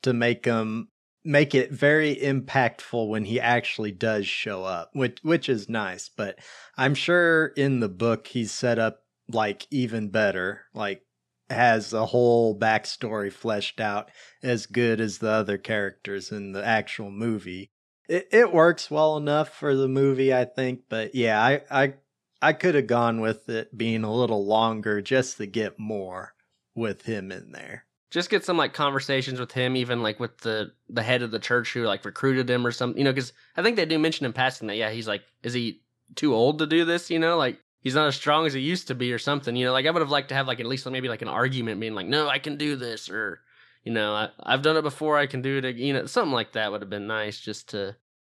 to 0.02 0.12
make 0.12 0.44
him 0.44 0.88
make 1.26 1.54
it 1.54 1.72
very 1.72 2.16
impactful 2.16 3.08
when 3.08 3.24
he 3.24 3.40
actually 3.40 3.92
does 3.92 4.26
show 4.26 4.64
up, 4.64 4.90
which 4.92 5.18
which 5.22 5.48
is 5.48 5.68
nice. 5.68 6.08
But 6.08 6.38
I'm 6.76 6.94
sure 6.94 7.48
in 7.48 7.80
the 7.80 7.88
book 7.88 8.28
he's 8.28 8.52
set 8.52 8.78
up 8.78 9.00
like 9.28 9.66
even 9.70 10.08
better, 10.08 10.62
like 10.72 11.02
has 11.50 11.92
a 11.92 12.06
whole 12.06 12.58
backstory 12.58 13.32
fleshed 13.32 13.80
out 13.80 14.10
as 14.42 14.66
good 14.66 15.00
as 15.00 15.18
the 15.18 15.30
other 15.30 15.58
characters 15.58 16.32
in 16.32 16.52
the 16.52 16.64
actual 16.64 17.10
movie. 17.10 17.70
It 18.08 18.28
it 18.30 18.52
works 18.52 18.90
well 18.90 19.16
enough 19.16 19.48
for 19.50 19.74
the 19.74 19.88
movie, 19.88 20.32
I 20.32 20.44
think. 20.44 20.82
But 20.88 21.14
yeah, 21.14 21.42
I 21.42 21.62
I 21.70 21.94
I 22.40 22.52
could 22.52 22.74
have 22.74 22.86
gone 22.86 23.20
with 23.20 23.48
it 23.48 23.76
being 23.76 24.04
a 24.04 24.14
little 24.14 24.46
longer 24.46 25.00
just 25.02 25.38
to 25.38 25.46
get 25.46 25.78
more 25.78 26.34
with 26.74 27.02
him 27.06 27.32
in 27.32 27.52
there 27.52 27.85
just 28.10 28.30
get 28.30 28.44
some 28.44 28.56
like 28.56 28.72
conversations 28.72 29.40
with 29.40 29.52
him 29.52 29.76
even 29.76 30.02
like 30.02 30.20
with 30.20 30.38
the 30.38 30.72
the 30.88 31.02
head 31.02 31.22
of 31.22 31.30
the 31.30 31.38
church 31.38 31.72
who 31.72 31.84
like 31.84 32.04
recruited 32.04 32.48
him 32.48 32.66
or 32.66 32.72
something 32.72 32.98
you 32.98 33.04
know 33.04 33.12
because 33.12 33.32
i 33.56 33.62
think 33.62 33.76
they 33.76 33.84
do 33.84 33.98
mention 33.98 34.26
in 34.26 34.32
passing 34.32 34.68
that 34.68 34.76
yeah 34.76 34.90
he's 34.90 35.08
like 35.08 35.22
is 35.42 35.52
he 35.52 35.80
too 36.14 36.34
old 36.34 36.58
to 36.58 36.66
do 36.66 36.84
this 36.84 37.10
you 37.10 37.18
know? 37.18 37.36
Like 37.36 37.58
he's 37.80 37.96
not 37.96 38.06
as 38.06 38.14
strong 38.14 38.46
as 38.46 38.52
he 38.52 38.60
used 38.60 38.88
to 38.88 38.94
be 38.94 39.12
or 39.12 39.18
something 39.18 39.56
you 39.56 39.66
know? 39.66 39.72
Like 39.72 39.86
i 39.86 39.90
would 39.90 40.02
have 40.02 40.10
liked 40.10 40.28
to 40.28 40.34
have 40.34 40.46
like 40.46 40.60
at 40.60 40.66
least 40.66 40.88
maybe 40.88 41.08
like 41.08 41.22
an 41.22 41.28
argument 41.28 41.80
being 41.80 41.94
like 41.94 42.06
no 42.06 42.28
i 42.28 42.38
can 42.38 42.56
do 42.56 42.76
this 42.76 43.10
or 43.10 43.40
you 43.84 43.92
know 43.92 44.14
I, 44.14 44.28
i've 44.42 44.62
done 44.62 44.76
it 44.76 44.82
before 44.82 45.18
i 45.18 45.26
can 45.26 45.42
do 45.42 45.58
it 45.58 45.76
you 45.76 45.92
know 45.92 46.06
something 46.06 46.32
like 46.32 46.52
that 46.52 46.70
would 46.70 46.82
have 46.82 46.90
been 46.90 47.06
nice 47.06 47.40
just 47.40 47.70
to 47.70 47.96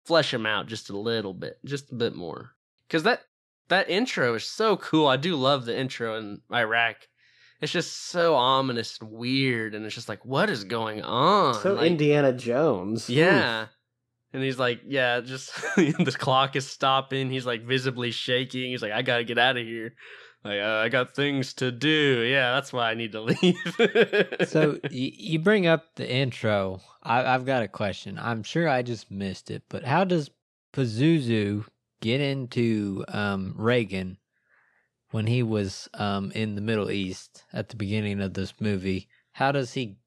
flesh 0.07 0.33
him 0.33 0.45
out 0.45 0.67
just 0.67 0.89
a 0.89 0.97
little 0.97 1.33
bit 1.33 1.59
just 1.65 1.91
a 1.91 1.95
bit 1.95 2.15
more. 2.15 2.53
Because 2.87 3.03
that 3.03 3.23
that 3.67 3.89
intro 3.89 4.35
is 4.35 4.45
so 4.45 4.77
cool. 4.77 5.07
I 5.07 5.17
do 5.17 5.35
love 5.35 5.65
the 5.65 5.77
intro 5.77 6.17
in 6.17 6.41
iraq 6.51 6.95
it's 7.61 7.71
just 7.71 8.09
so 8.09 8.35
ominous 8.35 8.99
and 8.99 9.11
weird 9.11 9.73
and 9.73 9.85
it's 9.85 9.95
just 9.95 10.09
like 10.09 10.23
what 10.25 10.49
is 10.49 10.63
going 10.63 11.01
on? 11.01 11.55
So 11.55 11.73
like, 11.73 11.87
Indiana 11.87 12.33
Jones. 12.33 13.09
yeah. 13.09 13.67
And 14.33 14.43
he's 14.43 14.59
like 14.59 14.81
yeah 14.85 15.21
just 15.21 15.53
the 15.75 16.15
clock 16.17 16.55
is 16.55 16.67
stopping. 16.67 17.29
He's 17.29 17.45
like 17.45 17.63
visibly 17.63 18.11
shaking. 18.11 18.71
He's 18.71 18.81
like 18.81 18.91
i 18.91 19.01
gotta 19.01 19.23
get 19.23 19.37
out 19.37 19.57
of 19.57 19.65
here. 19.65 19.93
Like 20.43 20.61
uh, 20.61 20.81
i 20.85 20.89
got 20.89 21.15
things 21.15 21.53
to 21.55 21.71
do. 21.71 22.25
Yeah 22.29 22.53
that's 22.53 22.71
why 22.71 22.91
i 22.91 22.93
need 22.93 23.11
to 23.13 23.21
leave. 23.41 23.55
So 24.47 24.79
you, 24.91 25.11
you 25.13 25.39
bring 25.39 25.65
up 25.65 25.95
the 25.95 26.09
intro. 26.09 26.81
I, 27.01 27.25
I've 27.25 27.45
got 27.45 27.63
a 27.63 27.67
question. 27.67 28.19
I'm 28.19 28.43
sure 28.43 28.67
I 28.69 28.81
just 28.81 29.09
missed 29.09 29.49
it, 29.49 29.63
but 29.69 29.83
how 29.83 30.03
does 30.03 30.29
Pazuzu 30.73 31.65
get 32.01 32.21
into 32.21 33.03
um, 33.07 33.55
Regan 33.57 34.17
when 35.11 35.27
he 35.27 35.43
was 35.43 35.89
um, 35.93 36.31
in 36.31 36.55
the 36.55 36.61
Middle 36.61 36.91
East 36.91 37.43
at 37.53 37.69
the 37.69 37.75
beginning 37.75 38.21
of 38.21 38.33
this 38.33 38.53
movie? 38.59 39.07
How 39.31 39.51
does 39.51 39.73
he 39.73 39.97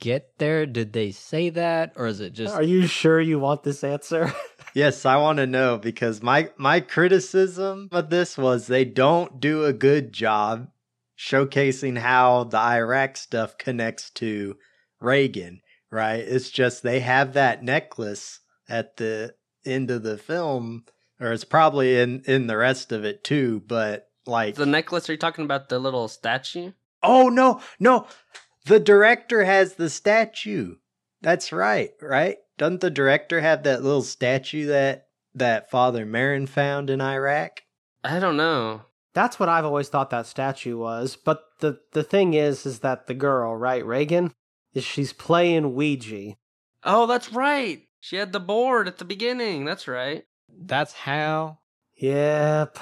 get 0.00 0.38
there? 0.38 0.66
Did 0.66 0.92
they 0.92 1.10
say 1.10 1.50
that, 1.50 1.92
or 1.96 2.06
is 2.06 2.20
it 2.20 2.32
just? 2.32 2.54
Are 2.54 2.62
you 2.62 2.86
sure 2.86 3.20
you 3.20 3.38
want 3.38 3.62
this 3.62 3.84
answer? 3.84 4.32
Yes, 4.74 5.06
I 5.06 5.16
want 5.16 5.38
to 5.38 5.46
know 5.46 5.78
because 5.78 6.22
my 6.22 6.50
my 6.56 6.80
criticism 6.80 7.88
of 7.90 8.10
this 8.10 8.36
was 8.36 8.66
they 8.66 8.84
don't 8.84 9.40
do 9.40 9.64
a 9.64 9.72
good 9.72 10.12
job 10.12 10.68
showcasing 11.18 11.98
how 11.98 12.44
the 12.44 12.58
Iraq 12.58 13.16
stuff 13.16 13.58
connects 13.58 14.10
to 14.10 14.56
Regan, 15.00 15.62
right? 15.90 16.20
It's 16.20 16.50
just 16.50 16.82
they 16.82 17.00
have 17.00 17.32
that 17.32 17.64
necklace 17.64 18.40
at 18.68 18.98
the 18.98 19.34
end 19.64 19.90
of 19.90 20.02
the 20.02 20.18
film 20.18 20.84
or 21.20 21.32
it's 21.32 21.44
probably 21.44 21.98
in 21.98 22.22
in 22.26 22.46
the 22.46 22.56
rest 22.56 22.92
of 22.92 23.04
it 23.04 23.24
too, 23.24 23.62
but 23.66 24.07
like 24.28 24.54
the 24.54 24.66
necklace 24.66 25.08
are 25.08 25.12
you 25.12 25.18
talking 25.18 25.44
about 25.44 25.68
the 25.68 25.78
little 25.78 26.06
statue 26.08 26.72
Oh 27.02 27.28
no, 27.28 27.60
no. 27.78 28.06
The 28.66 28.80
director 28.80 29.44
has 29.44 29.74
the 29.74 29.88
statue. 29.88 30.76
That's 31.22 31.52
right, 31.52 31.90
right? 32.02 32.38
Doesn't 32.56 32.80
the 32.80 32.90
director 32.90 33.40
have 33.40 33.62
that 33.62 33.84
little 33.84 34.02
statue 34.02 34.66
that 34.66 35.06
that 35.32 35.70
Father 35.70 36.04
Merrin 36.04 36.48
found 36.48 36.90
in 36.90 37.00
Iraq? 37.00 37.62
i 38.02 38.18
don't 38.18 38.36
know 38.36 38.82
That's 39.14 39.38
what 39.38 39.48
I've 39.48 39.64
always 39.64 39.88
thought 39.88 40.10
that 40.10 40.26
statue 40.26 40.76
was. 40.76 41.16
But 41.16 41.42
the 41.60 41.78
the 41.92 42.02
thing 42.02 42.34
is, 42.34 42.66
is 42.66 42.80
that 42.80 43.06
the 43.06 43.14
girl, 43.14 43.54
right, 43.56 43.86
Regan, 43.86 44.32
is 44.74 44.82
she's 44.84 45.12
playing 45.12 45.74
Ouija. 45.74 46.34
oh 46.84 47.06
that's 47.06 47.32
right 47.32 47.82
she 48.00 48.16
had 48.16 48.32
the 48.32 48.40
board 48.40 48.88
at 48.88 48.98
the 48.98 49.04
beginning 49.04 49.64
that's 49.64 49.86
right 49.86 50.24
That's 50.48 50.92
how. 50.94 51.58
Yep. 51.96 52.78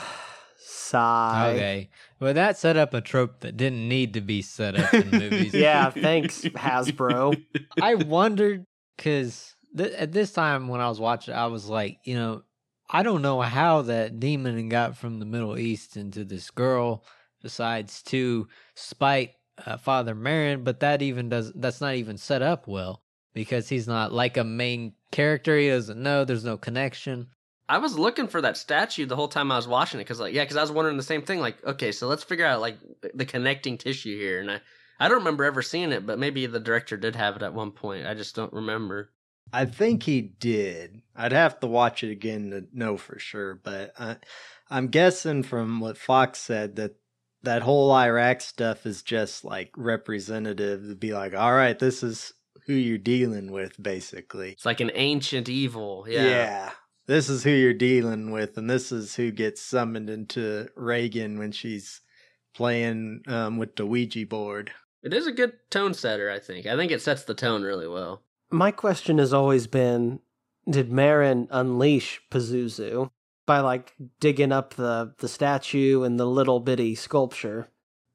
Sigh. 0.86 1.52
Okay. 1.54 1.90
Well, 2.20 2.34
that 2.34 2.56
set 2.56 2.76
up 2.76 2.94
a 2.94 3.00
trope 3.00 3.40
that 3.40 3.56
didn't 3.56 3.88
need 3.88 4.14
to 4.14 4.20
be 4.20 4.40
set 4.40 4.78
up 4.78 4.94
in 4.94 5.10
movies. 5.10 5.52
Yeah, 5.54 5.90
thanks, 5.90 6.42
Hasbro. 6.42 7.42
I 7.80 7.94
wondered 7.94 8.64
because 8.96 9.54
th- 9.76 9.92
at 9.92 10.12
this 10.12 10.32
time 10.32 10.68
when 10.68 10.80
I 10.80 10.88
was 10.88 11.00
watching, 11.00 11.34
I 11.34 11.46
was 11.46 11.66
like, 11.66 11.98
you 12.04 12.14
know, 12.14 12.42
I 12.88 13.02
don't 13.02 13.22
know 13.22 13.40
how 13.40 13.82
that 13.82 14.20
demon 14.20 14.68
got 14.68 14.96
from 14.96 15.18
the 15.18 15.26
Middle 15.26 15.58
East 15.58 15.96
into 15.96 16.24
this 16.24 16.50
girl, 16.50 17.04
besides 17.42 18.02
to 18.04 18.46
spite 18.74 19.32
uh, 19.64 19.76
Father 19.76 20.14
Merrin, 20.14 20.62
but 20.62 20.80
that 20.80 21.02
even 21.02 21.28
does 21.28 21.52
that's 21.54 21.80
not 21.80 21.94
even 21.96 22.16
set 22.16 22.42
up 22.42 22.68
well 22.68 23.02
because 23.34 23.68
he's 23.68 23.88
not 23.88 24.12
like 24.12 24.36
a 24.36 24.44
main 24.44 24.92
character. 25.10 25.58
He 25.58 25.68
doesn't 25.68 26.00
know. 26.00 26.24
There's 26.24 26.44
no 26.44 26.56
connection. 26.56 27.28
I 27.68 27.78
was 27.78 27.98
looking 27.98 28.28
for 28.28 28.40
that 28.40 28.56
statue 28.56 29.06
the 29.06 29.16
whole 29.16 29.28
time 29.28 29.50
I 29.50 29.56
was 29.56 29.66
watching 29.66 30.00
it 30.00 30.04
because, 30.04 30.20
like, 30.20 30.34
yeah, 30.34 30.44
because 30.44 30.56
I 30.56 30.62
was 30.62 30.70
wondering 30.70 30.96
the 30.96 31.02
same 31.02 31.22
thing. 31.22 31.40
Like, 31.40 31.62
okay, 31.64 31.90
so 31.92 32.06
let's 32.06 32.22
figure 32.22 32.46
out 32.46 32.60
like 32.60 32.78
the 33.14 33.24
connecting 33.24 33.76
tissue 33.76 34.16
here, 34.16 34.40
and 34.40 34.50
I, 34.50 34.60
I 35.00 35.08
don't 35.08 35.18
remember 35.18 35.44
ever 35.44 35.62
seeing 35.62 35.92
it, 35.92 36.06
but 36.06 36.18
maybe 36.18 36.46
the 36.46 36.60
director 36.60 36.96
did 36.96 37.16
have 37.16 37.36
it 37.36 37.42
at 37.42 37.54
one 37.54 37.72
point. 37.72 38.06
I 38.06 38.14
just 38.14 38.36
don't 38.36 38.52
remember. 38.52 39.10
I 39.52 39.64
think 39.64 40.04
he 40.04 40.20
did. 40.20 41.02
I'd 41.14 41.32
have 41.32 41.60
to 41.60 41.66
watch 41.66 42.02
it 42.02 42.10
again 42.10 42.50
to 42.50 42.66
know 42.72 42.96
for 42.96 43.18
sure, 43.18 43.60
but 43.62 43.92
I, 43.98 44.16
I'm 44.70 44.88
guessing 44.88 45.42
from 45.42 45.80
what 45.80 45.98
Fox 45.98 46.40
said 46.40 46.76
that 46.76 46.96
that 47.42 47.62
whole 47.62 47.92
Iraq 47.92 48.40
stuff 48.40 48.86
is 48.86 49.02
just 49.02 49.44
like 49.44 49.70
representative 49.76 50.88
to 50.88 50.94
be 50.96 51.12
like, 51.12 51.34
all 51.34 51.52
right, 51.52 51.78
this 51.78 52.02
is 52.02 52.32
who 52.66 52.74
you're 52.74 52.98
dealing 52.98 53.52
with, 53.52 53.80
basically. 53.80 54.52
It's 54.52 54.66
like 54.66 54.80
an 54.80 54.90
ancient 54.94 55.48
evil. 55.48 56.06
Yeah. 56.08 56.24
Yeah. 56.24 56.70
This 57.06 57.28
is 57.28 57.44
who 57.44 57.50
you're 57.50 57.72
dealing 57.72 58.32
with, 58.32 58.58
and 58.58 58.68
this 58.68 58.90
is 58.90 59.14
who 59.14 59.30
gets 59.30 59.60
summoned 59.60 60.10
into 60.10 60.68
Regan 60.74 61.38
when 61.38 61.52
she's 61.52 62.00
playing 62.52 63.22
um, 63.28 63.58
with 63.58 63.76
the 63.76 63.86
Ouija 63.86 64.26
board. 64.26 64.72
It 65.04 65.14
is 65.14 65.26
a 65.26 65.32
good 65.32 65.52
tone 65.70 65.94
setter, 65.94 66.30
I 66.30 66.40
think. 66.40 66.66
I 66.66 66.74
think 66.74 66.90
it 66.90 67.00
sets 67.00 67.22
the 67.22 67.34
tone 67.34 67.62
really 67.62 67.86
well. 67.86 68.22
My 68.50 68.72
question 68.72 69.18
has 69.18 69.32
always 69.32 69.68
been 69.68 70.20
did 70.68 70.90
Merrin 70.90 71.46
unleash 71.50 72.20
Pazuzu 72.28 73.10
by 73.46 73.60
like 73.60 73.94
digging 74.18 74.50
up 74.50 74.74
the, 74.74 75.14
the 75.18 75.28
statue 75.28 76.02
and 76.02 76.18
the 76.18 76.26
little 76.26 76.58
bitty 76.58 76.96
sculpture? 76.96 77.68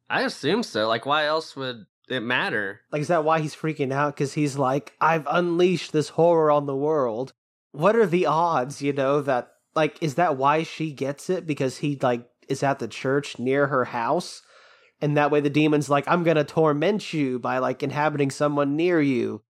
I 0.10 0.24
assume 0.24 0.64
so. 0.64 0.90
Like, 0.90 1.06
why 1.06 1.26
else 1.26 1.56
would 1.56 1.86
it 2.10 2.20
matter? 2.20 2.82
Like, 2.92 3.02
is 3.02 3.08
that 3.08 3.24
why 3.24 3.40
he's 3.40 3.56
freaking 3.56 3.94
out? 3.94 4.16
Because 4.16 4.34
he's 4.34 4.58
like, 4.58 4.94
I've 5.00 5.26
unleashed 5.30 5.94
this 5.94 6.10
horror 6.10 6.52
on 6.52 6.66
the 6.66 6.76
world. 6.76 7.32
What 7.72 7.96
are 7.96 8.06
the 8.06 8.26
odds, 8.26 8.82
you 8.82 8.94
know, 8.94 9.22
that, 9.22 9.52
like, 9.76 10.02
is 10.02 10.16
that 10.16 10.38
why 10.38 10.64
she 10.64 10.92
gets 10.92 11.30
it? 11.30 11.46
Because 11.48 11.78
he, 11.78 11.98
like, 12.02 12.28
is 12.48 12.64
at 12.64 12.80
the 12.80 12.88
church 12.88 13.40
near 13.40 13.68
her 13.68 13.86
house? 13.86 14.42
And 15.02 15.18
that 15.18 15.32
way 15.32 15.40
the 15.40 15.50
demon's 15.50 15.90
like, 15.90 16.08
I'm 16.08 16.24
gonna 16.24 16.44
torment 16.44 17.14
you 17.14 17.40
by, 17.40 17.58
like, 17.58 17.82
inhabiting 17.82 18.30
someone 18.30 18.76
near 18.76 19.02
you. 19.02 19.44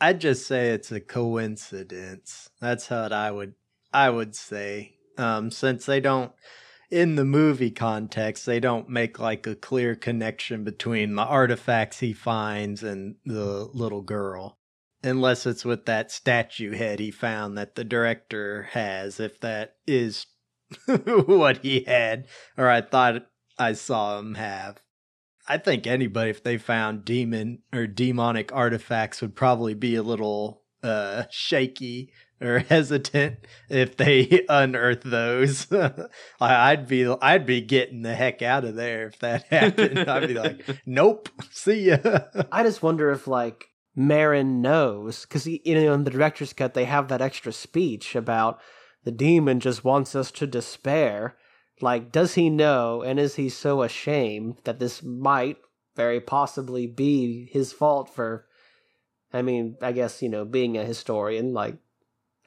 I'd 0.00 0.20
just 0.20 0.48
say 0.48 0.70
it's 0.70 0.90
a 0.90 1.00
coincidence. 1.00 2.50
That's 2.60 2.90
what 2.90 3.12
I 3.12 3.30
would 3.30 3.54
I 3.92 4.10
would 4.10 4.34
say. 4.34 4.96
Um, 5.16 5.50
since 5.50 5.86
they 5.86 6.00
don't 6.00 6.32
in 6.90 7.14
the 7.14 7.24
movie 7.24 7.70
context, 7.70 8.44
they 8.44 8.58
don't 8.58 8.88
make 8.88 9.20
like 9.20 9.46
a 9.46 9.54
clear 9.54 9.94
connection 9.94 10.64
between 10.64 11.14
the 11.14 11.22
artifacts 11.22 12.00
he 12.00 12.12
finds 12.12 12.82
and 12.82 13.14
the 13.24 13.68
little 13.72 14.02
girl. 14.02 14.58
Unless 15.04 15.46
it's 15.46 15.64
with 15.64 15.86
that 15.86 16.12
statue 16.12 16.72
head 16.72 17.00
he 17.00 17.10
found 17.10 17.58
that 17.58 17.74
the 17.74 17.84
director 17.84 18.68
has, 18.72 19.18
if 19.18 19.40
that 19.40 19.76
is 19.86 20.26
what 21.26 21.58
he 21.58 21.84
had, 21.84 22.26
or 22.56 22.68
I 22.68 22.80
thought 22.80 23.26
I 23.58 23.72
saw 23.72 24.18
him 24.18 24.36
have. 24.36 24.80
I 25.48 25.58
think 25.58 25.86
anybody, 25.86 26.30
if 26.30 26.42
they 26.42 26.56
found 26.56 27.04
demon 27.04 27.62
or 27.72 27.86
demonic 27.86 28.54
artifacts, 28.54 29.20
would 29.20 29.34
probably 29.34 29.74
be 29.74 29.96
a 29.96 30.02
little 30.02 30.62
uh, 30.82 31.24
shaky 31.30 32.12
or 32.40 32.58
hesitant 32.68 33.38
if 33.68 33.96
they 33.96 34.44
unearth 34.48 35.02
those. 35.02 35.66
I'd 36.40 36.86
be 36.86 37.06
I'd 37.06 37.46
be 37.46 37.60
getting 37.60 38.02
the 38.02 38.14
heck 38.14 38.42
out 38.42 38.64
of 38.64 38.76
there 38.76 39.06
if 39.06 39.18
that 39.18 39.44
happened. 39.44 39.98
I'd 39.98 40.28
be 40.28 40.34
like, 40.34 40.64
nope, 40.86 41.28
see 41.50 41.88
ya. 41.88 41.98
I 42.50 42.62
just 42.62 42.82
wonder 42.82 43.10
if 43.10 43.26
like 43.26 43.66
Merrin 43.96 44.60
knows 44.60 45.22
because 45.22 45.46
you 45.46 45.60
know 45.66 45.92
in 45.92 46.04
the 46.04 46.10
director's 46.10 46.52
cut 46.52 46.72
they 46.74 46.86
have 46.86 47.08
that 47.08 47.20
extra 47.20 47.52
speech 47.52 48.14
about 48.14 48.58
the 49.04 49.10
demon 49.10 49.60
just 49.60 49.84
wants 49.84 50.14
us 50.14 50.30
to 50.32 50.46
despair. 50.46 51.36
Like, 51.80 52.12
does 52.12 52.34
he 52.34 52.48
know, 52.48 53.02
and 53.02 53.18
is 53.18 53.34
he 53.34 53.48
so 53.48 53.82
ashamed 53.82 54.58
that 54.64 54.78
this 54.78 55.02
might 55.02 55.56
very 55.96 56.20
possibly 56.20 56.86
be 56.86 57.48
his 57.50 57.72
fault 57.72 58.08
for? 58.08 58.46
I 59.32 59.42
mean, 59.42 59.76
I 59.82 59.92
guess 59.92 60.22
you 60.22 60.28
know, 60.28 60.44
being 60.44 60.76
a 60.78 60.84
historian, 60.84 61.52
like 61.52 61.76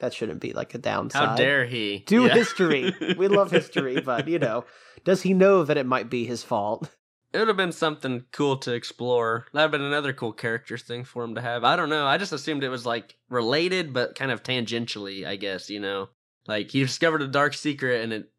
that 0.00 0.14
shouldn't 0.14 0.40
be 0.40 0.52
like 0.52 0.74
a 0.74 0.78
downside. 0.78 1.28
How 1.28 1.36
dare 1.36 1.66
he? 1.66 1.98
Do 2.06 2.24
Yeah. 2.26 2.34
history. 2.34 2.94
We 3.16 3.28
love 3.28 3.50
history, 3.50 4.00
but 4.00 4.26
you 4.28 4.38
know, 4.38 4.64
does 5.04 5.22
he 5.22 5.34
know 5.34 5.62
that 5.64 5.76
it 5.76 5.86
might 5.86 6.10
be 6.10 6.24
his 6.24 6.42
fault? 6.42 6.90
It 7.32 7.38
would 7.38 7.48
have 7.48 7.56
been 7.56 7.72
something 7.72 8.24
cool 8.32 8.56
to 8.58 8.72
explore. 8.72 9.46
That'd 9.52 9.64
have 9.64 9.70
been 9.72 9.82
another 9.82 10.12
cool 10.12 10.32
character 10.32 10.78
thing 10.78 11.04
for 11.04 11.22
him 11.22 11.34
to 11.34 11.40
have. 11.40 11.64
I 11.64 11.76
don't 11.76 11.90
know. 11.90 12.06
I 12.06 12.18
just 12.18 12.32
assumed 12.32 12.64
it 12.64 12.68
was 12.68 12.86
like 12.86 13.16
related, 13.28 13.92
but 13.92 14.14
kind 14.14 14.30
of 14.30 14.42
tangentially, 14.42 15.26
I 15.26 15.36
guess, 15.36 15.68
you 15.68 15.80
know? 15.80 16.08
Like 16.46 16.70
he 16.70 16.80
discovered 16.80 17.22
a 17.22 17.28
dark 17.28 17.54
secret 17.54 18.02
and 18.02 18.12
it 18.12 18.32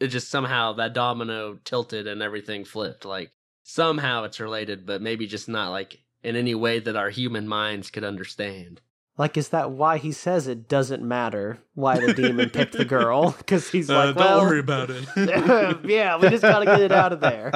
it 0.00 0.08
just 0.08 0.30
somehow 0.30 0.74
that 0.74 0.94
domino 0.94 1.58
tilted 1.64 2.06
and 2.06 2.22
everything 2.22 2.64
flipped. 2.64 3.04
Like 3.04 3.32
somehow 3.64 4.24
it's 4.24 4.40
related, 4.40 4.86
but 4.86 5.02
maybe 5.02 5.26
just 5.26 5.48
not 5.48 5.70
like 5.70 5.98
in 6.22 6.36
any 6.36 6.54
way 6.54 6.78
that 6.78 6.96
our 6.96 7.10
human 7.10 7.48
minds 7.48 7.90
could 7.90 8.04
understand. 8.04 8.80
Like, 9.18 9.36
is 9.36 9.48
that 9.48 9.72
why 9.72 9.98
he 9.98 10.12
says 10.12 10.46
it 10.46 10.68
doesn't 10.68 11.02
matter 11.02 11.58
why 11.74 11.98
the 11.98 12.14
demon 12.14 12.50
picked 12.52 12.74
the 12.74 12.84
girl? 12.84 13.32
Because 13.38 13.68
he's 13.68 13.90
Uh, 13.90 14.06
like, 14.06 14.16
well, 14.16 14.58
about 14.58 14.90
it. 14.90 15.04
yeah, 15.84 16.16
we 16.16 16.28
just 16.28 16.42
gotta 16.42 16.64
get 16.64 16.80
it 16.80 16.92
out 16.92 17.12
of 17.12 17.20
there. 17.20 17.50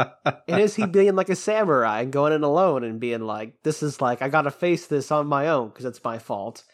And 0.48 0.60
is 0.60 0.74
he 0.74 0.86
being 0.86 1.14
like 1.14 1.28
a 1.28 1.36
samurai 1.36 2.00
and 2.02 2.12
going 2.12 2.32
in 2.32 2.42
alone 2.42 2.82
and 2.82 2.98
being 2.98 3.20
like, 3.20 3.62
this 3.62 3.80
is 3.82 4.00
like, 4.00 4.22
I 4.22 4.28
gotta 4.28 4.50
face 4.50 4.86
this 4.88 5.12
on 5.12 5.28
my 5.28 5.46
own 5.48 5.68
because 5.68 5.84
it's 5.84 6.02
my 6.02 6.18
fault? 6.18 6.64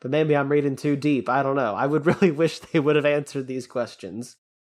But 0.00 0.12
maybe 0.12 0.36
I'm 0.36 0.48
reading 0.52 0.76
too 0.76 0.94
deep. 0.94 1.28
I 1.28 1.42
don't 1.42 1.56
know. 1.56 1.74
I 1.74 1.86
would 1.86 2.06
really 2.06 2.30
wish 2.30 2.60
they 2.60 2.78
would 2.78 2.94
have 2.94 3.04
answered 3.06 3.48
these 3.48 3.66
questions. 3.66 4.36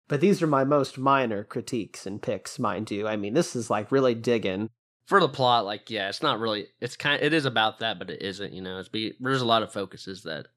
But 0.06 0.20
these 0.20 0.40
are 0.40 0.46
my 0.46 0.62
most 0.64 0.96
minor 0.96 1.42
critiques 1.44 2.06
and 2.06 2.22
picks, 2.22 2.58
mind 2.58 2.90
you. 2.92 3.08
I 3.08 3.16
mean, 3.16 3.34
this 3.34 3.56
is 3.56 3.68
like 3.68 3.90
really 3.90 4.14
digging. 4.14 4.70
For 5.08 5.20
the 5.20 5.28
plot, 5.28 5.64
like 5.64 5.88
yeah, 5.88 6.10
it's 6.10 6.22
not 6.22 6.38
really. 6.38 6.66
It's 6.80 6.94
kind. 6.94 7.22
It 7.22 7.32
is 7.32 7.46
about 7.46 7.78
that, 7.78 7.98
but 7.98 8.10
it 8.10 8.20
isn't. 8.20 8.52
You 8.52 8.60
know, 8.60 8.78
it's 8.78 8.90
be. 8.90 9.14
There's 9.18 9.40
a 9.40 9.46
lot 9.46 9.62
of 9.62 9.72
focuses 9.72 10.22
that 10.24 10.48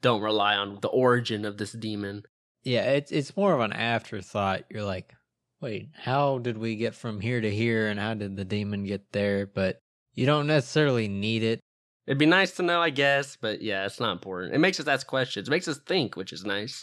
don't 0.00 0.22
rely 0.22 0.56
on 0.56 0.78
the 0.80 0.88
origin 0.88 1.44
of 1.44 1.58
this 1.58 1.72
demon. 1.72 2.24
Yeah, 2.62 2.84
it's 2.84 3.12
it's 3.12 3.36
more 3.36 3.52
of 3.52 3.60
an 3.60 3.74
afterthought. 3.74 4.64
You're 4.70 4.82
like, 4.82 5.14
wait, 5.60 5.90
how 5.94 6.38
did 6.38 6.56
we 6.56 6.76
get 6.76 6.94
from 6.94 7.20
here 7.20 7.42
to 7.42 7.50
here, 7.50 7.88
and 7.88 8.00
how 8.00 8.14
did 8.14 8.34
the 8.34 8.46
demon 8.46 8.84
get 8.84 9.12
there? 9.12 9.46
But 9.46 9.78
you 10.14 10.24
don't 10.24 10.46
necessarily 10.46 11.06
need 11.06 11.42
it. 11.42 11.60
It'd 12.06 12.16
be 12.16 12.24
nice 12.24 12.52
to 12.52 12.62
know, 12.62 12.80
I 12.80 12.90
guess, 12.90 13.36
but 13.36 13.60
yeah, 13.60 13.84
it's 13.84 14.00
not 14.00 14.12
important. 14.12 14.54
It 14.54 14.58
makes 14.58 14.80
us 14.80 14.88
ask 14.88 15.06
questions. 15.06 15.48
It 15.48 15.50
makes 15.50 15.68
us 15.68 15.78
think, 15.78 16.16
which 16.16 16.32
is 16.32 16.46
nice. 16.46 16.82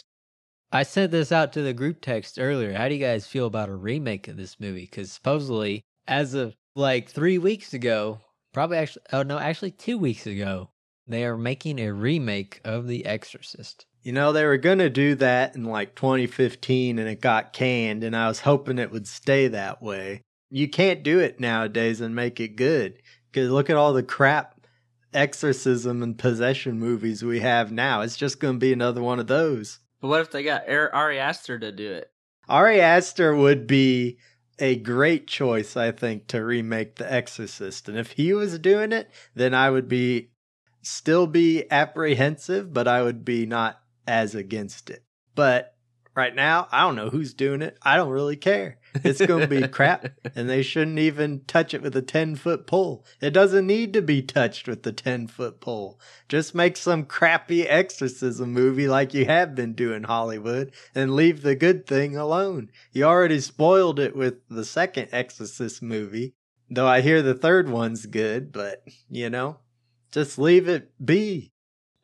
I 0.72 0.84
sent 0.84 1.10
this 1.10 1.32
out 1.32 1.52
to 1.54 1.62
the 1.62 1.74
group 1.74 2.00
text 2.00 2.38
earlier. 2.38 2.72
How 2.72 2.88
do 2.88 2.94
you 2.94 3.04
guys 3.04 3.26
feel 3.26 3.46
about 3.46 3.68
a 3.68 3.74
remake 3.74 4.28
of 4.28 4.36
this 4.36 4.60
movie? 4.60 4.88
Because 4.88 5.10
supposedly, 5.10 5.82
as 6.06 6.34
of 6.34 6.54
like 6.80 7.10
three 7.10 7.38
weeks 7.38 7.74
ago, 7.74 8.20
probably 8.52 8.78
actually, 8.78 9.04
oh 9.12 9.22
no, 9.22 9.38
actually 9.38 9.70
two 9.70 9.98
weeks 9.98 10.26
ago, 10.26 10.70
they 11.06 11.24
are 11.24 11.36
making 11.36 11.78
a 11.78 11.92
remake 11.92 12.60
of 12.64 12.88
The 12.88 13.06
Exorcist. 13.06 13.86
You 14.02 14.12
know, 14.12 14.32
they 14.32 14.46
were 14.46 14.56
going 14.56 14.78
to 14.78 14.88
do 14.90 15.14
that 15.16 15.54
in 15.54 15.64
like 15.64 15.94
2015 15.94 16.98
and 16.98 17.08
it 17.08 17.20
got 17.20 17.52
canned, 17.52 18.02
and 18.02 18.16
I 18.16 18.28
was 18.28 18.40
hoping 18.40 18.78
it 18.78 18.90
would 18.90 19.06
stay 19.06 19.48
that 19.48 19.82
way. 19.82 20.22
You 20.48 20.68
can't 20.68 21.02
do 21.02 21.20
it 21.20 21.38
nowadays 21.38 22.00
and 22.00 22.14
make 22.14 22.40
it 22.40 22.56
good. 22.56 23.00
Because 23.30 23.50
look 23.50 23.70
at 23.70 23.76
all 23.76 23.92
the 23.92 24.02
crap 24.02 24.60
exorcism 25.12 26.02
and 26.02 26.18
possession 26.18 26.80
movies 26.80 27.22
we 27.22 27.40
have 27.40 27.70
now. 27.70 28.00
It's 28.00 28.16
just 28.16 28.40
going 28.40 28.54
to 28.54 28.58
be 28.58 28.72
another 28.72 29.02
one 29.02 29.20
of 29.20 29.26
those. 29.26 29.78
But 30.00 30.08
what 30.08 30.20
if 30.22 30.30
they 30.30 30.42
got 30.42 30.68
Ar- 30.68 30.92
Ari 30.92 31.18
Aster 31.18 31.58
to 31.58 31.70
do 31.70 31.92
it? 31.92 32.10
Ari 32.48 32.80
Aster 32.80 33.34
would 33.36 33.66
be 33.66 34.18
a 34.60 34.76
great 34.76 35.26
choice, 35.26 35.76
I 35.76 35.92
think, 35.92 36.26
to 36.28 36.44
remake 36.44 36.96
The 36.96 37.12
Exorcist. 37.12 37.88
And 37.88 37.98
if 37.98 38.12
he 38.12 38.32
was 38.32 38.58
doing 38.58 38.92
it, 38.92 39.10
then 39.34 39.54
I 39.54 39.70
would 39.70 39.88
be 39.88 40.30
still 40.82 41.26
be 41.26 41.70
apprehensive, 41.70 42.72
but 42.72 42.88
I 42.88 43.02
would 43.02 43.24
be 43.24 43.46
not 43.46 43.80
as 44.06 44.34
against 44.34 44.90
it. 44.90 45.04
But 45.34 45.74
right 46.14 46.34
now, 46.34 46.68
I 46.72 46.82
don't 46.82 46.96
know 46.96 47.10
who's 47.10 47.34
doing 47.34 47.62
it. 47.62 47.78
I 47.82 47.96
don't 47.96 48.10
really 48.10 48.36
care. 48.36 48.78
It's 48.94 49.24
going 49.24 49.42
to 49.42 49.46
be 49.46 49.66
crap, 49.68 50.08
and 50.34 50.48
they 50.48 50.62
shouldn't 50.62 50.98
even 50.98 51.42
touch 51.46 51.74
it 51.74 51.82
with 51.82 51.96
a 51.96 52.02
10 52.02 52.36
foot 52.36 52.66
pole. 52.66 53.04
It 53.20 53.30
doesn't 53.30 53.66
need 53.66 53.92
to 53.92 54.02
be 54.02 54.22
touched 54.22 54.66
with 54.66 54.82
the 54.82 54.92
10 54.92 55.28
foot 55.28 55.60
pole. 55.60 56.00
Just 56.28 56.54
make 56.54 56.76
some 56.76 57.04
crappy 57.04 57.68
exorcism 57.68 58.52
movie 58.52 58.88
like 58.88 59.14
you 59.14 59.26
have 59.26 59.54
been 59.54 59.74
doing 59.74 60.04
Hollywood 60.04 60.72
and 60.94 61.14
leave 61.14 61.42
the 61.42 61.54
good 61.54 61.86
thing 61.86 62.16
alone. 62.16 62.70
You 62.92 63.04
already 63.04 63.40
spoiled 63.40 63.98
it 63.98 64.16
with 64.16 64.46
the 64.48 64.64
second 64.64 65.08
Exorcist 65.12 65.82
movie, 65.82 66.34
though 66.68 66.86
I 66.86 67.00
hear 67.00 67.22
the 67.22 67.34
third 67.34 67.68
one's 67.68 68.06
good, 68.06 68.52
but 68.52 68.82
you 69.08 69.30
know, 69.30 69.58
just 70.10 70.38
leave 70.38 70.68
it 70.68 70.92
be. 71.04 71.52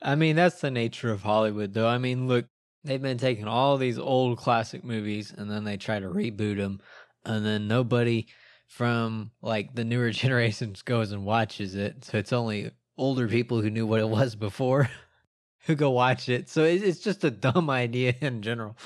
I 0.03 0.15
mean, 0.15 0.37
that's 0.37 0.61
the 0.61 0.71
nature 0.71 1.11
of 1.11 1.23
Hollywood, 1.23 1.73
though. 1.73 1.89
I 1.89 1.99
mean, 1.99 2.29
look, 2.29 2.47
they've 2.87 3.03
been 3.03 3.19
taking 3.19 3.47
all 3.47 3.77
these 3.77 3.99
old 3.99 4.39
classic 4.39 4.85
movies 4.85 5.33
and 5.37 5.51
then 5.51 5.65
they 5.65 5.77
try 5.77 5.99
to 5.99 6.09
reboot 6.09 6.57
them, 6.57 6.81
and 7.25 7.45
then 7.45 7.69
nobody 7.69 8.27
from 8.69 9.31
like 9.43 9.75
the 9.75 9.85
newer 9.85 10.11
generations 10.23 10.83
goes 10.83 11.13
and 11.13 11.25
watches 11.25 11.75
it. 11.75 12.05
So 12.05 12.19
it's 12.19 12.33
only 12.33 12.71
older 12.99 13.29
people 13.29 13.61
who 13.61 13.71
knew 13.71 13.87
what 13.87 14.01
it 14.01 14.09
was 14.09 14.35
before 14.35 14.89
who 15.67 15.75
go 15.75 15.91
watch 15.91 16.29
it. 16.29 16.49
So 16.49 16.65
it's 16.65 17.01
just 17.01 17.25
a 17.25 17.31
dumb 17.31 17.69
idea 17.85 18.15
in 18.21 18.43
general. 18.43 18.77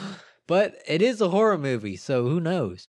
But 0.46 0.76
it 0.86 1.00
is 1.00 1.20
a 1.20 1.28
horror 1.28 1.58
movie, 1.58 1.96
so 1.96 2.24
who 2.24 2.40
knows? 2.40 2.88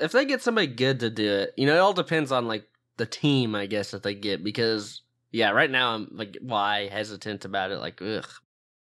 If 0.00 0.12
they 0.12 0.24
get 0.24 0.42
somebody 0.42 0.68
good 0.68 1.00
to 1.00 1.10
do 1.10 1.30
it, 1.30 1.52
you 1.56 1.66
know, 1.66 1.74
it 1.74 1.80
all 1.80 1.92
depends 1.92 2.32
on 2.32 2.46
like 2.46 2.64
the 2.96 3.06
team, 3.06 3.54
I 3.54 3.66
guess, 3.66 3.90
that 3.90 4.02
they 4.02 4.14
get. 4.14 4.42
Because 4.42 5.02
yeah, 5.30 5.50
right 5.50 5.70
now 5.70 5.94
I'm 5.94 6.08
like, 6.12 6.38
why 6.40 6.88
hesitant 6.88 7.44
about 7.44 7.72
it? 7.72 7.78
Like, 7.78 8.00
ugh, 8.00 8.26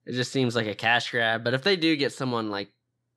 it 0.06 0.14
just 0.14 0.32
seems 0.32 0.56
like 0.56 0.68
a 0.68 0.76
cash 0.76 1.12
grab. 1.12 1.44
But 1.44 1.54
if 1.54 1.64
they 1.64 1.76
do 1.76 1.96
get 1.96 2.14
someone 2.14 2.50
like 2.50 2.70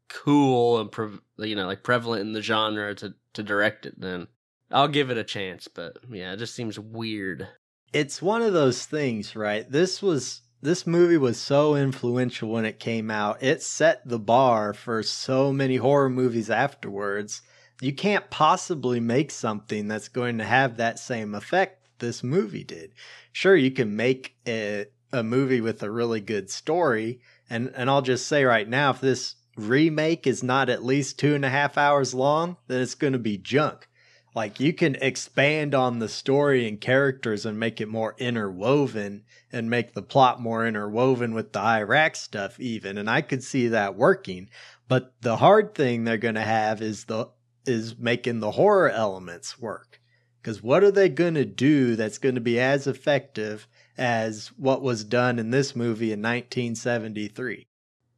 cool 0.09 0.80
and 0.80 0.91
pre- 0.91 1.18
you 1.39 1.57
know, 1.57 1.66
like 1.66 1.82
prevalent 1.82 2.22
in 2.22 2.32
the 2.32 2.43
genre 2.43 2.95
to 2.97 3.14
to 3.35 3.43
direct 3.43 3.87
it, 3.87 4.01
then 4.01 4.28
I'll 4.70 4.89
give 4.89 5.11
it 5.11 5.18
a 5.18 5.24
chance. 5.24 5.68
But 5.68 5.99
yeah, 6.11 6.32
it 6.32 6.39
just 6.39 6.55
seems 6.55 6.78
weird. 6.78 7.49
It's 7.93 8.20
one 8.20 8.43
of 8.43 8.53
those 8.53 8.87
things, 8.87 9.37
right? 9.37 9.70
This 9.70 10.03
was 10.03 10.43
this 10.62 10.87
movie 10.87 11.18
was 11.18 11.39
so 11.39 11.76
influential 11.76 12.51
when 12.51 12.64
it 12.64 12.80
came 12.80 13.11
out. 13.11 13.43
It 13.43 13.62
set 13.62 14.07
the 14.09 14.18
bar 14.18 14.72
for 14.72 15.03
so 15.03 15.53
many 15.53 15.76
horror 15.76 16.09
movies 16.09 16.49
afterwards. 16.49 17.43
You 17.80 17.93
can't 17.93 18.30
possibly 18.30 18.99
make 18.99 19.30
something 19.30 19.89
that's 19.89 20.09
going 20.09 20.39
to 20.39 20.45
have 20.45 20.78
that 20.78 20.99
same 20.99 21.35
effect 21.35 21.85
this 21.99 22.22
movie 22.22 22.64
did. 22.64 22.93
Sure, 23.32 23.55
you 23.55 23.70
can 23.70 23.95
make 23.95 24.37
a, 24.47 24.87
a 25.15 25.23
movie 25.23 25.61
with 25.61 25.83
a 25.83 25.91
really 25.91 26.21
good 26.21 26.51
story, 26.51 27.21
and 27.49 27.73
and 27.75 27.89
I'll 27.89 28.03
just 28.03 28.27
say 28.27 28.45
right 28.45 28.69
now, 28.69 28.91
if 28.91 29.01
this 29.01 29.37
remake 29.57 30.27
is 30.27 30.43
not 30.43 30.69
at 30.69 30.85
least 30.85 31.19
two 31.19 31.35
and 31.35 31.45
a 31.45 31.51
half 31.51 31.79
hours 31.79 32.12
long, 32.12 32.57
then 32.67 32.81
it's 32.81 32.97
going 32.97 33.12
to 33.12 33.19
be 33.19 33.39
junk. 33.39 33.89
Like 34.35 34.59
you 34.59 34.73
can 34.73 34.97
expand 34.97 35.77
on 35.77 36.01
the 36.01 36.09
story 36.09 36.67
and 36.67 36.81
characters 36.81 37.47
and 37.47 37.61
make 37.61 37.81
it 37.81 37.87
more 37.87 38.17
interwoven 38.19 39.23
and 39.53 39.71
make 39.71 39.95
the 39.95 40.03
plot 40.03 40.41
more 40.41 40.67
interwoven 40.67 41.35
with 41.35 41.53
the 41.53 41.61
Iraq 41.61 42.17
stuff 42.17 42.59
even 42.59 42.99
and 42.99 43.09
I 43.09 43.21
could 43.21 43.45
see 43.45 43.69
that 43.69 43.95
working. 43.95 44.51
But 44.89 45.15
the 45.21 45.37
hard 45.37 45.77
thing 45.77 46.03
they're 46.03 46.17
going 46.17 46.35
to 46.35 46.41
have 46.41 46.83
is 46.83 47.05
the 47.05 47.29
is 47.65 47.97
making 47.97 48.41
the 48.41 48.51
horror 48.51 48.91
elements 48.91 49.61
work. 49.61 50.01
Cuz 50.43 50.61
what 50.61 50.83
are 50.83 50.91
they 50.91 51.09
going 51.09 51.35
to 51.35 51.45
do 51.45 51.95
that's 51.95 52.19
going 52.19 52.35
to 52.35 52.41
be 52.41 52.59
as 52.59 52.89
effective 52.89 53.69
as 53.97 54.49
what 54.57 54.82
was 54.82 55.05
done 55.05 55.38
in 55.38 55.51
this 55.51 55.76
movie 55.76 56.12
in 56.12 56.20
1973? 56.20 57.66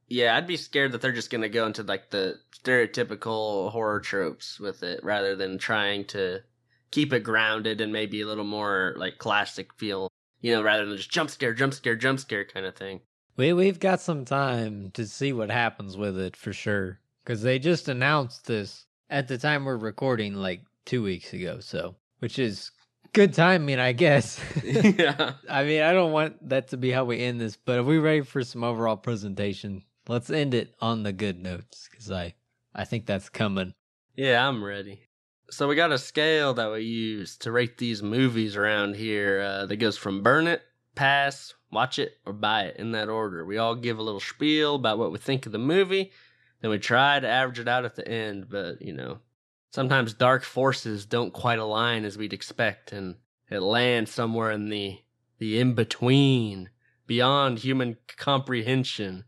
Yeah, 0.09 0.37
I'd 0.37 0.47
be 0.47 0.57
scared 0.57 0.93
that 0.93 1.01
they're 1.01 1.12
just 1.12 1.31
gonna 1.31 1.49
go 1.49 1.66
into 1.66 1.83
like 1.83 2.11
the 2.11 2.37
stereotypical 2.55 3.70
horror 3.72 4.01
tropes 4.01 4.61
with 4.61 4.83
it 4.83 5.03
rather 5.03 5.35
than 5.35 5.59
trying 5.59 6.05
to 6.07 6.41
keep 6.91 7.12
it 7.12 7.20
grounded 7.20 7.81
and 7.81 7.93
maybe 7.93 8.20
a 8.20 8.27
little 8.27 8.45
more 8.45 8.95
like 8.97 9.18
classic 9.18 9.74
feel, 9.74 10.11
you 10.41 10.53
know, 10.53 10.62
rather 10.62 10.87
than 10.87 10.97
just 10.97 11.11
jump 11.11 11.31
scare, 11.31 11.53
jump 11.53 11.74
scare, 11.74 11.97
jump 11.97 12.20
scare 12.20 12.45
kind 12.45 12.66
of 12.66 12.77
thing. 12.77 13.01
We 13.37 13.53
we've 13.53 13.81
got 13.81 14.01
some 14.01 14.24
time 14.24 14.91
to 14.93 15.07
see 15.07 15.33
what 15.33 15.51
happens 15.51 15.97
with 15.97 16.18
it 16.18 16.37
for 16.37 16.53
sure 16.53 17.01
because 17.24 17.43
they 17.43 17.59
just 17.59 17.89
announced 17.89 18.47
this 18.47 18.87
at 19.11 19.29
the 19.29 19.39
time 19.39 19.64
we're 19.64 19.77
recording 19.77 20.35
like 20.35 20.62
two 20.85 21.03
weeks 21.03 21.33
ago. 21.33 21.59
So, 21.61 21.97
which 22.20 22.39
is 22.39 22.70
Good 23.13 23.35
timing, 23.35 23.79
I 23.79 23.93
guess. 23.93 24.41
yeah. 24.65 25.35
I 25.49 25.65
mean, 25.65 25.83
I 25.83 25.93
don't 25.93 26.13
want 26.13 26.49
that 26.49 26.69
to 26.69 26.77
be 26.77 26.91
how 26.91 27.05
we 27.05 27.19
end 27.21 27.41
this, 27.41 27.57
but 27.57 27.79
are 27.79 27.85
we 27.85 27.99
ready 27.99 28.23
for 28.23 28.43
some 28.43 28.65
overall 28.65 28.97
presentation? 28.97 29.83
Let's 30.09 30.31
end 30.31 30.55
it 30.55 30.75
on 30.81 31.03
the 31.03 31.13
good 31.13 31.43
notes 31.43 31.89
because 31.91 32.11
I, 32.11 32.35
I 32.75 32.85
think 32.85 33.07
that's 33.07 33.29
coming. 33.29 33.75
Yeah, 34.15 34.47
I'm 34.47 34.63
ready. 34.63 35.01
So 35.51 35.69
we 35.69 35.77
got 35.77 35.93
a 35.93 35.99
scale 35.99 36.55
that 36.55 36.71
we 36.71 36.83
use 36.83 37.37
to 37.39 37.53
rate 37.53 37.79
these 37.79 38.03
movies 38.03 38.57
around 38.57 38.97
here 38.97 39.41
uh, 39.41 39.67
that 39.67 39.77
goes 39.77 39.97
from 39.97 40.23
burn 40.23 40.47
it, 40.47 40.63
pass, 40.95 41.55
watch 41.71 41.99
it, 41.99 42.19
or 42.27 42.33
buy 42.33 42.65
it 42.65 42.77
in 42.77 42.93
that 42.93 43.09
order. 43.09 43.45
We 43.45 43.59
all 43.59 43.75
give 43.75 43.99
a 43.99 44.03
little 44.03 44.21
spiel 44.21 44.75
about 44.77 44.99
what 44.99 45.13
we 45.13 45.19
think 45.19 45.47
of 45.47 45.53
the 45.53 45.59
movie, 45.59 46.13
then 46.61 46.71
we 46.71 46.79
try 46.79 47.21
to 47.21 47.29
average 47.29 47.59
it 47.59 47.69
out 47.69 47.85
at 47.85 47.95
the 47.95 48.07
end, 48.07 48.49
but 48.49 48.81
you 48.83 48.93
know, 48.93 49.19
sometimes 49.71 50.14
dark 50.14 50.45
forces 50.45 51.07
don't 51.07 51.33
quite 51.33 51.59
align 51.59 52.05
as 52.05 52.17
we'd 52.19 52.33
expect, 52.33 52.93
and 52.93 53.17
it 53.51 53.61
lands 53.61 54.11
somewhere 54.11 54.51
in 54.51 54.69
the 54.69 54.99
the 55.39 55.59
in 55.59 55.75
between, 55.75 56.71
beyond 57.07 57.59
human 57.59 57.97
comprehension. 58.17 59.25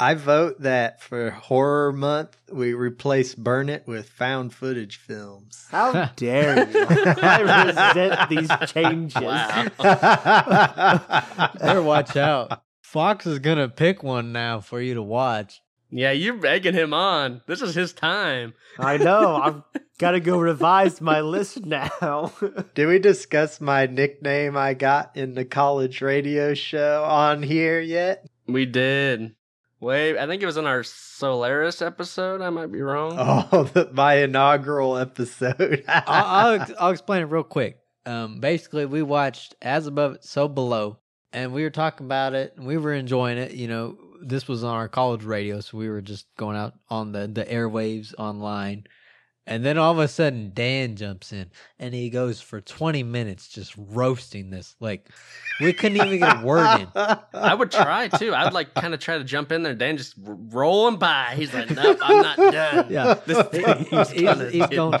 I 0.00 0.14
vote 0.14 0.60
that 0.60 1.02
for 1.02 1.30
horror 1.30 1.92
month 1.92 2.36
we 2.52 2.72
replace 2.72 3.34
Burn 3.34 3.68
It 3.68 3.82
with 3.86 4.08
found 4.08 4.54
footage 4.54 4.96
films. 4.96 5.66
How 5.70 6.10
dare 6.14 6.70
you? 6.70 6.86
I 6.88 7.64
resent 7.66 8.28
these 8.30 8.70
changes. 8.70 9.20
Wow. 9.20 9.66
There, 11.60 11.82
watch 11.82 12.16
out. 12.16 12.62
Fox 12.82 13.26
is 13.26 13.40
gonna 13.40 13.68
pick 13.68 14.04
one 14.04 14.32
now 14.32 14.60
for 14.60 14.80
you 14.80 14.94
to 14.94 15.02
watch. 15.02 15.60
Yeah, 15.90 16.10
you're 16.12 16.34
begging 16.34 16.74
him 16.74 16.92
on. 16.92 17.40
This 17.46 17.62
is 17.62 17.74
his 17.74 17.92
time. 17.92 18.54
I 18.78 18.98
know. 18.98 19.36
I've 19.42 19.62
got 19.98 20.10
to 20.12 20.20
go 20.20 20.38
revise 20.38 21.00
my 21.00 21.20
list 21.20 21.64
now. 21.64 22.32
Did 22.74 22.86
we 22.86 22.98
discuss 22.98 23.60
my 23.60 23.86
nickname 23.86 24.56
I 24.56 24.74
got 24.74 25.16
in 25.16 25.34
the 25.34 25.44
college 25.44 26.02
radio 26.02 26.54
show 26.54 27.04
on 27.04 27.42
here 27.42 27.80
yet? 27.80 28.28
We 28.46 28.66
did. 28.66 29.34
Wait, 29.80 30.18
I 30.18 30.26
think 30.26 30.42
it 30.42 30.46
was 30.46 30.56
in 30.56 30.66
our 30.66 30.82
Solaris 30.82 31.80
episode. 31.80 32.40
I 32.40 32.50
might 32.50 32.72
be 32.72 32.80
wrong. 32.82 33.16
Oh, 33.52 33.64
the, 33.64 33.90
my 33.92 34.14
inaugural 34.14 34.96
episode. 34.96 35.84
I'll, 35.88 36.02
I'll, 36.60 36.66
I'll 36.80 36.90
explain 36.90 37.22
it 37.22 37.26
real 37.26 37.44
quick. 37.44 37.78
Um, 38.04 38.40
basically, 38.40 38.86
we 38.86 39.02
watched 39.02 39.54
As 39.62 39.86
Above, 39.86 40.18
So 40.20 40.48
Below, 40.48 40.98
and 41.32 41.52
we 41.52 41.62
were 41.62 41.70
talking 41.70 42.06
about 42.06 42.34
it, 42.34 42.54
and 42.56 42.66
we 42.66 42.76
were 42.78 42.94
enjoying 42.94 43.38
it. 43.38 43.52
You 43.52 43.68
know, 43.68 43.98
this 44.22 44.48
was 44.48 44.64
on 44.64 44.74
our 44.74 44.88
college 44.88 45.24
radio, 45.24 45.60
so 45.60 45.78
we 45.78 45.88
were 45.88 46.00
just 46.00 46.26
going 46.36 46.56
out 46.56 46.74
on 46.88 47.12
the, 47.12 47.26
the 47.26 47.44
airwaves 47.44 48.14
online. 48.18 48.84
And 49.46 49.64
then 49.64 49.78
all 49.78 49.92
of 49.92 49.98
a 49.98 50.08
sudden, 50.08 50.50
Dan 50.52 50.94
jumps 50.96 51.32
in, 51.32 51.50
and 51.78 51.94
he 51.94 52.10
goes 52.10 52.38
for 52.38 52.60
20 52.60 53.02
minutes 53.02 53.48
just 53.48 53.72
roasting 53.78 54.50
this. 54.50 54.76
Like, 54.78 55.08
we 55.58 55.72
couldn't 55.72 55.96
even 55.96 56.18
get 56.18 56.42
a 56.42 56.44
word 56.44 56.80
in. 56.82 56.88
I 57.32 57.54
would 57.54 57.70
try 57.70 58.08
too. 58.08 58.34
I 58.34 58.44
would 58.44 58.52
like 58.52 58.74
kind 58.74 58.92
of 58.92 59.00
try 59.00 59.16
to 59.16 59.24
jump 59.24 59.50
in 59.50 59.62
there. 59.62 59.74
Dan 59.74 59.96
just 59.96 60.16
rolling 60.22 60.98
by. 60.98 61.32
He's 61.34 61.54
like, 61.54 61.70
nope, 61.70 61.96
I'm 62.02 62.22
not 62.22 62.36
done. 62.36 62.86
Yeah. 62.90 63.14
this 63.24 63.46
thing 63.48 63.84
he's, 63.86 64.10
He's- 64.10 64.34
gonna 64.36 64.50
he's 64.50 64.66
going-. 64.66 65.00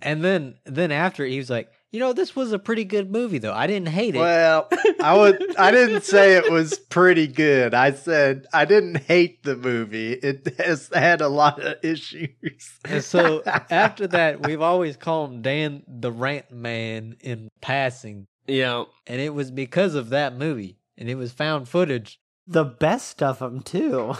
And 0.00 0.22
then, 0.22 0.54
then 0.64 0.92
after, 0.92 1.24
he 1.26 1.38
was 1.38 1.50
like, 1.50 1.68
you 1.92 2.00
know, 2.00 2.12
this 2.14 2.34
was 2.34 2.52
a 2.52 2.58
pretty 2.58 2.84
good 2.84 3.10
movie, 3.10 3.38
though. 3.38 3.52
I 3.52 3.66
didn't 3.66 3.88
hate 3.90 4.14
it. 4.14 4.18
Well, 4.18 4.68
I 5.02 5.16
would. 5.16 5.56
I 5.56 5.70
didn't 5.70 6.04
say 6.04 6.36
it 6.36 6.50
was 6.50 6.78
pretty 6.78 7.26
good. 7.26 7.74
I 7.74 7.92
said 7.92 8.46
I 8.52 8.64
didn't 8.64 8.96
hate 8.96 9.42
the 9.42 9.56
movie. 9.56 10.14
It 10.14 10.58
has 10.58 10.88
had 10.92 11.20
a 11.20 11.28
lot 11.28 11.60
of 11.62 11.76
issues. 11.84 12.70
And 12.84 13.04
so 13.04 13.42
after 13.44 14.06
that, 14.08 14.46
we've 14.46 14.62
always 14.62 14.96
called 14.96 15.32
him 15.32 15.42
Dan 15.42 15.82
the 15.86 16.10
Rant 16.10 16.50
Man 16.50 17.16
in 17.20 17.50
passing. 17.60 18.26
Yeah, 18.46 18.84
And 19.06 19.20
it 19.20 19.34
was 19.34 19.50
because 19.50 19.94
of 19.94 20.08
that 20.10 20.34
movie. 20.34 20.78
And 20.98 21.08
it 21.08 21.14
was 21.14 21.32
found 21.32 21.68
footage. 21.68 22.18
the 22.46 22.64
best 22.64 23.22
of 23.22 23.38
them, 23.38 23.60
too. 23.60 24.14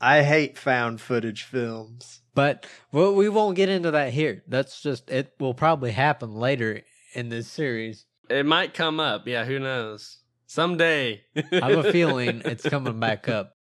I 0.00 0.22
hate 0.22 0.58
found 0.58 1.00
footage 1.00 1.42
films. 1.42 2.20
But 2.34 2.66
well, 2.92 3.14
we 3.14 3.28
won't 3.28 3.56
get 3.56 3.68
into 3.68 3.90
that 3.92 4.12
here. 4.12 4.42
That's 4.46 4.80
just, 4.82 5.10
it 5.10 5.34
will 5.38 5.54
probably 5.54 5.92
happen 5.92 6.34
later 6.34 6.82
in 7.14 7.28
this 7.28 7.48
series. 7.48 8.06
it 8.28 8.46
might 8.46 8.74
come 8.74 9.00
up. 9.00 9.26
Yeah, 9.26 9.44
who 9.44 9.58
knows? 9.58 10.18
Someday. 10.46 11.22
I 11.36 11.70
have 11.70 11.84
a 11.84 11.92
feeling 11.98 12.42
it's 12.44 12.68
coming 12.68 13.00
back 13.00 13.28
up. 13.28 13.52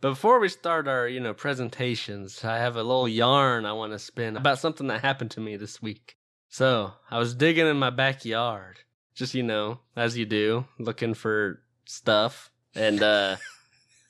Before 0.00 0.40
we 0.40 0.48
start 0.48 0.88
our, 0.88 1.06
you 1.06 1.20
know, 1.20 1.34
presentations, 1.34 2.42
I 2.44 2.56
have 2.56 2.76
a 2.76 2.82
little 2.82 3.06
yarn 3.08 3.66
I 3.66 3.72
want 3.74 3.92
to 3.92 3.98
spin 3.98 4.36
about 4.36 4.58
something 4.58 4.86
that 4.86 5.02
happened 5.02 5.30
to 5.32 5.40
me 5.40 5.56
this 5.56 5.82
week. 5.82 6.16
So, 6.48 6.92
I 7.10 7.18
was 7.18 7.34
digging 7.34 7.66
in 7.66 7.76
my 7.78 7.90
backyard, 7.90 8.78
just 9.14 9.34
you 9.34 9.42
know, 9.42 9.80
as 9.94 10.16
you 10.16 10.24
do, 10.26 10.64
looking 10.78 11.14
for 11.14 11.60
stuff, 11.84 12.50
and 12.74 13.02
uh 13.02 13.36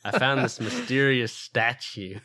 I 0.04 0.18
found 0.18 0.42
this 0.42 0.60
mysterious 0.68 1.32
statue. 1.32 2.20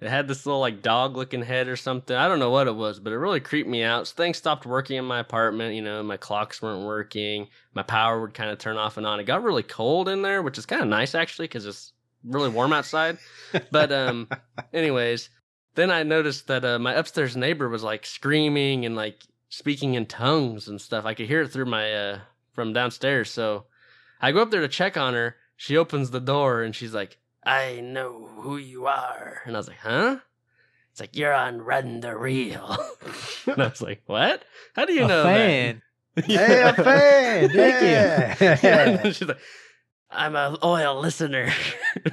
It 0.00 0.08
had 0.08 0.28
this 0.28 0.46
little 0.46 0.60
like 0.60 0.80
dog 0.80 1.16
looking 1.16 1.42
head 1.42 1.66
or 1.66 1.74
something. 1.74 2.16
I 2.16 2.28
don't 2.28 2.38
know 2.38 2.50
what 2.50 2.68
it 2.68 2.76
was, 2.76 3.00
but 3.00 3.12
it 3.12 3.18
really 3.18 3.40
creeped 3.40 3.68
me 3.68 3.82
out. 3.82 4.06
So 4.06 4.14
things 4.14 4.36
stopped 4.36 4.64
working 4.64 4.96
in 4.96 5.04
my 5.04 5.18
apartment. 5.18 5.74
You 5.74 5.82
know, 5.82 6.02
my 6.04 6.16
clocks 6.16 6.62
weren't 6.62 6.86
working. 6.86 7.48
My 7.74 7.82
power 7.82 8.20
would 8.20 8.32
kind 8.32 8.50
of 8.50 8.58
turn 8.58 8.76
off 8.76 8.96
and 8.96 9.06
on. 9.06 9.18
It 9.18 9.24
got 9.24 9.42
really 9.42 9.64
cold 9.64 10.08
in 10.08 10.22
there, 10.22 10.40
which 10.42 10.56
is 10.56 10.66
kind 10.66 10.82
of 10.82 10.88
nice 10.88 11.16
actually 11.16 11.48
because 11.48 11.66
it's 11.66 11.92
really 12.22 12.48
warm 12.48 12.72
outside. 12.72 13.18
But 13.72 13.90
um, 13.90 14.28
anyways, 14.72 15.30
then 15.74 15.90
I 15.90 16.04
noticed 16.04 16.46
that 16.46 16.64
uh, 16.64 16.78
my 16.78 16.94
upstairs 16.94 17.36
neighbor 17.36 17.68
was 17.68 17.82
like 17.82 18.06
screaming 18.06 18.86
and 18.86 18.94
like 18.94 19.24
speaking 19.48 19.94
in 19.94 20.06
tongues 20.06 20.68
and 20.68 20.80
stuff. 20.80 21.06
I 21.06 21.14
could 21.14 21.26
hear 21.26 21.42
it 21.42 21.48
through 21.48 21.66
my 21.66 21.92
uh 21.92 22.18
from 22.52 22.72
downstairs. 22.72 23.30
So 23.30 23.66
I 24.20 24.32
go 24.32 24.42
up 24.42 24.50
there 24.50 24.60
to 24.60 24.68
check 24.68 24.96
on 24.96 25.14
her. 25.14 25.36
She 25.56 25.76
opens 25.76 26.10
the 26.10 26.20
door 26.20 26.62
and 26.62 26.74
she's 26.74 26.94
like, 26.94 27.18
"I 27.44 27.80
know 27.80 28.28
who 28.36 28.56
you 28.56 28.86
are," 28.86 29.42
and 29.46 29.56
I 29.56 29.58
was 29.58 29.68
like, 29.68 29.78
"Huh?" 29.78 30.18
It's 30.92 31.00
like 31.00 31.16
you're 31.16 31.34
on 31.34 31.62
Run 31.62 32.00
the 32.00 32.16
Reel, 32.16 32.76
and 33.46 33.62
I 33.62 33.68
was 33.68 33.82
like, 33.82 34.02
"What? 34.06 34.44
How 34.74 34.84
do 34.84 34.92
you 34.92 35.04
a 35.04 35.08
know 35.08 35.22
fan. 35.22 35.82
that?" 36.14 36.24
Hey, 36.24 36.62
a 36.62 36.72
fan. 36.74 37.50
Thank 37.52 37.80
you. 37.82 38.68
Yeah. 38.68 39.02
she's 39.12 39.28
like, 39.28 39.38
I'm 40.10 40.34
a 40.34 40.58
loyal 40.62 40.98
listener, 41.00 41.52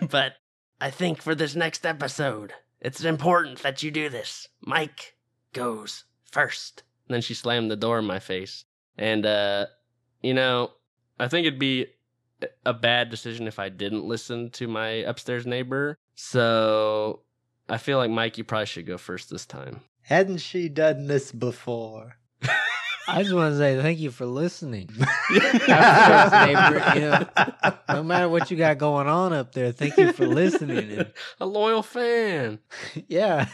but 0.10 0.34
I 0.80 0.90
think 0.92 1.22
for 1.22 1.34
this 1.34 1.56
next 1.56 1.86
episode, 1.86 2.54
it's 2.82 3.04
important 3.04 3.64
that 3.64 3.82
you 3.82 3.90
do 3.92 4.10
this. 4.10 4.48
Mike 4.62 5.16
goes 5.54 6.04
first. 6.30 6.84
And 7.08 7.16
then 7.16 7.22
she 7.22 7.34
slammed 7.34 7.72
the 7.72 7.76
door 7.76 8.00
in 8.00 8.06
my 8.06 8.20
face. 8.20 8.66
And, 8.98 9.26
uh, 9.26 9.68
you 10.22 10.34
know, 10.34 10.72
I 11.20 11.28
think 11.28 11.48
it'd 11.48 11.60
be 11.60 11.88
a 12.66 12.74
bad 12.74 13.10
decision 13.10 13.48
if 13.48 13.60
I 13.60 13.70
didn't 13.70 14.06
listen 14.06 14.50
to 14.52 14.68
my 14.68 14.90
upstairs 14.90 15.46
neighbor. 15.46 15.98
So 16.16 17.22
I 17.70 17.78
feel 17.78 17.98
like, 17.98 18.12
Mike, 18.12 18.38
you 18.38 18.44
probably 18.44 18.66
should 18.66 18.86
go 18.86 18.98
first 18.98 19.30
this 19.30 19.46
time. 19.46 19.82
Hadn't 20.02 20.38
she 20.38 20.70
done 20.70 21.08
this 21.08 21.32
before? 21.32 22.18
I 23.08 23.22
just 23.22 23.36
want 23.36 23.54
to 23.54 23.58
say 23.58 23.80
thank 23.82 24.00
you 24.00 24.10
for 24.12 24.26
listening. 24.26 24.90
Upstairs 25.00 26.32
neighbor, 26.32 26.92
you 26.96 27.02
know, 27.02 27.28
no 27.90 28.04
matter 28.04 28.28
what 28.28 28.50
you 28.50 28.58
got 28.58 28.78
going 28.78 29.08
on 29.08 29.32
up 29.32 29.54
there, 29.54 29.72
thank 29.72 29.98
you 29.98 30.12
for 30.12 30.26
listening. 30.26 30.92
And 30.92 31.14
a 31.40 31.46
loyal 31.46 31.84
fan. 31.84 32.60
yeah, 33.08 33.48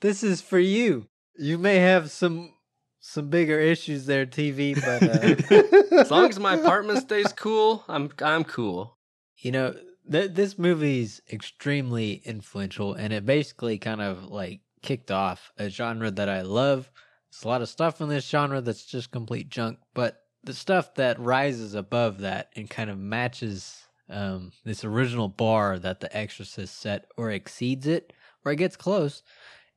this 0.00 0.22
is 0.22 0.40
for 0.42 0.58
you. 0.58 1.08
You 1.38 1.56
may 1.56 1.76
have 1.76 2.10
some 2.10 2.52
some 3.00 3.28
bigger 3.28 3.58
issues 3.58 4.06
there, 4.06 4.26
TV, 4.26 4.74
but 4.74 5.02
uh, 5.02 5.96
As 6.00 6.10
long 6.10 6.28
as 6.28 6.38
my 6.38 6.54
apartment 6.54 6.98
stays 7.00 7.32
cool, 7.32 7.84
I'm 7.88 8.10
I'm 8.22 8.44
cool. 8.44 8.96
you 9.38 9.52
know, 9.52 9.74
th- 10.10 10.32
this 10.32 10.58
movie's 10.58 11.20
extremely 11.32 12.22
influential, 12.24 12.94
and 12.94 13.12
it 13.12 13.24
basically 13.26 13.78
kind 13.78 14.00
of 14.02 14.26
like 14.26 14.60
kicked 14.82 15.10
off 15.10 15.50
a 15.58 15.68
genre 15.68 16.10
that 16.10 16.28
I 16.28 16.42
love. 16.42 16.90
There's 17.30 17.44
a 17.44 17.48
lot 17.48 17.62
of 17.62 17.68
stuff 17.68 18.00
in 18.00 18.08
this 18.08 18.28
genre 18.28 18.60
that's 18.60 18.84
just 18.84 19.10
complete 19.10 19.48
junk, 19.48 19.78
but 19.94 20.22
the 20.42 20.54
stuff 20.54 20.94
that 20.94 21.18
rises 21.20 21.74
above 21.74 22.18
that 22.20 22.50
and 22.56 22.68
kind 22.68 22.90
of 22.90 22.98
matches 22.98 23.84
um, 24.08 24.52
this 24.64 24.84
original 24.84 25.28
bar 25.28 25.78
that 25.78 26.00
The 26.00 26.14
Exorcist 26.16 26.78
set 26.80 27.06
or 27.16 27.30
exceeds 27.30 27.86
it 27.86 28.12
or 28.44 28.52
it 28.52 28.56
gets 28.56 28.74
close 28.76 29.22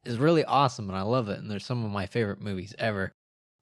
is 0.06 0.18
really 0.18 0.44
awesome, 0.46 0.90
and 0.90 0.98
I 0.98 1.02
love 1.02 1.30
it. 1.30 1.40
And 1.40 1.50
they're 1.50 1.60
some 1.60 1.84
of 1.84 1.92
my 1.92 2.06
favorite 2.06 2.42
movies 2.42 2.74
ever. 2.78 3.14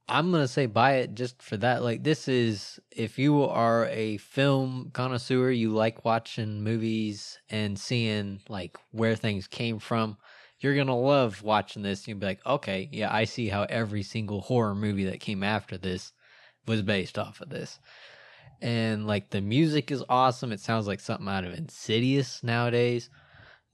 I'm 0.08 0.32
gonna 0.32 0.48
say 0.48 0.66
buy 0.66 0.96
it 0.96 1.16
just 1.16 1.42
for 1.42 1.56
that. 1.58 1.84
Like 1.84 2.04
this 2.04 2.28
is 2.28 2.80
if 2.92 3.18
you 3.18 3.44
are 3.44 3.88
a 3.88 4.18
film 4.18 4.90
connoisseur, 4.94 5.52
you 5.52 5.72
like 5.72 6.04
watching 6.04 6.64
movies 6.64 7.40
and 7.50 7.80
seeing 7.80 8.42
like 8.50 8.78
where 8.92 9.16
things 9.16 9.48
came 9.48 9.80
from. 9.80 10.18
You're 10.60 10.76
gonna 10.76 10.98
love 11.00 11.42
watching 11.44 11.82
this. 11.82 12.08
You'll 12.08 12.18
be 12.18 12.26
like, 12.26 12.46
okay, 12.46 12.90
yeah, 12.92 13.14
I 13.14 13.24
see 13.24 13.48
how 13.48 13.64
every 13.64 14.04
single 14.04 14.42
horror 14.42 14.76
movie 14.76 15.06
that 15.06 15.22
came 15.22 15.44
after 15.44 15.78
this 15.78 16.12
was 16.68 16.82
based 16.82 17.18
off 17.18 17.40
of 17.40 17.50
this. 17.50 17.80
And 18.62 19.08
like 19.08 19.30
the 19.30 19.42
music 19.42 19.92
is 19.92 20.04
awesome. 20.10 20.52
It 20.52 20.60
sounds 20.60 20.88
like 20.88 21.00
something 21.00 21.28
out 21.28 21.46
of 21.46 21.54
Insidious 21.54 22.44
nowadays. 22.44 23.10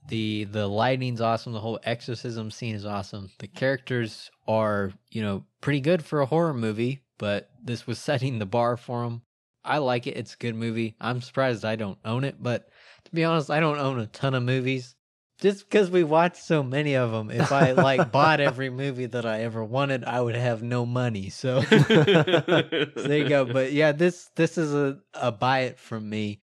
The 0.08 0.44
the 0.44 0.66
lighting's 0.66 1.20
awesome. 1.20 1.52
The 1.52 1.60
whole 1.60 1.78
exorcism 1.84 2.50
scene 2.50 2.74
is 2.74 2.86
awesome. 2.86 3.30
The 3.38 3.46
characters 3.46 4.30
are, 4.46 4.92
you 5.10 5.22
know, 5.22 5.44
pretty 5.60 5.80
good 5.80 6.04
for 6.04 6.20
a 6.20 6.26
horror 6.26 6.54
movie, 6.54 7.02
but 7.18 7.50
this 7.62 7.86
was 7.86 7.98
setting 7.98 8.38
the 8.38 8.46
bar 8.46 8.76
for 8.76 9.04
them 9.04 9.22
I 9.68 9.78
like 9.78 10.06
it. 10.06 10.16
It's 10.16 10.34
a 10.34 10.38
good 10.38 10.54
movie. 10.54 10.96
I'm 11.00 11.20
surprised 11.20 11.64
I 11.64 11.76
don't 11.76 11.98
own 12.04 12.24
it, 12.24 12.42
but 12.42 12.70
to 13.04 13.10
be 13.12 13.24
honest, 13.24 13.50
I 13.50 13.60
don't 13.60 13.78
own 13.78 14.00
a 14.00 14.06
ton 14.06 14.34
of 14.34 14.42
movies. 14.42 14.94
Just 15.40 15.68
because 15.68 15.88
we 15.88 16.02
watch 16.02 16.40
so 16.40 16.64
many 16.64 16.94
of 16.94 17.12
them, 17.12 17.30
if 17.30 17.52
I 17.52 17.70
like 17.72 18.10
bought 18.12 18.40
every 18.40 18.70
movie 18.70 19.06
that 19.06 19.24
I 19.24 19.42
ever 19.42 19.62
wanted, 19.62 20.04
I 20.04 20.20
would 20.20 20.34
have 20.34 20.62
no 20.62 20.84
money. 20.84 21.28
So, 21.28 21.60
so 21.62 21.76
there 21.86 23.18
you 23.18 23.28
go. 23.28 23.44
But 23.44 23.72
yeah, 23.72 23.92
this 23.92 24.30
this 24.34 24.58
is 24.58 24.74
a, 24.74 24.98
a 25.14 25.30
buy 25.30 25.60
it 25.60 25.78
from 25.78 26.08
me. 26.08 26.40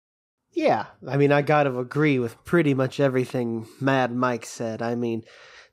Yeah, 0.55 0.87
I 1.07 1.17
mean, 1.17 1.33
I 1.33 1.43
gotta 1.43 1.77
agree 1.77 2.21
with 2.21 2.43
pretty 2.45 2.75
much 2.75 3.01
everything 3.01 3.67
Mad 3.81 4.15
Mike 4.15 4.47
said. 4.47 4.81
I 4.83 4.95
mean, 4.95 5.25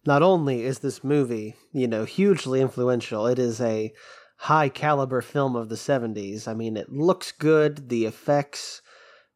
not 0.08 0.24
only 0.24 0.64
is 0.64 0.80
this 0.80 1.04
movie, 1.04 1.56
you 1.72 1.88
know, 1.88 2.04
hugely 2.04 2.62
influential, 2.62 3.28
it 3.28 3.38
is 3.38 3.62
a 3.62 3.94
high 4.38 4.70
caliber 4.70 5.22
film 5.22 5.56
of 5.56 5.70
the 5.70 5.78
70s. 5.78 6.48
I 6.48 6.56
mean, 6.56 6.78
it 6.78 6.92
looks 6.92 7.32
good, 7.32 7.90
the 7.90 8.06
effects, 8.06 8.82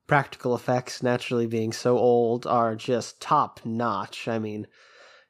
practical 0.08 0.56
effects, 0.56 1.04
naturally 1.04 1.46
being 1.46 1.72
so 1.72 2.00
old, 2.00 2.48
are 2.48 2.76
just 2.76 3.22
top 3.22 3.60
notch. 3.64 4.28
I 4.28 4.40
mean, 4.40 4.66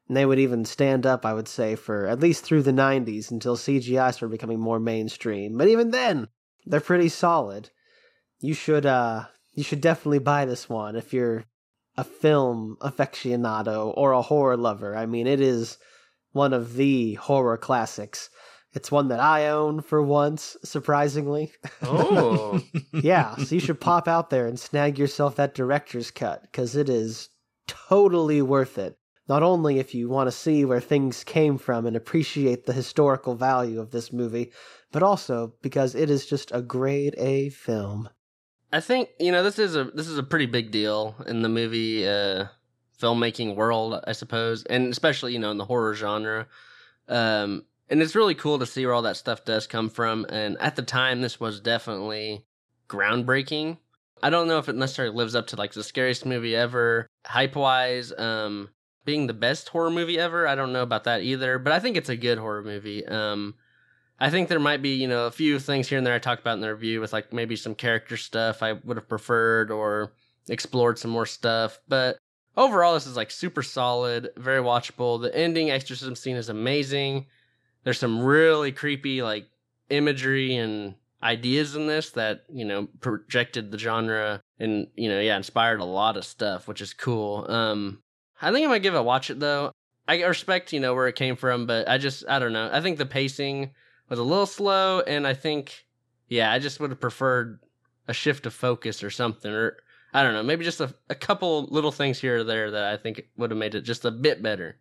they 0.10 0.26
would 0.26 0.40
even 0.40 0.64
stand 0.64 1.06
up, 1.06 1.26
I 1.26 1.34
would 1.34 1.50
say, 1.50 1.76
for 1.76 2.08
at 2.08 2.22
least 2.22 2.46
through 2.46 2.64
the 2.64 2.72
90s 2.72 3.32
until 3.32 3.58
CGI 3.58 4.14
started 4.14 4.32
becoming 4.32 4.62
more 4.62 4.80
mainstream. 4.80 5.58
But 5.58 5.68
even 5.68 5.92
then, 5.92 6.30
they're 6.66 6.80
pretty 6.80 7.10
solid. 7.10 7.72
You 8.40 8.54
should, 8.54 8.86
uh, 8.86 9.26
you 9.56 9.64
should 9.64 9.82
definitely 9.82 10.20
buy 10.20 10.46
this 10.46 10.70
one 10.70 10.96
if 10.96 11.14
you're 11.14 11.46
a 11.98 12.04
film 12.04 12.78
aficionado 12.82 13.94
or 13.96 14.12
a 14.12 14.22
horror 14.22 14.58
lover. 14.58 14.96
I 14.96 15.06
mean, 15.06 15.28
it 15.28 15.40
is 15.40 15.78
one 16.34 16.54
of 16.54 16.76
the 16.76 17.14
horror 17.16 17.58
classics. 17.58 18.30
It's 18.74 18.92
one 18.92 19.08
that 19.08 19.22
I 19.22 19.48
own 19.48 19.80
for 19.80 20.04
once, 20.04 20.58
surprisingly. 20.64 21.54
Oh. 21.82 22.62
yeah, 22.94 23.38
so 23.38 23.56
you 23.56 23.62
should 23.62 23.80
pop 23.80 24.08
out 24.10 24.30
there 24.30 24.48
and 24.48 24.60
snag 24.60 25.00
yourself 25.00 25.38
that 25.38 25.56
director's 25.56 26.12
cut 26.12 26.42
because 26.42 26.76
it 26.76 26.90
is 26.90 27.30
totally 27.68 28.42
worth 28.42 28.78
it. 28.78 28.98
Not 29.28 29.44
only 29.44 29.80
if 29.80 29.96
you 29.96 30.10
want 30.10 30.28
to 30.28 30.32
see 30.32 30.66
where 30.66 30.82
things 30.82 31.24
came 31.24 31.58
from 31.58 31.86
and 31.86 31.96
appreciate 31.96 32.66
the 32.66 32.74
historical 32.74 33.36
value 33.36 33.80
of 33.80 33.92
this 33.92 34.12
movie, 34.12 34.52
but 34.92 35.02
also 35.02 35.54
because 35.62 35.96
it 35.96 36.10
is 36.10 36.26
just 36.26 36.52
a 36.54 36.62
grade 36.62 37.16
A 37.18 37.50
film. 37.50 38.10
I 38.76 38.82
think 38.82 39.12
you 39.22 39.32
know 39.32 39.42
this 39.42 39.58
is 39.58 39.78
a 39.78 39.86
this 39.86 40.10
is 40.10 40.18
a 40.18 40.24
pretty 40.24 40.48
big 40.48 40.70
deal 40.70 41.16
in 41.28 41.42
the 41.42 41.48
movie 41.48 42.06
uh, 42.06 42.48
filmmaking 43.02 43.56
world, 43.56 44.04
I 44.06 44.12
suppose, 44.12 44.66
and 44.66 44.92
especially 44.92 45.32
you 45.32 45.40
know 45.40 45.50
in 45.50 45.58
the 45.58 45.64
horror 45.64 45.94
genre. 45.96 46.48
Um, 47.08 47.64
and 47.90 48.02
it's 48.02 48.16
really 48.16 48.36
cool 48.36 48.60
to 48.60 48.66
see 48.66 48.86
where 48.86 48.94
all 48.94 49.04
that 49.04 49.16
stuff 49.16 49.46
does 49.46 49.66
come 49.66 49.90
from. 49.90 50.26
And 50.28 50.58
at 50.60 50.76
the 50.76 50.82
time, 50.82 51.22
this 51.22 51.40
was 51.40 51.62
definitely 51.62 52.44
groundbreaking. 52.90 53.78
I 54.22 54.30
don't 54.30 54.50
know 54.50 54.58
if 54.58 54.68
it 54.68 54.76
necessarily 54.76 55.16
lives 55.16 55.36
up 55.36 55.48
to 55.48 55.56
like 55.56 55.72
the 55.72 55.82
scariest 55.82 56.26
movie 56.26 56.54
ever, 56.54 57.08
hype 57.26 57.56
wise. 57.56 58.12
Um, 58.18 58.72
being 59.06 59.28
the 59.28 59.34
best 59.34 59.70
horror 59.70 59.90
movie 59.90 60.20
ever, 60.20 60.50
I 60.50 60.56
don't 60.56 60.74
know 60.74 60.84
about 60.84 61.06
that 61.06 61.22
either. 61.22 61.60
But 61.60 61.72
I 61.72 61.80
think 61.80 61.96
it's 61.96 62.10
a 62.10 62.18
good 62.18 62.40
horror 62.40 62.64
movie. 62.64 63.06
Um, 63.06 63.56
I 64.20 64.30
think 64.30 64.48
there 64.48 64.60
might 64.60 64.82
be, 64.82 64.96
you 64.96 65.08
know, 65.08 65.26
a 65.26 65.32
few 65.32 65.60
things 65.60 65.90
here 65.90 65.98
and 65.98 66.08
there 66.08 66.14
I 66.14 66.20
talked 66.20 66.42
about 66.42 66.54
in 66.54 66.62
the 66.62 66.74
review 66.74 67.02
with 67.02 67.12
like 67.12 67.34
maybe 67.34 67.56
some 67.56 67.76
character 67.76 68.16
stuff 68.16 68.64
I 68.64 68.74
would 68.74 68.98
have 68.98 69.10
preferred 69.10 69.72
or 69.72 70.14
explored 70.48 70.98
some 70.98 71.12
more 71.12 71.26
stuff. 71.26 71.80
But 71.88 72.18
overall, 72.56 72.94
this 72.94 73.08
is 73.08 73.18
like 73.18 73.30
super 73.30 73.62
solid, 73.62 74.30
very 74.38 74.62
watchable. 74.62 75.22
The 75.22 75.36
ending 75.36 75.70
exorcism 75.70 76.16
scene 76.16 76.38
is 76.38 76.50
amazing. 76.50 77.26
There's 77.84 78.00
some 78.00 78.24
really 78.24 78.72
creepy 78.72 79.22
like 79.22 79.48
imagery 79.90 80.56
and 80.56 80.96
ideas 81.22 81.76
in 81.76 81.88
this 81.88 82.12
that, 82.12 82.44
you 82.50 82.64
know, 82.64 82.88
projected 83.02 83.72
the 83.72 83.78
genre 83.78 84.42
and, 84.60 84.88
you 84.96 85.10
know, 85.10 85.20
yeah, 85.20 85.36
inspired 85.36 85.82
a 85.82 85.86
lot 85.86 86.16
of 86.16 86.24
stuff, 86.24 86.68
which 86.70 86.82
is 86.82 86.94
cool. 86.94 87.46
Um, 87.50 88.02
I 88.42 88.52
think 88.52 88.66
I 88.66 88.70
might 88.70 88.84
give 88.84 88.94
it 88.94 89.00
a 89.00 89.04
watch 89.04 89.30
it 89.30 89.42
though. 89.42 89.72
I 90.08 90.24
respect, 90.24 90.72
you 90.72 90.80
know, 90.80 90.94
where 90.94 91.08
it 91.08 91.16
came 91.16 91.36
from, 91.36 91.66
but 91.66 91.90
I 91.90 91.98
just, 91.98 92.24
I 92.30 92.40
don't 92.40 92.54
know. 92.54 92.70
I 92.72 92.80
think 92.80 92.98
the 92.98 93.06
pacing 93.06 93.72
was 94.10 94.20
a 94.20 94.24
little 94.24 94.46
slow, 94.46 95.02
and 95.02 95.26
I 95.26 95.34
think, 95.34 95.86
yeah, 96.28 96.52
I 96.52 96.60
just 96.60 96.80
would 96.80 96.92
have 96.92 97.00
preferred 97.00 97.60
a 98.08 98.14
shift 98.14 98.46
of 98.46 98.54
focus 98.54 99.04
or 99.04 99.10
something, 99.10 99.52
or 99.52 99.78
I 100.14 100.24
don't 100.24 100.34
know, 100.34 100.44
maybe 100.44 100.64
just 100.64 100.82
a, 100.82 100.94
a 101.10 101.16
couple 101.16 101.66
little 101.66 101.92
things 101.92 102.20
here 102.20 102.38
or 102.38 102.44
there 102.44 102.72
that 102.72 102.94
I 102.94 102.98
think 102.98 103.24
would 103.38 103.52
have 103.52 103.58
made 103.58 103.76
it 103.76 103.82
just 103.82 104.06
a 104.06 104.12
bit 104.12 104.42
better. 104.42 104.78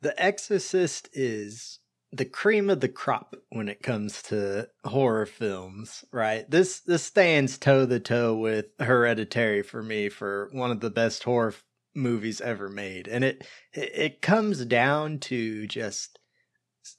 The 0.00 0.20
Exorcist 0.20 1.08
is 1.12 1.80
the 2.10 2.24
cream 2.24 2.70
of 2.70 2.80
the 2.80 2.88
crop 2.88 3.36
when 3.50 3.68
it 3.68 3.82
comes 3.82 4.22
to 4.24 4.68
horror 4.84 5.26
films, 5.26 6.04
right? 6.10 6.50
This 6.50 6.80
this 6.80 7.04
stands 7.04 7.58
toe 7.58 7.86
to 7.86 8.00
toe 8.00 8.34
with 8.34 8.66
Hereditary 8.80 9.62
for 9.62 9.82
me 9.82 10.08
for 10.08 10.48
one 10.52 10.70
of 10.70 10.80
the 10.80 10.90
best 10.90 11.24
horror 11.24 11.54
movies 11.94 12.40
ever 12.40 12.68
made, 12.68 13.08
and 13.08 13.24
it 13.24 13.46
it 13.72 14.22
comes 14.22 14.64
down 14.64 15.18
to 15.18 15.66
just 15.66 16.18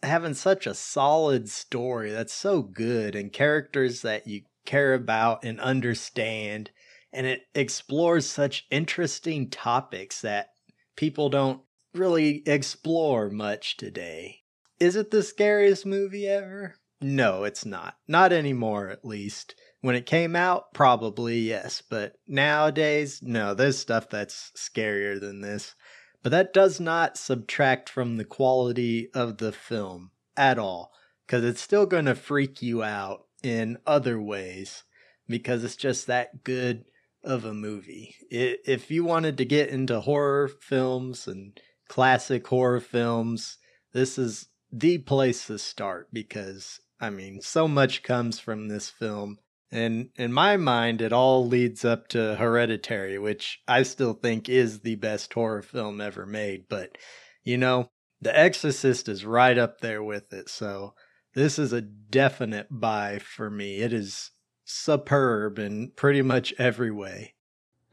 having 0.04 0.34
such 0.34 0.68
a 0.68 0.74
solid 0.74 1.50
story 1.50 2.12
that's 2.12 2.34
so 2.34 2.62
good 2.62 3.16
and 3.16 3.34
characters 3.34 4.02
that 4.02 4.28
you 4.28 4.42
care 4.66 4.94
about 4.94 5.44
and 5.44 5.60
understand 5.60 6.70
and 7.12 7.26
it 7.26 7.42
explores 7.56 8.30
such 8.30 8.68
interesting 8.70 9.50
topics 9.50 10.22
that 10.22 10.50
people 10.96 11.30
don't 11.30 11.62
really 11.94 12.44
explore 12.46 13.30
much 13.30 13.78
today. 13.78 14.42
Is 14.80 14.96
it 14.96 15.12
the 15.12 15.24
scariest 15.24 15.86
movie 15.86 16.28
ever? 16.28 16.76
No, 17.02 17.46
it's 17.46 17.66
not. 17.66 17.96
Not 18.08 18.34
anymore, 18.34 18.90
at 18.90 19.06
least. 19.06 19.56
When 19.82 19.96
it 19.96 20.06
came 20.06 20.36
out, 20.36 20.74
probably 20.74 21.40
yes, 21.40 21.82
but 21.82 22.14
nowadays, 22.28 23.22
no, 23.24 23.54
there's 23.54 23.78
stuff 23.78 24.10
that's 24.10 24.52
scarier 24.58 25.20
than 25.20 25.42
this. 25.42 25.76
But 26.22 26.32
that 26.32 26.54
does 26.54 26.80
not 26.80 27.18
subtract 27.18 27.90
from 27.90 28.18
the 28.18 28.26
quality 28.26 29.10
of 29.14 29.38
the 29.38 29.52
film 29.52 30.12
at 30.36 30.60
all, 30.60 30.92
because 31.26 31.44
it's 31.44 31.62
still 31.62 31.86
going 31.86 32.06
to 32.06 32.16
freak 32.16 32.62
you 32.62 32.84
out 32.84 33.26
in 33.42 33.78
other 33.88 34.22
ways, 34.22 34.84
because 35.28 35.64
it's 35.64 35.76
just 35.76 36.08
that 36.08 36.44
good 36.44 36.86
of 37.24 37.46
a 37.46 37.54
movie. 37.54 38.16
If 38.30 38.92
you 38.92 39.04
wanted 39.04 39.38
to 39.38 39.46
get 39.46 39.70
into 39.70 40.02
horror 40.02 40.48
films 40.48 41.28
and 41.28 41.60
classic 41.88 42.48
horror 42.48 42.80
films, 42.80 43.58
this 43.94 44.18
is 44.18 44.48
the 44.72 44.98
place 45.00 45.48
to 45.48 45.58
start 45.58 46.10
because, 46.14 46.80
I 47.00 47.10
mean, 47.10 47.42
so 47.42 47.68
much 47.68 48.04
comes 48.04 48.40
from 48.40 48.68
this 48.68 48.90
film 48.90 49.40
and 49.72 50.10
in 50.16 50.34
my 50.34 50.58
mind, 50.58 51.02
it 51.02 51.14
all 51.14 51.46
leads 51.46 51.86
up 51.86 52.08
to 52.10 52.36
Hereditary, 52.36 53.20
which 53.20 53.62
I 53.68 53.84
still 53.84 54.14
think 54.14 54.50
is 54.50 54.80
the 54.80 54.96
best 54.96 55.34
horror 55.34 55.62
film 55.62 56.02
ever 56.02 56.26
made. 56.26 56.66
But, 56.70 56.98
you 57.44 57.58
know, 57.58 57.90
The 58.22 58.38
Exorcist 58.38 59.08
is 59.08 59.26
right 59.26 59.58
up 59.58 59.82
there 59.82 60.04
with 60.04 60.34
it. 60.34 60.50
So 60.50 60.94
this 61.36 61.60
is 61.60 61.72
a 61.72 61.82
definite 61.82 62.68
buy 62.70 63.20
for 63.20 63.50
me. 63.50 63.78
It 63.78 63.94
is 63.94 64.32
superb 64.66 65.60
in 65.60 65.92
pretty 65.96 66.22
much 66.22 66.54
every 66.58 66.92
way. 66.92 67.36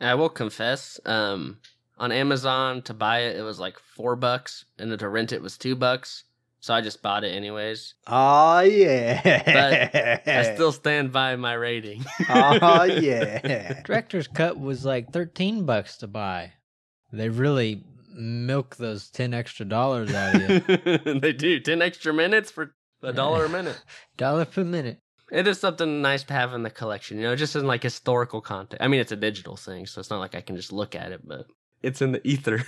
I 0.01 0.15
will 0.15 0.29
confess, 0.29 1.01
um, 1.07 1.59
on 1.99 2.13
Amazon 2.13 2.83
to 2.83 2.93
buy 2.93 3.21
it, 3.21 3.37
it 3.37 3.43
was 3.43 3.59
like 3.59 3.79
four 3.79 4.17
bucks, 4.17 4.67
and 4.79 4.91
then 4.91 4.99
to 4.99 5.09
rent 5.09 5.33
it 5.33 5.41
was 5.41 5.57
two 5.57 5.75
bucks 5.75 6.25
so 6.67 6.75
I 6.75 6.81
just 6.81 7.01
bought 7.01 7.23
it 7.23 7.29
anyways. 7.29 7.95
Oh 8.09 8.59
yeah. 8.59 9.21
But 9.23 10.29
I 10.29 10.53
still 10.53 10.73
stand 10.73 11.13
by 11.13 11.37
my 11.37 11.53
rating. 11.53 12.05
oh 12.29 12.83
yeah. 12.83 13.83
Director's 13.85 14.27
cut 14.27 14.59
was 14.59 14.85
like 14.85 15.13
13 15.13 15.65
bucks 15.65 15.99
to 15.99 16.09
buy. 16.09 16.55
They 17.13 17.29
really 17.29 17.85
milk 18.13 18.75
those 18.75 19.11
10 19.11 19.33
extra 19.33 19.65
dollars 19.65 20.13
out 20.13 20.35
of 20.35 20.51
you. 20.51 21.21
they 21.21 21.33
do. 21.33 21.61
10 21.61 21.83
extra 21.83 22.13
minutes 22.13 22.51
for 22.51 22.75
a 23.01 23.13
dollar 23.13 23.45
a 23.45 23.49
minute. 23.49 23.81
dollar 24.17 24.45
per 24.45 24.65
minute. 24.65 24.99
It 25.31 25.47
is 25.47 25.61
something 25.61 26.03
nice 26.03 26.25
to 26.25 26.35
have 26.35 26.53
in 26.53 26.65
the 26.65 26.71
collection, 26.71 27.19
you 27.19 27.25
know, 27.25 27.37
just 27.37 27.55
in 27.55 27.65
like 27.69 27.85
historical 27.85 28.41
content. 28.41 28.83
I 28.83 28.89
mean, 28.89 28.99
it's 28.99 29.13
a 29.13 29.17
digital 29.17 29.57
thing, 29.57 29.87
so 29.87 30.01
it's 30.01 30.11
not 30.11 30.19
like 30.19 30.35
I 30.35 30.41
can 30.41 30.57
just 30.57 30.73
look 30.73 30.97
at 30.97 31.13
it, 31.13 31.21
but 31.25 31.47
it's 31.81 32.03
in 32.03 32.11
the 32.11 32.27
ether. 32.27 32.65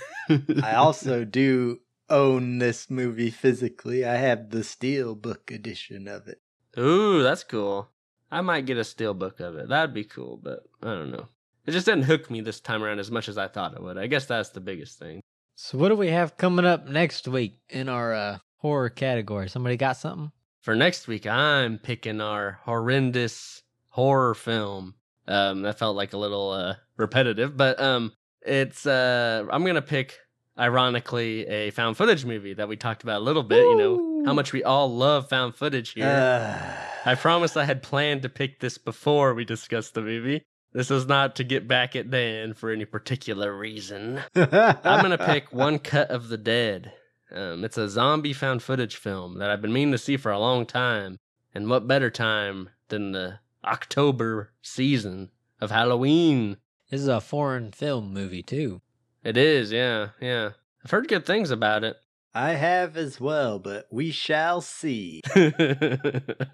I 0.63 0.75
also 0.75 1.25
do 1.25 1.79
own 2.09 2.59
this 2.59 2.89
movie 2.89 3.31
physically. 3.31 4.05
I 4.05 4.15
have 4.15 4.49
the 4.49 4.59
steelbook 4.59 5.53
edition 5.53 6.07
of 6.07 6.27
it. 6.27 6.41
Ooh, 6.77 7.23
that's 7.23 7.43
cool. 7.43 7.89
I 8.31 8.41
might 8.41 8.65
get 8.65 8.77
a 8.77 8.81
steelbook 8.81 9.39
of 9.39 9.55
it. 9.55 9.69
That'd 9.69 9.93
be 9.93 10.03
cool, 10.03 10.39
but 10.41 10.63
I 10.83 10.87
don't 10.87 11.11
know. 11.11 11.27
It 11.65 11.71
just 11.71 11.85
didn't 11.85 12.03
hook 12.03 12.29
me 12.29 12.41
this 12.41 12.59
time 12.59 12.83
around 12.83 12.99
as 12.99 13.11
much 13.11 13.27
as 13.27 13.37
I 13.37 13.47
thought 13.47 13.73
it 13.73 13.81
would. 13.81 13.97
I 13.97 14.07
guess 14.07 14.25
that's 14.25 14.49
the 14.49 14.59
biggest 14.59 14.97
thing. 14.99 15.21
So 15.55 15.77
what 15.77 15.89
do 15.89 15.95
we 15.95 16.07
have 16.07 16.37
coming 16.37 16.65
up 16.65 16.87
next 16.87 17.27
week 17.27 17.59
in 17.69 17.89
our 17.89 18.13
uh, 18.13 18.37
horror 18.57 18.89
category? 18.89 19.49
Somebody 19.49 19.77
got 19.77 19.97
something? 19.97 20.31
For 20.61 20.75
next 20.75 21.07
week, 21.07 21.27
I'm 21.27 21.77
picking 21.77 22.21
our 22.21 22.59
horrendous 22.63 23.63
horror 23.89 24.35
film. 24.35 24.95
Um, 25.27 25.61
that 25.61 25.77
felt 25.77 25.95
like 25.95 26.13
a 26.13 26.17
little 26.17 26.51
uh, 26.51 26.75
repetitive, 26.97 27.55
but 27.55 27.79
um, 27.79 28.13
it's 28.41 28.85
uh, 28.85 29.45
I'm 29.51 29.63
gonna 29.63 29.81
pick 29.81 30.17
ironically 30.59 31.47
a 31.47 31.71
found 31.71 31.97
footage 31.97 32.25
movie 32.25 32.53
that 32.53 32.67
we 32.67 32.75
talked 32.75 33.03
about 33.03 33.21
a 33.21 33.23
little 33.23 33.43
bit. 33.43 33.63
Ooh. 33.63 33.69
You 33.69 33.77
know 33.77 34.23
how 34.25 34.33
much 34.33 34.53
we 34.53 34.63
all 34.63 34.93
love 34.93 35.29
found 35.29 35.55
footage 35.55 35.91
here. 35.91 36.05
Uh. 36.05 37.09
I 37.09 37.15
promise 37.15 37.55
I 37.55 37.63
had 37.63 37.81
planned 37.81 38.23
to 38.23 38.29
pick 38.29 38.59
this 38.59 38.77
before 38.77 39.33
we 39.33 39.45
discussed 39.45 39.93
the 39.93 40.01
movie. 40.01 40.43
This 40.73 40.91
is 40.91 41.07
not 41.07 41.35
to 41.37 41.43
get 41.43 41.67
back 41.67 41.95
at 41.95 42.11
Dan 42.11 42.53
for 42.53 42.69
any 42.69 42.85
particular 42.85 43.57
reason. 43.57 44.21
I'm 44.35 45.01
gonna 45.01 45.17
pick 45.25 45.51
One 45.51 45.79
Cut 45.79 46.11
of 46.11 46.27
the 46.29 46.37
Dead. 46.37 46.91
Um, 47.31 47.63
it's 47.63 47.77
a 47.77 47.89
zombie 47.89 48.33
found 48.33 48.61
footage 48.61 48.95
film 48.95 49.39
that 49.39 49.49
I've 49.49 49.61
been 49.61 49.73
meaning 49.73 49.91
to 49.93 49.97
see 49.97 50.17
for 50.17 50.31
a 50.31 50.39
long 50.39 50.65
time. 50.65 51.17
And 51.53 51.69
what 51.69 51.87
better 51.87 52.11
time 52.11 52.69
than 52.89 53.11
the 53.11 53.39
October 53.63 54.51
season 54.61 55.31
of 55.59 55.71
Halloween? 55.71 56.57
This 56.89 57.01
is 57.01 57.07
a 57.07 57.21
foreign 57.21 57.71
film 57.71 58.13
movie 58.13 58.43
too. 58.43 58.81
It 59.23 59.37
is, 59.37 59.71
yeah, 59.71 60.09
yeah. 60.21 60.51
I've 60.83 60.91
heard 60.91 61.07
good 61.07 61.25
things 61.25 61.51
about 61.51 61.83
it. 61.83 61.97
I 62.33 62.51
have 62.51 62.95
as 62.95 63.19
well, 63.19 63.59
but 63.59 63.87
we 63.91 64.11
shall 64.11 64.61
see. 64.61 65.21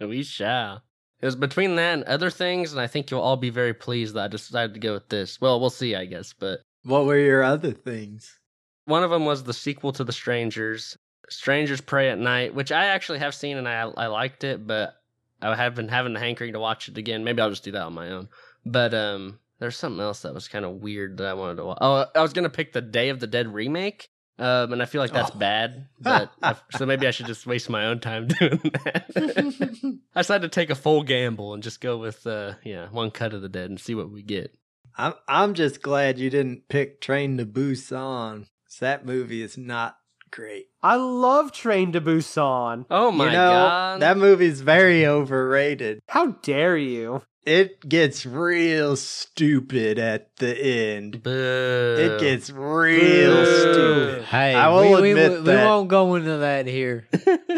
we 0.01 0.23
shall. 0.23 0.83
It 1.21 1.25
was 1.25 1.35
between 1.35 1.75
that 1.75 1.93
and 1.93 2.03
other 2.05 2.29
things, 2.29 2.71
and 2.71 2.81
I 2.81 2.87
think 2.87 3.09
you'll 3.11 3.21
all 3.21 3.37
be 3.37 3.49
very 3.49 3.73
pleased 3.73 4.15
that 4.15 4.23
I 4.23 4.27
decided 4.27 4.73
to 4.73 4.79
go 4.79 4.93
with 4.93 5.09
this. 5.09 5.39
Well, 5.39 5.59
we'll 5.59 5.69
see, 5.69 5.95
I 5.95 6.05
guess, 6.05 6.33
but 6.33 6.61
What 6.83 7.05
were 7.05 7.17
your 7.19 7.43
other 7.43 7.71
things? 7.71 8.39
one 8.85 9.03
of 9.03 9.09
them 9.09 9.25
was 9.25 9.43
the 9.43 9.53
sequel 9.53 9.91
to 9.93 10.03
The 10.03 10.11
Strangers, 10.13 10.95
Strangers 11.29 11.81
Prey 11.81 12.09
at 12.09 12.19
Night, 12.19 12.53
which 12.53 12.71
I 12.71 12.85
actually 12.85 13.17
have 13.19 13.33
seen 13.33 13.57
and 13.57 13.67
I 13.67 13.81
I 13.97 14.07
liked 14.07 14.43
it, 14.43 14.67
but 14.67 14.93
I 15.41 15.55
have 15.55 15.73
been 15.75 15.87
having 15.89 16.13
the 16.13 16.19
hankering 16.19 16.53
to 16.53 16.59
watch 16.59 16.87
it 16.87 16.97
again. 16.97 17.23
Maybe 17.23 17.41
I'll 17.41 17.49
just 17.49 17.63
do 17.63 17.71
that 17.71 17.81
on 17.81 17.93
my 17.93 18.09
own. 18.11 18.29
But 18.63 18.93
um, 18.93 19.39
there's 19.59 19.77
something 19.77 20.01
else 20.01 20.21
that 20.21 20.33
was 20.33 20.47
kind 20.47 20.65
of 20.65 20.75
weird 20.81 21.17
that 21.17 21.27
I 21.27 21.33
wanted 21.33 21.55
to 21.57 21.65
watch. 21.65 21.77
Oh, 21.81 22.05
I 22.15 22.21
was 22.21 22.33
gonna 22.33 22.49
pick 22.49 22.73
the 22.73 22.81
Day 22.81 23.09
of 23.09 23.19
the 23.19 23.27
Dead 23.27 23.53
remake. 23.53 24.07
Um, 24.37 24.73
and 24.73 24.81
I 24.81 24.85
feel 24.85 24.99
like 24.99 25.13
that's 25.13 25.31
Oh. 25.33 25.39
bad, 25.39 25.87
but 26.01 26.29
I, 26.43 26.55
so 26.71 26.85
maybe 26.85 27.07
I 27.07 27.11
should 27.11 27.25
just 27.25 27.47
waste 27.47 27.69
my 27.69 27.85
own 27.85 28.01
time 28.01 28.27
doing 28.39 28.59
that. 28.83 29.05
I 30.15 30.19
decided 30.21 30.51
to 30.51 30.53
take 30.59 30.69
a 30.69 30.75
full 30.75 31.03
gamble 31.03 31.53
and 31.53 31.63
just 31.63 31.79
go 31.79 31.97
with 31.97 32.27
uh, 32.27 32.55
yeah, 32.63 32.89
one 32.89 33.11
cut 33.11 33.33
of 33.33 33.41
the 33.41 33.47
dead 33.49 33.69
and 33.69 33.79
see 33.79 33.95
what 33.95 34.11
we 34.11 34.21
get. 34.23 34.53
I'm 34.97 35.13
I'm 35.29 35.53
just 35.53 35.81
glad 35.81 36.19
you 36.19 36.29
didn't 36.29 36.67
pick 36.67 36.99
Train 36.99 37.37
to 37.37 37.45
Busan. 37.45 38.47
'cause 38.65 38.79
That 38.81 39.05
movie 39.05 39.41
is 39.41 39.57
not 39.57 39.95
great. 40.31 40.65
I 40.83 40.95
love 40.95 41.53
Train 41.53 41.93
to 41.93 42.01
Busan. 42.01 42.85
Oh 42.89 43.11
my 43.11 43.25
you 43.27 43.31
know, 43.31 43.49
god, 43.51 44.01
that 44.01 44.17
movie's 44.17 44.59
very 44.61 45.05
overrated. 45.05 45.99
How 46.09 46.27
dare 46.43 46.75
you? 46.77 47.21
It 47.45 47.87
gets 47.87 48.25
real 48.25 48.95
stupid 48.95 49.99
at 49.99 50.35
the 50.37 50.57
end. 50.57 51.21
Boo. 51.21 51.95
It 51.99 52.19
gets 52.19 52.49
real 52.49 53.35
Boo. 53.35 53.45
stupid. 53.73 54.23
Hey, 54.25 54.55
I 54.55 54.69
will 54.69 54.95
we, 54.95 55.01
we- 55.01 55.11
admit 55.11 55.43
we, 55.43 55.51
we 55.51 55.55
won't 55.57 55.87
go 55.87 56.15
into 56.15 56.37
that 56.37 56.65
here. 56.65 57.07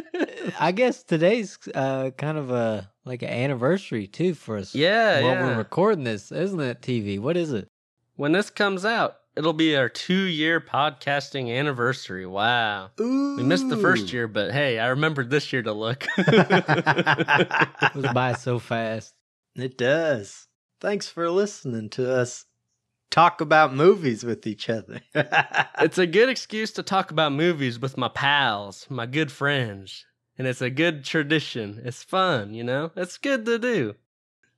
I 0.59 0.73
guess 0.73 1.03
today's 1.03 1.57
uh, 1.73 2.09
kind 2.17 2.37
of 2.37 2.51
a 2.51 2.91
like 3.05 3.21
an 3.21 3.29
anniversary 3.29 4.07
too 4.07 4.33
for 4.33 4.57
us. 4.57 4.75
yeah, 4.75 5.21
while 5.21 5.33
yeah. 5.35 5.45
we're 5.45 5.57
recording 5.57 6.03
this, 6.03 6.31
isn't 6.33 6.59
it? 6.59 6.81
TV. 6.81 7.17
What 7.19 7.37
is 7.37 7.53
it? 7.53 7.67
when 8.17 8.31
this 8.31 8.49
comes 8.49 8.83
out, 8.83 9.17
it'll 9.35 9.53
be 9.53 9.75
our 9.77 9.87
two-year 9.89 10.59
podcasting 10.59 11.55
anniversary. 11.55 12.25
Wow. 12.25 12.89
We 12.97 13.43
missed 13.43 13.69
the 13.69 13.77
first 13.77 14.11
year, 14.11 14.27
but 14.27 14.51
hey, 14.51 14.79
I 14.79 14.87
remembered 14.87 15.29
this 15.29 15.53
year 15.53 15.61
to 15.61 15.71
look. 15.71 16.05
It 16.17 17.95
was 17.95 18.11
by 18.13 18.33
so 18.33 18.57
fast. 18.59 19.13
It 19.57 19.77
does. 19.77 20.47
Thanks 20.79 21.09
for 21.09 21.29
listening 21.29 21.89
to 21.91 22.13
us 22.13 22.45
talk 23.09 23.41
about 23.41 23.73
movies 23.73 24.23
with 24.23 24.45
each 24.45 24.69
other. 24.69 25.01
it's 25.15 25.97
a 25.97 26.05
good 26.05 26.29
excuse 26.29 26.71
to 26.73 26.83
talk 26.83 27.09
about 27.09 27.31
movies 27.31 27.79
with 27.79 27.97
my 27.97 28.09
pals, 28.09 28.85
my 28.89 29.05
good 29.05 29.31
friends. 29.31 30.05
And 30.37 30.45
it's 30.45 30.61
a 30.61 30.69
good 30.69 31.03
tradition. 31.03 31.81
It's 31.83 32.03
fun, 32.03 32.53
you 32.53 32.63
know? 32.63 32.91
It's 32.95 33.17
good 33.17 33.45
to 33.45 33.57
do. 33.57 33.95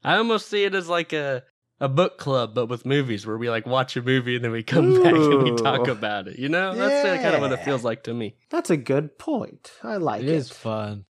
I 0.03 0.17
almost 0.17 0.49
see 0.49 0.65
it 0.65 0.75
as 0.75 0.89
like 0.89 1.13
a 1.13 1.43
a 1.81 1.87
book 1.87 2.17
club, 2.17 2.53
but 2.53 2.65
with 2.65 2.85
movies 2.85 3.25
where 3.25 3.37
we 3.37 3.49
like 3.49 3.65
watch 3.65 3.95
a 3.95 4.01
movie 4.01 4.35
and 4.35 4.43
then 4.43 4.51
we 4.51 4.63
come 4.63 4.93
back 5.03 5.13
and 5.13 5.43
we 5.43 5.55
talk 5.55 5.87
about 5.87 6.27
it. 6.27 6.37
You 6.37 6.49
know? 6.49 6.75
That's 6.75 7.07
uh, 7.07 7.23
kind 7.23 7.35
of 7.35 7.41
what 7.41 7.53
it 7.53 7.63
feels 7.63 7.85
like 7.85 8.03
to 8.03 8.13
me. 8.13 8.35
That's 8.49 8.69
a 8.69 8.75
good 8.75 9.17
point. 9.17 9.71
I 9.81 9.95
like 9.95 10.23
It 10.23 10.27
it. 10.27 10.35
is 10.35 10.49
fun. 10.49 11.05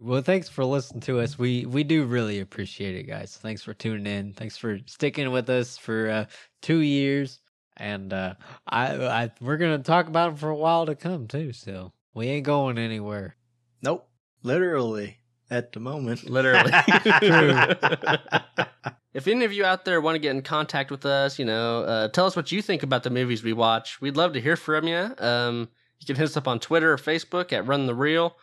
Well, 0.00 0.22
thanks 0.22 0.48
for 0.48 0.64
listening 0.64 1.00
to 1.02 1.18
us. 1.20 1.38
We 1.38 1.66
we 1.66 1.82
do 1.82 2.04
really 2.04 2.38
appreciate 2.40 2.94
it, 2.94 3.04
guys. 3.04 3.36
Thanks 3.36 3.62
for 3.62 3.74
tuning 3.74 4.06
in. 4.06 4.32
Thanks 4.32 4.56
for 4.56 4.78
sticking 4.86 5.30
with 5.32 5.50
us 5.50 5.76
for 5.76 6.08
uh, 6.08 6.24
two 6.62 6.78
years, 6.78 7.40
and 7.76 8.12
uh, 8.12 8.34
I, 8.68 8.94
I 8.94 9.30
we're 9.40 9.56
gonna 9.56 9.80
talk 9.80 10.06
about 10.06 10.34
it 10.34 10.38
for 10.38 10.50
a 10.50 10.56
while 10.56 10.86
to 10.86 10.94
come 10.94 11.26
too. 11.26 11.52
So 11.52 11.92
we 12.14 12.28
ain't 12.28 12.46
going 12.46 12.78
anywhere. 12.78 13.36
nope. 13.82 14.08
Literally 14.44 15.18
at 15.50 15.72
the 15.72 15.80
moment. 15.80 16.28
Literally. 16.28 16.70
True. 17.20 17.54
if 19.14 19.26
any 19.26 19.44
of 19.44 19.52
you 19.52 19.64
out 19.64 19.84
there 19.84 20.00
want 20.00 20.14
to 20.14 20.20
get 20.20 20.30
in 20.30 20.42
contact 20.42 20.90
with 20.90 21.04
us, 21.06 21.38
you 21.38 21.44
know, 21.44 21.82
uh, 21.82 22.08
tell 22.08 22.26
us 22.26 22.36
what 22.36 22.52
you 22.52 22.62
think 22.62 22.82
about 22.82 23.02
the 23.02 23.10
movies 23.10 23.42
we 23.42 23.52
watch. 23.52 24.00
We'd 24.00 24.16
love 24.16 24.32
to 24.34 24.40
hear 24.40 24.56
from 24.56 24.86
you. 24.86 25.12
Um, 25.18 25.68
you 25.98 26.06
can 26.06 26.16
hit 26.16 26.24
us 26.24 26.36
up 26.36 26.46
on 26.46 26.60
Twitter 26.60 26.92
or 26.92 26.98
Facebook 26.98 27.52
at 27.52 27.66
Run 27.66 27.86
the 27.86 27.94
Real, 27.94 28.36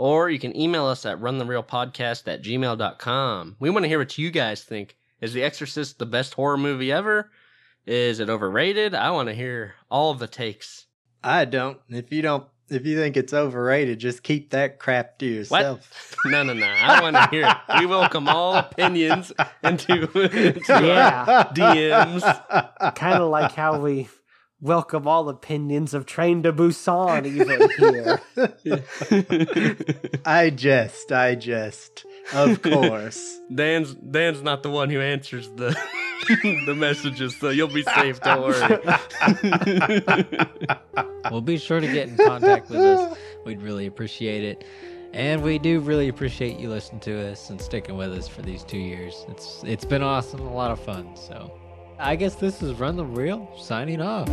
or 0.00 0.30
you 0.30 0.38
can 0.38 0.56
email 0.58 0.86
us 0.86 1.04
at 1.04 1.20
runtherealpodcast 1.20 2.26
at 2.26 2.42
gmail.com. 2.42 3.56
We 3.60 3.68
want 3.68 3.84
to 3.84 3.88
hear 3.88 3.98
what 3.98 4.16
you 4.16 4.30
guys 4.30 4.64
think. 4.64 4.96
Is 5.20 5.34
The 5.34 5.42
Exorcist 5.42 5.98
the 5.98 6.06
best 6.06 6.32
horror 6.32 6.56
movie 6.56 6.90
ever? 6.90 7.30
Is 7.84 8.18
it 8.18 8.30
overrated? 8.30 8.94
I 8.94 9.10
want 9.10 9.28
to 9.28 9.34
hear 9.34 9.74
all 9.90 10.10
of 10.10 10.18
the 10.18 10.26
takes. 10.26 10.86
I 11.22 11.44
don't. 11.44 11.78
If 11.90 12.10
you 12.12 12.22
don't 12.22 12.46
if 12.70 12.86
you 12.86 12.96
think 12.96 13.18
it's 13.18 13.34
overrated, 13.34 13.98
just 13.98 14.22
keep 14.22 14.50
that 14.50 14.78
crap 14.78 15.18
to 15.18 15.26
yourself. 15.26 16.16
No, 16.24 16.42
no, 16.44 16.52
no. 16.54 16.66
I 16.66 17.00
want 17.02 17.16
to 17.16 17.28
hear 17.30 17.46
it. 17.46 17.78
We 17.80 17.86
welcome 17.86 18.28
all 18.28 18.54
opinions 18.54 19.32
into, 19.64 20.02
into 20.20 20.62
Yeah. 20.68 21.24
our 21.26 21.44
DMs. 21.54 22.94
kind 22.94 23.20
of 23.22 23.28
like 23.30 23.52
how 23.52 23.80
we 23.80 24.08
welcome 24.60 25.08
all 25.08 25.28
opinions 25.28 25.94
of 25.94 26.06
Train 26.06 26.42
to 26.42 26.52
Busan 26.52 27.26
even 27.26 27.70
here. 27.78 28.20
I 30.24 30.50
jest, 30.50 31.10
I 31.12 31.34
jest. 31.34 32.04
Of 32.32 32.62
course. 32.62 33.40
Dan's 33.54 33.94
Dan's 33.94 34.42
not 34.42 34.62
the 34.62 34.70
one 34.70 34.90
who 34.90 35.00
answers 35.00 35.48
the 35.56 35.76
the 36.66 36.74
messages, 36.74 37.36
so 37.36 37.48
you'll 37.50 37.68
be 37.68 37.82
safe. 37.82 38.20
Don't 38.20 38.42
worry. 38.42 38.78
Well, 41.30 41.40
be 41.40 41.58
sure 41.58 41.80
to 41.80 41.86
get 41.86 42.08
in 42.08 42.16
contact 42.16 42.70
with 42.70 42.80
us. 42.80 43.18
We'd 43.44 43.62
really 43.62 43.86
appreciate 43.86 44.44
it. 44.44 44.64
And 45.12 45.42
we 45.42 45.58
do 45.58 45.80
really 45.80 46.08
appreciate 46.08 46.60
you 46.60 46.68
listening 46.68 47.00
to 47.00 47.32
us 47.32 47.50
and 47.50 47.60
sticking 47.60 47.96
with 47.96 48.12
us 48.12 48.28
for 48.28 48.42
these 48.42 48.62
two 48.62 48.78
years. 48.78 49.24
It's 49.28 49.62
it's 49.64 49.84
been 49.84 50.02
awesome, 50.02 50.40
a 50.40 50.54
lot 50.54 50.70
of 50.70 50.78
fun. 50.78 51.16
So 51.16 51.52
I 52.00 52.16
guess 52.16 52.34
this 52.34 52.62
is 52.62 52.80
Run 52.80 52.96
the 52.96 53.04
Real 53.04 53.46
signing 53.58 54.00
off. 54.00 54.28